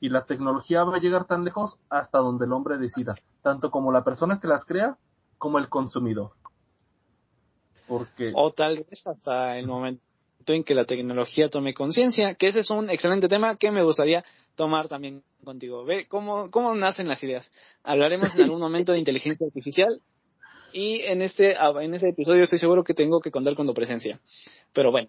y 0.00 0.08
la 0.08 0.24
tecnología 0.24 0.84
va 0.84 0.96
a 0.96 1.00
llegar 1.00 1.26
tan 1.26 1.44
lejos 1.44 1.76
hasta 1.88 2.18
donde 2.18 2.44
el 2.44 2.52
hombre 2.52 2.78
decida, 2.78 3.14
tanto 3.42 3.70
como 3.70 3.92
la 3.92 4.04
persona 4.04 4.40
que 4.40 4.48
las 4.48 4.64
crea 4.64 4.96
como 5.38 5.58
el 5.58 5.68
consumidor. 5.68 6.32
O 8.34 8.50
tal 8.50 8.84
vez 8.88 9.06
hasta 9.06 9.58
el 9.58 9.66
momento 9.66 10.02
en 10.48 10.64
que 10.64 10.74
la 10.74 10.84
tecnología 10.84 11.48
tome 11.48 11.74
conciencia, 11.74 12.34
que 12.34 12.48
ese 12.48 12.60
es 12.60 12.70
un 12.70 12.90
excelente 12.90 13.28
tema 13.28 13.56
que 13.56 13.70
me 13.70 13.82
gustaría 13.82 14.24
tomar 14.54 14.88
también 14.88 15.22
contigo. 15.44 15.84
Ve 15.84 16.06
cómo, 16.08 16.50
cómo 16.50 16.74
nacen 16.74 17.08
las 17.08 17.22
ideas. 17.22 17.50
Hablaremos 17.82 18.34
en 18.34 18.42
algún 18.42 18.60
momento 18.60 18.92
de 18.92 18.98
inteligencia 18.98 19.46
artificial 19.46 20.00
y 20.72 21.00
en 21.02 21.22
este, 21.22 21.54
en 21.54 21.94
este 21.94 22.10
episodio 22.10 22.44
estoy 22.44 22.58
seguro 22.58 22.84
que 22.84 22.94
tengo 22.94 23.20
que 23.20 23.30
contar 23.30 23.54
con 23.54 23.66
tu 23.66 23.74
presencia. 23.74 24.20
Pero 24.72 24.90
bueno, 24.90 25.08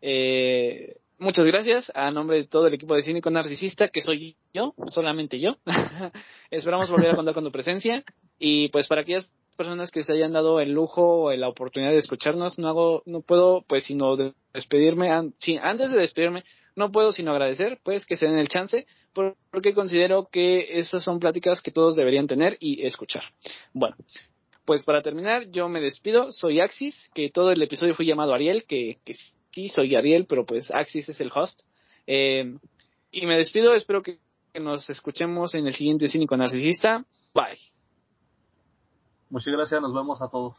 eh, 0.00 0.96
muchas 1.20 1.46
gracias 1.46 1.92
a 1.94 2.10
nombre 2.10 2.38
de 2.38 2.44
todo 2.44 2.66
el 2.66 2.74
equipo 2.74 2.96
de 2.96 3.02
Cínico 3.02 3.30
Narcisista, 3.30 3.88
que 3.88 4.02
soy 4.02 4.36
yo, 4.52 4.74
solamente 4.86 5.38
yo. 5.38 5.56
Esperamos 6.50 6.90
volver 6.90 7.10
a 7.10 7.16
contar 7.16 7.34
con 7.34 7.44
tu 7.44 7.52
presencia. 7.52 8.02
Y 8.38 8.68
pues 8.70 8.88
para 8.88 9.02
aquellas 9.02 9.30
personas 9.56 9.90
que 9.90 10.02
se 10.02 10.12
hayan 10.14 10.32
dado 10.32 10.60
el 10.60 10.72
lujo 10.72 11.24
o 11.24 11.32
la 11.32 11.48
oportunidad 11.48 11.92
de 11.92 11.98
escucharnos, 11.98 12.58
no 12.58 12.68
hago, 12.68 13.02
no 13.04 13.20
puedo 13.20 13.62
pues 13.68 13.84
sino 13.84 14.16
despedirme, 14.54 15.10
antes 15.10 15.90
de 15.90 15.98
despedirme, 15.98 16.44
no 16.74 16.90
puedo 16.90 17.12
sino 17.12 17.32
agradecer 17.32 17.78
pues 17.82 18.06
que 18.06 18.16
se 18.16 18.26
den 18.26 18.38
el 18.38 18.48
chance, 18.48 18.86
porque 19.12 19.74
considero 19.74 20.28
que 20.32 20.78
esas 20.78 21.04
son 21.04 21.20
pláticas 21.20 21.60
que 21.60 21.70
todos 21.70 21.96
deberían 21.96 22.26
tener 22.26 22.56
y 22.58 22.86
escuchar. 22.86 23.24
Bueno, 23.74 23.96
pues 24.64 24.84
para 24.84 25.02
terminar, 25.02 25.50
yo 25.50 25.68
me 25.68 25.80
despido, 25.80 26.32
soy 26.32 26.60
Axis, 26.60 27.10
que 27.14 27.28
todo 27.28 27.50
el 27.50 27.60
episodio 27.60 27.94
fue 27.94 28.06
llamado 28.06 28.32
Ariel, 28.32 28.64
que, 28.64 28.96
que 29.04 29.14
Sí, 29.52 29.68
soy 29.68 29.96
Ariel, 29.96 30.26
pero 30.26 30.44
pues 30.46 30.70
Axis 30.70 31.08
es 31.08 31.20
el 31.20 31.30
host. 31.34 31.62
Eh, 32.06 32.56
y 33.10 33.26
me 33.26 33.36
despido, 33.36 33.74
espero 33.74 34.02
que 34.02 34.18
nos 34.60 34.88
escuchemos 34.90 35.54
en 35.54 35.66
el 35.66 35.74
siguiente 35.74 36.08
Cínico 36.08 36.36
Narcisista. 36.36 37.04
Bye. 37.34 37.58
Muchas 39.28 39.52
gracias, 39.52 39.80
nos 39.80 39.94
vemos 39.94 40.20
a 40.20 40.28
todos. 40.28 40.56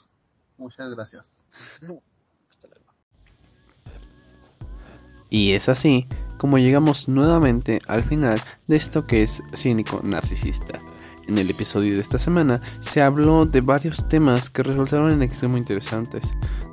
Muchas 0.57 0.89
gracias. 0.91 1.27
Hasta 2.49 2.67
luego. 2.67 2.85
Y 5.29 5.53
es 5.53 5.69
así 5.69 6.07
como 6.37 6.57
llegamos 6.57 7.07
nuevamente 7.07 7.79
al 7.87 8.03
final 8.03 8.41
de 8.67 8.75
esto 8.75 9.05
que 9.05 9.23
es 9.23 9.43
Cínico 9.53 10.01
Narcisista. 10.03 10.79
En 11.27 11.37
el 11.37 11.49
episodio 11.49 11.95
de 11.95 12.01
esta 12.01 12.17
semana 12.19 12.61
se 12.79 13.01
habló 13.01 13.45
de 13.45 13.61
varios 13.61 14.07
temas 14.07 14.49
que 14.49 14.63
resultaron 14.63 15.11
en 15.11 15.21
extremo 15.21 15.57
interesantes. 15.57 16.23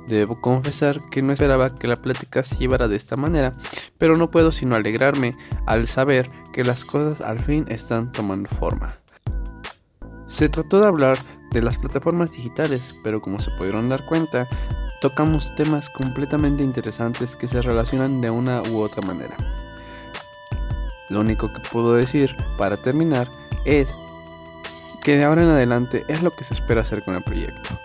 Debo 0.09 0.41
confesar 0.41 1.07
que 1.11 1.21
no 1.21 1.33
esperaba 1.33 1.75
que 1.75 1.87
la 1.87 1.95
plática 1.95 2.43
se 2.43 2.55
llevara 2.55 2.87
de 2.87 2.95
esta 2.95 3.15
manera, 3.15 3.53
pero 3.99 4.17
no 4.17 4.31
puedo 4.31 4.51
sino 4.51 4.75
alegrarme 4.75 5.35
al 5.67 5.87
saber 5.87 6.31
que 6.51 6.63
las 6.63 6.83
cosas 6.83 7.21
al 7.21 7.39
fin 7.39 7.65
están 7.69 8.11
tomando 8.11 8.49
forma. 8.49 8.97
Se 10.25 10.49
trató 10.49 10.81
de 10.81 10.87
hablar 10.87 11.19
de 11.51 11.61
las 11.61 11.77
plataformas 11.77 12.31
digitales, 12.31 12.95
pero 13.03 13.21
como 13.21 13.39
se 13.39 13.51
pudieron 13.51 13.87
dar 13.87 14.03
cuenta, 14.07 14.47
tocamos 14.99 15.53
temas 15.53 15.89
completamente 15.89 16.63
interesantes 16.63 17.35
que 17.35 17.47
se 17.47 17.61
relacionan 17.61 18.19
de 18.19 18.31
una 18.31 18.63
u 18.63 18.79
otra 18.79 19.05
manera. 19.05 19.37
Lo 21.09 21.19
único 21.19 21.53
que 21.53 21.61
puedo 21.71 21.93
decir 21.93 22.35
para 22.57 22.77
terminar 22.77 23.27
es 23.63 23.95
que 25.03 25.17
de 25.17 25.23
ahora 25.23 25.43
en 25.43 25.49
adelante 25.49 26.03
es 26.07 26.23
lo 26.23 26.31
que 26.31 26.43
se 26.43 26.55
espera 26.55 26.81
hacer 26.81 27.03
con 27.03 27.13
el 27.15 27.21
proyecto. 27.21 27.79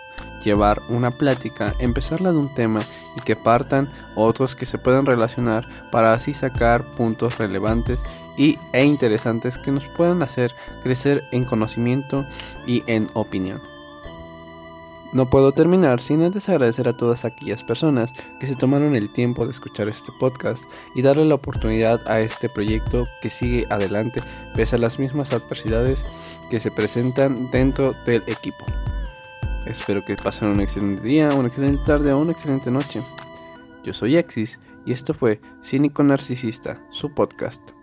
Llevar 0.45 0.83
una 0.89 1.09
plática, 1.09 1.73
empezarla 1.79 2.31
de 2.31 2.37
un 2.37 2.53
tema 2.53 2.79
y 3.17 3.21
que 3.21 3.35
partan 3.35 3.91
otros 4.15 4.55
que 4.55 4.67
se 4.67 4.77
puedan 4.77 5.07
relacionar 5.07 5.67
para 5.91 6.13
así 6.13 6.35
sacar 6.35 6.85
puntos 6.91 7.39
relevantes 7.39 8.03
y, 8.37 8.59
e 8.71 8.85
interesantes 8.85 9.57
que 9.57 9.71
nos 9.71 9.87
puedan 9.87 10.21
hacer 10.21 10.53
crecer 10.83 11.23
en 11.31 11.45
conocimiento 11.45 12.25
y 12.67 12.83
en 12.85 13.09
opinión. 13.13 13.59
No 15.13 15.29
puedo 15.29 15.51
terminar 15.51 15.99
sin 15.99 16.21
antes 16.21 16.47
agradecer 16.49 16.87
a 16.87 16.97
todas 16.97 17.25
aquellas 17.25 17.63
personas 17.63 18.13
que 18.39 18.45
se 18.45 18.55
tomaron 18.55 18.95
el 18.95 19.09
tiempo 19.09 19.45
de 19.45 19.51
escuchar 19.51 19.87
este 19.87 20.11
podcast 20.19 20.65
y 20.93 21.01
darle 21.01 21.25
la 21.25 21.35
oportunidad 21.35 22.05
a 22.05 22.19
este 22.19 22.49
proyecto 22.49 23.07
que 23.21 23.29
sigue 23.29 23.65
adelante 23.69 24.21
pese 24.55 24.75
a 24.75 24.79
las 24.79 24.99
mismas 24.99 25.31
adversidades 25.31 26.05
que 26.49 26.59
se 26.59 26.69
presentan 26.69 27.49
dentro 27.49 27.93
del 28.05 28.23
equipo. 28.27 28.65
Espero 29.65 30.05
que 30.05 30.15
pasen 30.15 30.49
un 30.49 30.61
excelente 30.61 31.01
día, 31.01 31.29
una 31.29 31.47
excelente 31.47 31.83
tarde 31.85 32.13
o 32.13 32.19
una 32.19 32.33
excelente 32.33 32.69
noche. 32.69 33.01
Yo 33.83 33.93
soy 33.93 34.15
Exis 34.15 34.59
y 34.85 34.93
esto 34.93 35.13
fue 35.13 35.41
Cínico 35.63 36.03
Narcisista, 36.03 36.79
su 36.91 37.13
podcast. 37.13 37.74